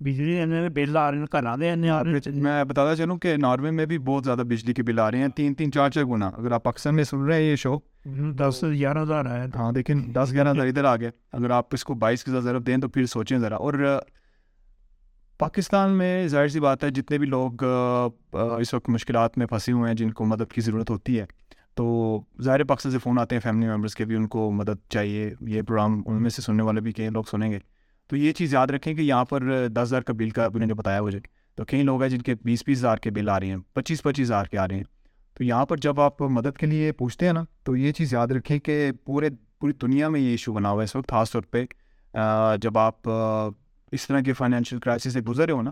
بجلی 0.00 0.36
دینے 0.36 0.62
کے 0.62 0.68
بل 0.68 0.96
آ 0.96 1.10
رہے 1.10 1.18
ہیں 1.18 1.26
گھر 1.32 1.56
دے 1.56 1.70
ہیں 1.70 1.76
میں 2.34 2.64
بتاتا 2.64 2.96
چلوں 2.96 3.16
کہ 3.16 3.36
ناروے 3.36 3.70
میں 3.70 3.86
بھی 3.86 3.98
بہت 3.98 4.24
زیادہ 4.24 4.38
بجلی 4.38 4.74
کے 4.74 4.82
بل 4.82 4.98
آ 4.98 5.10
رہے 5.10 5.18
ہیں 5.18 5.28
تین 5.28 5.54
تین 5.54 5.72
چار 5.72 5.90
چار 5.90 6.04
گنا۔ 6.04 6.26
اگر 6.28 6.52
آپ 6.52 6.64
پاکستان 6.64 6.94
میں 6.94 7.04
سن 7.04 7.24
رہے 7.24 7.42
ہیں 7.42 7.50
یہ 7.50 7.56
شو۔ 7.56 7.76
دس 8.38 8.64
گیارہ 8.72 9.02
ہزار 9.02 9.24
آیا 9.26 9.46
ہاں 9.54 9.72
لیکن 9.72 10.02
دس 10.14 10.28
گیارہ 10.32 10.48
ہزار 10.50 10.66
ادھر 10.66 10.84
آ 10.84 10.96
گئے۔ 10.96 11.10
اگر 11.32 11.50
آپ 11.50 11.64
اس 11.72 11.84
کو 11.84 11.94
بائیس 11.94 12.24
کے 12.24 12.30
ساتھ 12.30 12.62
دیں 12.62 12.76
تو 12.76 12.88
پھر 12.88 13.06
سوچیں 13.06 13.38
ذرا۔ 13.38 13.56
اور 13.56 13.98
پاکستان 15.38 15.90
میں 15.90 16.28
ظاہر 16.28 16.48
سی 16.48 16.60
بات 16.60 16.84
ہے 16.84 16.90
جتنے 16.90 17.18
بھی 17.18 17.26
لوگ 17.26 17.64
اس 18.32 18.74
وقت 18.74 18.88
مشکلات 18.88 19.38
میں 19.38 19.46
پھنسے 19.46 19.72
ہوئے 19.72 19.88
ہیں 19.88 19.96
جن 19.96 20.10
کو 20.10 20.24
مدد 20.24 20.52
کی 20.52 20.60
ضرورت 20.60 20.90
ہوتی 20.90 21.20
ہے 21.20 21.26
تو 21.74 22.20
ظاہر 22.42 22.64
پاکستان 22.64 22.92
سے 22.92 22.98
فون 22.98 23.18
آتے 23.18 23.34
ہیں 23.34 23.40
فیملی 23.40 23.66
ممبرس 23.66 23.94
کے 23.94 24.04
بھی 24.04 24.16
ان 24.16 24.26
کو 24.26 24.50
مدد 24.50 24.88
چاہیے۔ 24.88 25.34
یہ 25.40 25.62
پروگرام 25.62 26.02
ان 26.06 26.22
میں 26.22 26.30
سے 26.30 26.42
سننے 26.42 26.62
والے 26.62 26.80
بھی 26.80 26.92
کئی 26.92 27.08
لوگ 27.08 27.24
سنیں 27.30 27.52
گے۔ 27.52 27.58
تو 28.10 28.16
یہ 28.16 28.32
چیز 28.32 28.54
یاد 28.54 28.66
رکھیں 28.66 28.92
کہ 28.94 29.00
یہاں 29.00 29.24
پر 29.24 29.42
دس 29.68 29.82
ہزار 29.82 30.02
کا 30.02 30.12
بل 30.12 30.30
کا 30.30 30.44
انہوں 30.44 30.66
نے 30.66 30.74
بتایا 30.74 31.02
مجھے، 31.02 31.18
تو 31.54 31.64
کئی 31.64 31.82
لوگ 31.82 32.02
ہیں 32.02 32.08
جن 32.10 32.22
کے 32.22 32.34
بیس 32.44 32.62
بیس 32.66 32.78
ہزار 32.78 32.96
کے 32.96 33.10
بل 33.10 33.28
آ 33.28 33.38
رہے 33.40 33.46
ہیں، 33.46 33.56
پچیس 33.74 34.02
پچیس 34.02 34.26
ہزار 34.26 34.44
کے 34.44 34.58
آ 34.58 34.66
رہے 34.68 34.76
ہیں۔ 34.76 34.84
تو 35.36 35.44
یہاں 35.44 35.66
پر 35.66 35.76
جب 35.76 36.00
آپ 36.00 36.22
مدد 36.22 36.56
کے 36.58 36.66
لیے 36.66 36.90
پوچھتے 36.92 37.26
ہیں 37.26 37.32
نا، 37.32 37.44
تو 37.64 37.76
یہ 37.76 37.92
چیز 37.92 38.12
یاد 38.12 38.28
رکھیں 38.28 38.58
کہ 38.58 38.90
پورے، 39.04 39.28
پوری 39.60 39.72
دنیا 39.82 40.08
میں 40.08 40.20
یہ 40.20 40.30
ایشو 40.30 40.52
بنا 40.52 40.70
ہوا 40.70 40.82
ہے 40.82 40.84
اس 40.84 40.96
وقت، 40.96 41.10
خاص 41.10 41.32
طور 41.32 41.42
پہ 41.50 41.64
جب 42.62 42.78
آپ 42.78 43.08
اس 43.92 44.06
طرح 44.06 44.20
کے 44.20 44.32
فائنینشیل 44.32 44.78
کرائسس 44.80 45.12
سے 45.12 45.20
گزرے 45.20 45.52
ہو 45.52 45.62
نا، 45.62 45.70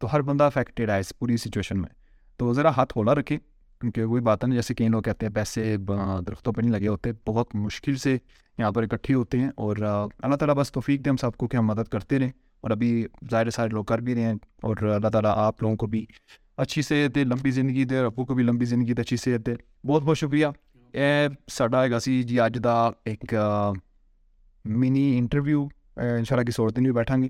تو 0.00 0.12
ہر 0.12 0.22
بندہ 0.22 0.44
افیکٹیڈ 0.44 0.90
ہے 0.90 0.98
اس 1.00 1.12
پوری 1.18 1.36
سچویشن 1.36 1.80
میں۔ 1.80 1.88
تو 2.36 2.52
ذرا 2.52 2.70
ہاتھ 2.76 2.96
ہولا 2.96 3.14
رکھیں، 3.14 3.38
کیونکہ 3.80 4.04
وہی 4.04 4.20
بات 4.22 4.44
ہے 4.44 4.48
نا، 4.48 4.54
جیسے 4.54 4.74
کئی 4.74 4.88
لوگ 4.88 5.02
کہتے 5.02 5.26
ہیں، 5.26 5.32
پیسے 5.34 5.76
درختوں 6.26 6.52
پہ 6.52 6.60
نہیں 6.60 6.72
لگے 6.72 6.88
ہوتے، 6.88 7.10
بہت 7.26 7.54
مشکل 7.54 7.96
سے 7.96 8.16
یہاں 8.58 8.72
پر 8.72 8.82
اکٹھے 8.82 9.14
ہوتے 9.14 9.38
ہیں 9.38 9.50
اور 9.56 9.76
اللہ 10.22 10.36
تعالیٰ 10.36 10.54
بس 10.54 10.72
توفیق 10.72 11.04
دے 11.04 11.10
ہم 11.10 11.16
سب 11.16 11.36
کو 11.36 11.46
کہ 11.46 11.56
ہم 11.56 11.66
مدد 11.66 11.88
کرتے 11.88 12.18
رہیں 12.18 12.30
اور 12.60 12.70
ابھی 12.70 13.06
ظاہر 13.30 13.50
سارے 13.50 13.68
لوگ 13.68 13.84
کر 13.84 13.98
بھی 13.98 14.14
رہے 14.14 14.22
ہیں 14.22 14.34
اور 14.62 14.76
اللہ 14.76 15.08
تعالیٰ 15.08 15.32
آپ 15.36 15.62
لوگوں 15.62 15.76
کو 15.76 15.86
بھی 15.86 16.06
اچھی 16.56 16.82
صحت 16.82 17.14
دے، 17.14 17.24
لمبی 17.24 17.50
زندگی 17.50 17.84
دے 17.84 17.96
اور 17.96 18.06
ابو 18.06 18.24
کو 18.24 18.34
بھی 18.34 18.44
لمبی 18.44 18.64
زندگی 18.64 18.92
دے، 18.92 19.02
اچھی 19.02 19.16
صحت 19.16 19.46
دے۔ 19.46 19.54
بہت 19.86 20.02
بہت 20.02 20.18
شکریہ۔ 20.18 20.46
اے 20.92 21.28
ساڈا 21.52 21.84
ہے 21.84 21.98
سی 21.98 22.22
جی 22.22 22.40
اج 22.40 22.58
دا 22.64 22.86
ایک 22.86 23.34
منی 24.64 25.18
انٹرویو 25.18 25.62
ان 25.96 26.24
شاء 26.24 26.36
اللہ 26.36 26.44
کسی 26.44 26.62
اور 26.62 26.70
دن 26.70 26.82
بھی 26.82 26.92
بیٹھیں 26.92 27.22
گے۔ 27.22 27.28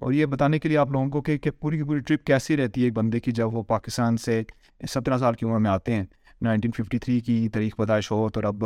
اور 0.00 0.12
یہ 0.12 0.26
بتانے 0.26 0.58
کے 0.58 0.68
لیے 0.68 0.78
آپ 0.78 0.90
لوگوں 0.90 1.08
کو 1.08 1.22
کہ 1.22 1.38
کہ 1.38 1.50
پوری 1.50 1.76
کی 1.76 1.82
پوری 1.82 2.00
ٹرپ 2.00 2.26
کیسی 2.26 2.56
رہتی 2.56 2.80
ہے 2.80 2.86
ایک 2.86 2.94
بندے 2.94 3.20
کی 3.20 3.32
جب 3.32 3.54
وہ 3.54 3.62
پاکستان 3.62 4.16
سے 4.16 4.42
سترہ 4.90 5.18
سال 5.18 5.34
کی 5.34 5.46
عمر 5.46 5.58
میں 5.58 5.70
آتے 5.70 5.92
ہیں۔ 5.94 6.04
نائنٹین 6.42 6.70
ففٹی 6.70 6.98
تھری 6.98 7.20
کی 7.20 7.48
تاریخ 7.48 7.76
پیدائش 7.76 8.10
ہو 8.10 8.28
تو 8.28 8.40
اب 8.44 8.64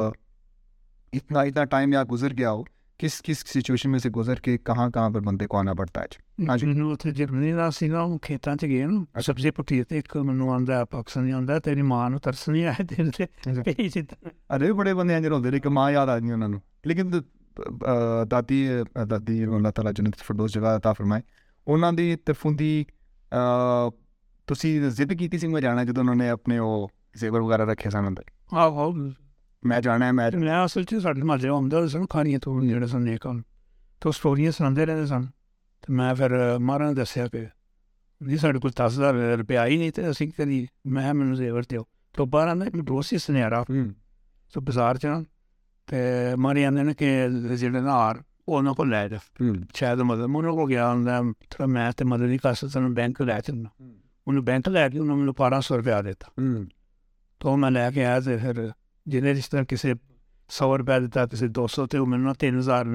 اتنا 1.16 1.40
اتنا 1.40 1.64
ٹائم 1.64 1.92
یا 1.92 2.02
گزر 2.10 2.32
گیا 2.38 2.50
ہو 2.50 2.62
کس 3.00 3.20
کس 3.22 3.38
سچویشن 3.50 3.90
میں 3.90 3.98
سے 3.98 4.10
گزر 4.16 4.34
کے 4.44 4.56
کہاں 4.58 4.88
کہاں 4.90 5.08
پر 5.10 5.20
بندے 5.20 5.46
کو 5.46 5.56
آنا 5.58 5.72
پڑتا 5.78 6.00
ہے؟ 6.00 6.06
جی۔ 6.10 6.46
ہاں 6.48 6.56
جی۔ 6.56 7.10
جرمنی 7.16 7.52
کا 7.52 7.70
سینا 7.78 8.04
کھیتاں 8.22 8.54
چ 8.56 8.64
گئے 8.64 8.84
نا 8.86 9.00
اچھا۔ 9.12 9.32
سبزی 9.32 9.50
پٹی 9.56 9.82
تے 9.88 9.94
ایک 9.94 10.16
مینوں 10.26 10.48
آندا 10.54 10.84
پاکستانی 10.94 11.32
آندا 11.38 11.58
تیری 11.64 11.82
ماں 11.90 12.08
نو 12.10 12.18
ترس 12.24 12.48
نہیں 12.48 12.64
آیا 12.66 12.82
دل 12.90 13.08
اچھا۔ 13.08 14.12
ارے 14.54 14.72
بڑے 14.78 14.94
بندے 14.94 15.14
انج 15.16 15.26
روندے 15.26 15.50
نے 15.50 15.68
ماں 15.76 15.90
یاد 15.92 16.08
آ 16.08 16.18
گئی 16.18 16.30
انہاں 16.32 16.48
نو 16.48 16.58
لیکن 16.88 17.10
دادی 18.30 18.60
دادی 19.10 19.42
اللہ 19.44 19.68
تعالی 19.76 19.90
جنت 19.96 20.16
فردوس 20.26 20.52
جگہ 20.54 20.74
عطا 20.76 20.92
فرمائے۔ 20.98 21.22
انہاں 21.66 21.92
دی 21.98 22.14
طرفوں 22.26 22.52
دی 22.60 22.72
تسی 24.48 24.70
ضد 24.96 25.12
کیتی 25.18 25.38
سی 25.38 25.46
میں 25.48 25.60
جانا 25.60 25.82
جدوں 25.84 26.02
انہوں 26.02 26.14
نے 26.14 26.28
اپنے 26.30 26.58
او 26.58 26.86
زیور 27.20 27.40
وغیرہ 27.40 27.64
رکھے 27.70 27.90
سن 27.90 28.04
اندر۔ 28.06 28.22
میں 29.64 29.80
جنا 29.80 30.62
اصل 30.62 30.82
سے 30.84 31.12
مہرب 31.14 31.74
آئے 31.74 31.86
سن 31.88 32.06
کھاریاں 32.06 32.38
تھوڑی 32.38 32.68
جڑے 32.68 32.86
سنک 32.86 33.26
تو 33.98 34.08
اسٹوریاں 34.08 34.50
سنایں 34.50 34.86
رہتے 34.86 35.06
سن 35.06 35.24
تو 35.80 35.92
میں 35.92 36.14
پھر 36.14 36.58
مارا 36.58 36.90
نے 36.90 37.02
دسیا 37.02 37.26
پہ 37.32 37.44
نہیں 38.20 38.36
سب 38.36 38.60
کو 38.62 38.68
دس 38.68 38.80
ہزار 38.80 39.14
روپیہ 39.14 39.58
آئی 39.58 39.76
نہیں 39.76 39.90
تو 39.90 40.02
اِسی 40.02 40.26
کری 40.26 40.66
میں 40.84 41.12
مجھے 41.12 41.44
لیبر 41.44 41.62
در 41.62 41.80
آپ 42.18 42.88
روز 42.88 43.12
ہی 43.12 43.18
سنیا 43.18 43.62
تو 44.52 44.60
بازار 44.60 44.94
چاہیے 44.94 46.34
آدمی 46.34 46.82
نے 46.82 46.94
کہ 46.94 47.28
جن 47.56 47.76
ہار 47.76 48.16
وہاں 48.46 48.74
کو 48.74 48.84
لے 48.84 49.08
جا 49.08 49.18
شاید 49.74 49.98
مدد 49.98 50.28
میں 50.28 50.38
انہوں 50.38 50.56
کو 50.56 50.66
گیا 50.66 50.88
آپ 50.88 52.02
مدد 52.02 52.30
ہی 52.30 52.38
کر 52.38 52.54
سکتا 52.54 52.80
میں 52.80 52.90
بینک 52.90 53.20
لے 53.20 53.40
چنا 53.46 53.68
انہوں 53.76 54.32
نے 54.32 54.40
بینک 54.40 54.68
لے 54.68 54.88
کے 54.92 54.98
انہوں 54.98 55.16
نے 55.16 55.22
مجھے 55.22 55.32
بارہ 55.38 55.60
سو 55.60 55.76
روپیہ 55.76 56.02
دیتا 56.04 56.40
تو 57.38 57.56
میں 57.56 57.70
لے 57.70 57.90
کے 57.94 58.04
آیا 58.06 58.18
تو 58.18 58.38
پھر 58.40 58.66
ਜਿਹਨੇ 59.07 59.33
ਰਿਸ਼ਤਾ 59.33 59.63
ਕਿਸੇ 59.63 59.91
100 59.91 60.77
ਰੁਪਇਆ 60.77 60.99
ਦਿੱਤਾ 60.99 61.25
ਕਿਸੇ 61.25 61.45
200 61.45 61.85
ਤੇ 61.89 61.97
ਉਹ 61.97 62.05
ਮੈਨੂੰ 62.05 62.25
ਨਾ 62.25 62.33
3000 62.45 62.85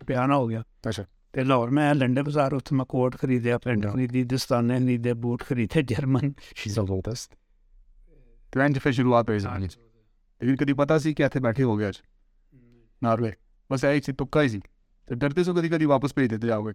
ਰੁਪਇਆ 0.00 0.26
ਨਾ 0.26 0.36
ਹੋ 0.36 0.46
ਗਿਆ 0.46 0.62
ਅੱਛਾ 0.88 1.04
ਤੇ 1.32 1.44
ਲਾਹੌਰ 1.44 1.70
ਮੈਂ 1.70 1.94
ਲੰਡੇ 1.94 2.22
ਬਾਜ਼ਾਰ 2.22 2.54
ਉੱਥੇ 2.54 2.76
ਮੈਂ 2.76 2.84
ਕੋਟ 2.84 3.16
ਖਰੀਦਿਆ 3.16 3.58
ਪੈਂਟ 3.58 3.86
ਖਰੀਦੀ 3.86 4.24
ਦਸਤਾਨੇ 4.24 4.78
ਖਰੀਦੇ 4.78 5.12
ਬੂਟ 5.12 5.42
ਖਰੀਦੇ 5.42 5.82
ਜਰਮਨ 5.82 6.32
ਜ਼ਬਰਦਸਤ 6.68 7.36
ਤੇ 8.52 8.64
ਇੰਜ 8.64 8.78
ਫਿਰ 8.78 8.92
ਸ਼ੁਰੂਆਤ 8.92 9.30
ਹੋਈ 9.30 9.38
ਸੀ 9.38 9.46
ਲੇਕਿਨ 9.46 10.56
ਕਦੀ 10.56 10.72
ਪਤਾ 10.72 10.98
ਸੀ 10.98 11.14
ਕਿ 11.14 11.22
ਇੱਥੇ 11.22 11.40
ਬੈਠੇ 11.40 11.62
ਹੋ 11.62 11.76
ਗਏ 11.76 11.88
ਅੱਜ 11.88 11.96
ਨਾਰਵੇ 13.02 13.32
ਬਸ 13.70 13.84
ਇਹ 13.84 14.00
ਸੀ 14.00 14.12
ਤੁੱਕਾ 14.12 14.42
ਹੀ 14.42 14.48
ਸੀ 14.48 14.60
ਤੇ 15.06 15.14
ਡਰਦੇ 15.14 15.44
ਸੋ 15.44 15.54
ਕਦੀ 15.54 15.68
ਕਦੀ 15.68 15.84
ਵਾਪਸ 15.84 16.14
ਭੇਜ 16.14 16.30
ਦਿੱਤੇ 16.30 16.46
ਜਾਓਗੇ 16.46 16.72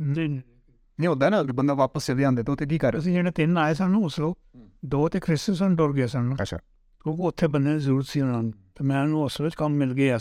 ਨਹੀਂ 0.00 0.28
ਨਹੀਂ 0.28 1.08
ਹੁੰਦਾ 1.08 1.28
ਨਾ 1.28 1.42
ਕਿ 1.42 1.52
ਬੰਦਾ 1.52 1.74
ਵਾਪਸ 1.74 2.06
ਚਲੇ 2.06 2.22
ਜਾਂਦੇ 2.22 2.42
ਤਾਂ 2.42 2.52
ਉੱਥੇ 2.52 2.66
ਕੀ 2.66 2.78
ਕਰ 2.78 2.98
ਅਸੀਂ 2.98 3.12
ਜਿਹੜੇ 3.12 3.30
ਤਿੰਨ 3.30 3.58
ਆਏ 3.58 3.74
ਸਨ 3.74 3.94
ਉਸਲੋ 3.94 4.36
ਦੋ 4.84 5.08
ਤੇ 5.08 5.20
ਕ੍ਰਿਸਟਨ 5.20 5.76
ਡੋਰ 5.76 5.92
ਗਏ 5.92 6.06
ਸਨ 6.06 6.36
ਅੱਛਾ 6.42 6.58
کیونکہ 7.07 7.23
اتنے 7.23 7.47
بندے 7.47 7.79
ضرورت 7.79 8.17
میں 8.79 9.49
کام 9.57 9.73
مل 9.73 9.91
گیا 9.91 10.17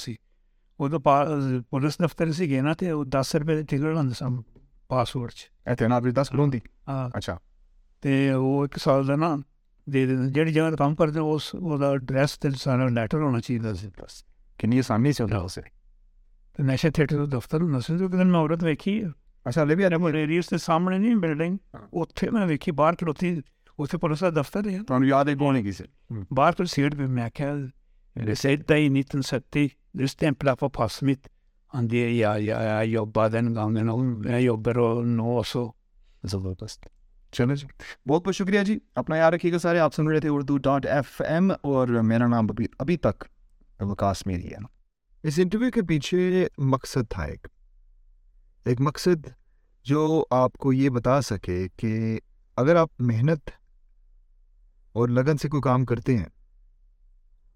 پولیس 0.79 2.01
دفتر 2.01 2.33
ٹکٹ 3.63 3.73
لے 3.73 4.15
سام 4.19 4.43
پاسپورٹ 4.89 5.33
جہی 9.87 10.53
جگہ 10.53 10.77
کام 10.79 10.95
پر 10.95 11.11
اڈرس 11.81 12.39
لوگ 12.45 13.49
کن 14.59 14.79
آسانی 14.79 15.13
سے 15.13 15.61
نشے 16.59 16.91
تھے 16.91 17.07
دفتر 17.27 17.61
ہونا 17.61 17.81
سر 17.81 18.25
میں 18.25 18.41
عورت 18.41 18.63
ویسا 18.63 19.65
بھی 19.65 20.41
سامنے 20.59 20.99
نہیں 20.99 21.15
بلڈنگ۔ 21.15 21.57
اتنے 21.93 22.31
میں 22.31 22.47
ਉੱਥੇ 23.79 23.99
ਪੁਲਿਸ 23.99 24.21
ਦਾ 24.21 24.31
ਦਫ਼ਤਰ 24.31 24.69
ਹੈ 24.69 24.83
ਤੁਹਾਨੂੰ 24.83 25.09
ਯਾਦ 25.09 25.29
ਹੈ 25.29 25.35
ਕੋਣ 25.35 25.63
ਕਿਸੇ 25.63 25.85
ਬਾਹਰ 26.33 26.53
ਤੋਂ 26.53 26.67
ਸੀਟ 26.67 26.95
ਵੀ 26.95 27.07
ਮੈਂ 27.07 27.31
ਕਿਹਾ 27.35 27.55
ਦੇ 28.17 28.35
ਸੇਡ 28.35 28.63
ਤੇ 28.63 28.89
1970 28.89 29.67
ਦੇ 29.97 30.07
ਸਟੈਂਪਲ 30.07 30.49
ਆਫ 30.49 30.65
ਪਾਸਮਿਤ 30.65 31.29
an 31.73 31.89
det 31.89 32.17
jeg, 32.17 32.45
jeg, 32.45 32.63
jeg 32.63 32.89
jobba 32.89 33.29
den 33.29 33.55
زبردست 36.23 36.87
چلے 37.33 37.55
جی 37.57 37.67
بہت 38.07 38.27
بہت 38.27 38.35
شکریہ 38.35 38.61
جی 38.61 38.79
اپنا 38.95 39.17
یاد 39.17 39.33
رکھیے 39.33 39.53
گا 39.53 39.59
سارے 39.59 39.79
آپ 39.79 39.95
سن 39.95 40.09
رہے 40.09 40.21
تھے 40.21 40.29
اردو 40.29 40.57
ڈاٹ 40.59 40.87
ایف 40.87 41.21
ایم 41.21 41.51
اور 41.61 41.89
میرا 41.89 42.27
نام 42.27 42.47
ابھی 42.51 42.67
ابھی 42.79 42.97
تک 42.97 43.25
وکاس 43.81 44.27
میری 44.27 44.49
ہے 44.49 44.59
اس 45.25 45.39
انٹرویو 45.39 45.71
کے 45.71 45.83
پیچھے 45.83 46.47
مقصد 46.59 47.11
تھا 47.11 47.23
ایک 47.23 47.49
ایک 48.65 48.81
مقصد 48.81 49.27
جو 49.87 50.25
آپ 50.31 50.53
کو 50.53 50.73
یہ 50.73 50.89
بتا 50.89 51.21
سکے 51.21 51.67
کہ 51.77 52.19
اگر 52.57 52.77
آپ 52.77 52.91
محنت 52.99 53.51
اور 54.97 55.09
لگن 55.09 55.37
سے 55.37 55.49
کوئی 55.49 55.61
کام 55.61 55.85
کرتے 55.85 56.17
ہیں۔ 56.17 56.27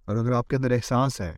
اور 0.04 0.16
اگر 0.16 0.32
آپ 0.32 0.48
کے 0.48 0.56
اندر 0.56 0.70
احساس 0.70 1.20
ہے 1.20 1.36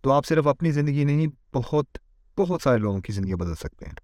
تو 0.00 0.12
آپ 0.12 0.26
صرف 0.26 0.46
اپنی 0.46 0.70
زندگی 0.70 1.04
نہیں 1.04 1.26
بہت 1.54 1.98
بہت 2.38 2.62
سارے 2.62 2.78
لوگوں 2.78 3.00
کی 3.00 3.12
زندگی 3.12 3.34
بدل 3.34 3.54
سکتے 3.54 3.84
ہیں۔ 3.86 3.94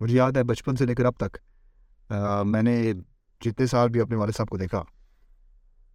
مجھے 0.00 0.16
یاد 0.16 0.32
ہے 0.32 0.42
بچپن 0.42 0.76
سے 0.76 0.86
لے 0.86 0.94
کر 0.94 1.04
اب 1.04 1.12
تک 1.16 1.36
آ, 2.12 2.42
میں 2.42 2.62
نے 2.62 2.92
جتنے 3.44 3.66
سال 3.66 3.88
بھی 3.88 4.00
اپنے 4.00 4.16
والد 4.16 4.36
صاحب 4.36 4.48
کو 4.48 4.56
دیکھا 4.56 4.84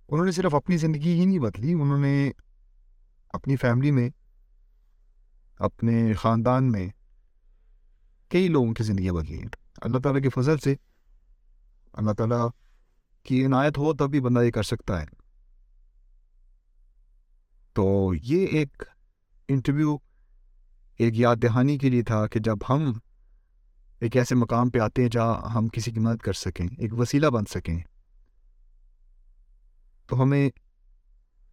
انہوں 0.08 0.26
نے 0.26 0.32
صرف 0.32 0.56
اپنی 0.56 0.78
زندگی 0.78 1.20
ہی 1.20 1.26
نہیں 1.26 1.40
بدلی 1.40 1.74
انہوں 1.74 1.98
نے 1.98 2.32
اپنی 3.30 3.56
فیملی 3.56 3.92
میں 3.92 4.10
اپنے 5.60 6.14
خاندان 6.14 6.72
میں 6.72 6.88
کئی 8.30 8.48
لوگوں 8.48 8.74
کی 8.74 8.84
زندگیاں 8.84 9.14
بدلی 9.14 9.38
ہیں۔ 9.38 9.48
اللہ 9.78 9.98
تعالیٰ 10.00 10.22
کے 10.22 10.30
فضل 10.30 10.58
سے 10.58 10.76
اللہ 11.94 12.12
تعالیٰ 12.12 12.50
کی 13.24 13.46
عنایت 13.46 13.78
ہو 13.78 13.94
تب 13.94 14.10
بھی 14.10 14.20
بندہ 14.20 14.40
یہ 14.40 14.52
کر 14.52 14.64
سکتا 14.64 15.02
ہے۔ 15.02 15.06
تو 17.74 18.12
یہ 18.24 18.46
ایک 18.46 18.84
انٹرویو، 19.48 19.98
ایک 20.98 21.20
یاد 21.20 21.36
دہانی 21.36 21.78
کے 21.78 21.90
لیے 21.90 22.04
تھا 22.04 22.28
کہ 22.28 22.40
جب 22.40 22.58
ہم 22.70 22.94
ایک 24.00 24.18
ایسے 24.18 24.36
مقام 24.36 24.70
پہ 24.70 24.80
آتے 24.80 25.02
ہیں 25.02 25.10
جہاں 25.10 25.50
ہم 25.50 25.68
کسی 25.68 25.92
کی 25.92 26.00
مدد 26.00 26.18
کر 26.18 26.34
سکیں، 26.34 26.68
ایک 26.78 26.94
وسیلہ 26.94 27.28
بن 27.28 27.44
سکیں، 27.50 27.80
تو 30.08 30.24
ہمیں 30.24 30.50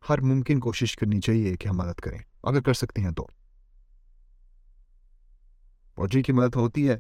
ہر 0.08 0.20
ممکن 0.20 0.60
کوشش 0.60 0.96
کرنی 0.96 1.20
چاہیے 1.20 1.56
کہ 1.56 1.68
ہم 1.68 1.76
مدد 1.76 2.00
کریں۔ 2.00 2.18
اگر 2.42 2.60
کر 2.60 2.72
سکتے 2.72 3.02
ہیں 3.02 3.10
تو۔ 3.10 3.26
اور 5.94 6.08
جن 6.08 6.22
کی 6.22 6.32
مدد 6.32 6.56
ہوتی 6.56 6.88
ہے، 6.88 6.98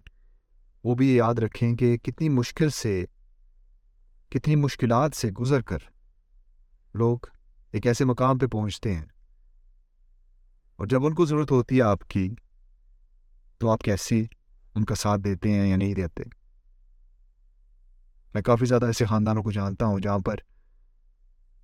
وہ 0.84 0.94
بھی 0.94 1.16
یاد 1.16 1.34
رکھیں 1.34 1.76
کہ 1.76 1.96
کتنی 1.96 2.28
مشکل 2.28 2.70
سے 2.70 3.04
کتنی 4.28 4.56
مشکلات 4.56 5.16
سے 5.16 5.30
گزر 5.30 5.60
کر۔ 5.60 5.78
لوگ 6.94 7.18
ایک 7.72 7.86
ایسے 7.86 8.04
مقام 8.04 8.38
پہ 8.38 8.46
پہنچتے 8.46 8.94
ہیں۔ 8.94 9.04
اور 10.76 10.86
جب 10.86 11.06
ان 11.06 11.14
کو 11.14 11.24
ضرورت 11.26 11.50
ہوتی 11.50 11.76
ہے 11.76 11.82
آپ 11.82 11.98
کی، 12.08 12.34
تو 13.58 13.70
آپ 13.70 13.80
کیسے 13.80 14.22
ان 14.74 14.84
کا 14.84 14.94
ساتھ 14.94 15.20
دیتے 15.20 15.52
ہیں 15.52 15.68
یا 15.68 15.76
نہیں 15.76 15.94
دیتے؟ 15.94 16.22
میں 18.34 18.42
کافی 18.42 18.64
زیادہ 18.66 18.86
ایسے 18.86 19.04
خاندانوں 19.04 19.42
کو 19.42 19.52
جانتا 19.52 19.86
ہوں 19.86 20.00
جہاں 20.00 20.18
پر 20.18 20.36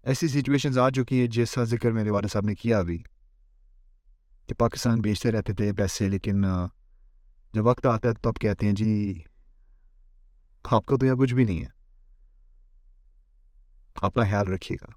ایسی 0.02 0.28
سچویشنز 0.28 0.78
آ 0.78 0.90
چکی 0.90 1.20
ہیں 1.20 1.26
جیسا 1.26 1.64
ذکر 1.64 1.90
میرے 1.90 2.10
والد 2.10 2.32
صاحب 2.32 2.44
نے 2.44 2.54
کیا 2.54 2.78
ابھی۔ 2.78 3.02
کہ 4.46 4.54
پاکستان 4.54 5.00
بیچتے 5.00 5.32
رہتے 5.32 5.52
تھے 5.52 5.72
پیسے، 5.72 6.08
لیکن 6.08 6.44
جب 7.52 7.66
وقت 7.66 7.86
آتا 7.86 8.08
ہے 8.08 8.14
تو 8.14 8.28
اب 8.28 8.40
کہتے 8.40 8.66
ہیں 8.66 8.72
جی 8.72 9.22
آپ 10.64 10.86
کا 10.86 10.96
تو 10.96 11.06
یہاں 11.06 11.16
کچھ 11.16 11.34
بھی 11.34 11.44
نہیں 11.44 11.60
ہے۔ 11.60 11.83
اپنا 14.02 14.24
خیال 14.24 14.48
رکھیے 14.48 14.78
گا۔ 14.82 14.92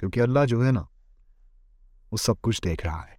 کیونکہ 0.00 0.20
اللہ 0.20 0.46
جو 0.48 0.66
ہے 0.66 0.70
نا، 0.72 0.82
وہ 2.12 2.16
سب 2.16 2.40
کچھ 2.40 2.62
دیکھ 2.64 2.86
رہا 2.86 3.02
ہے۔ 3.08 3.15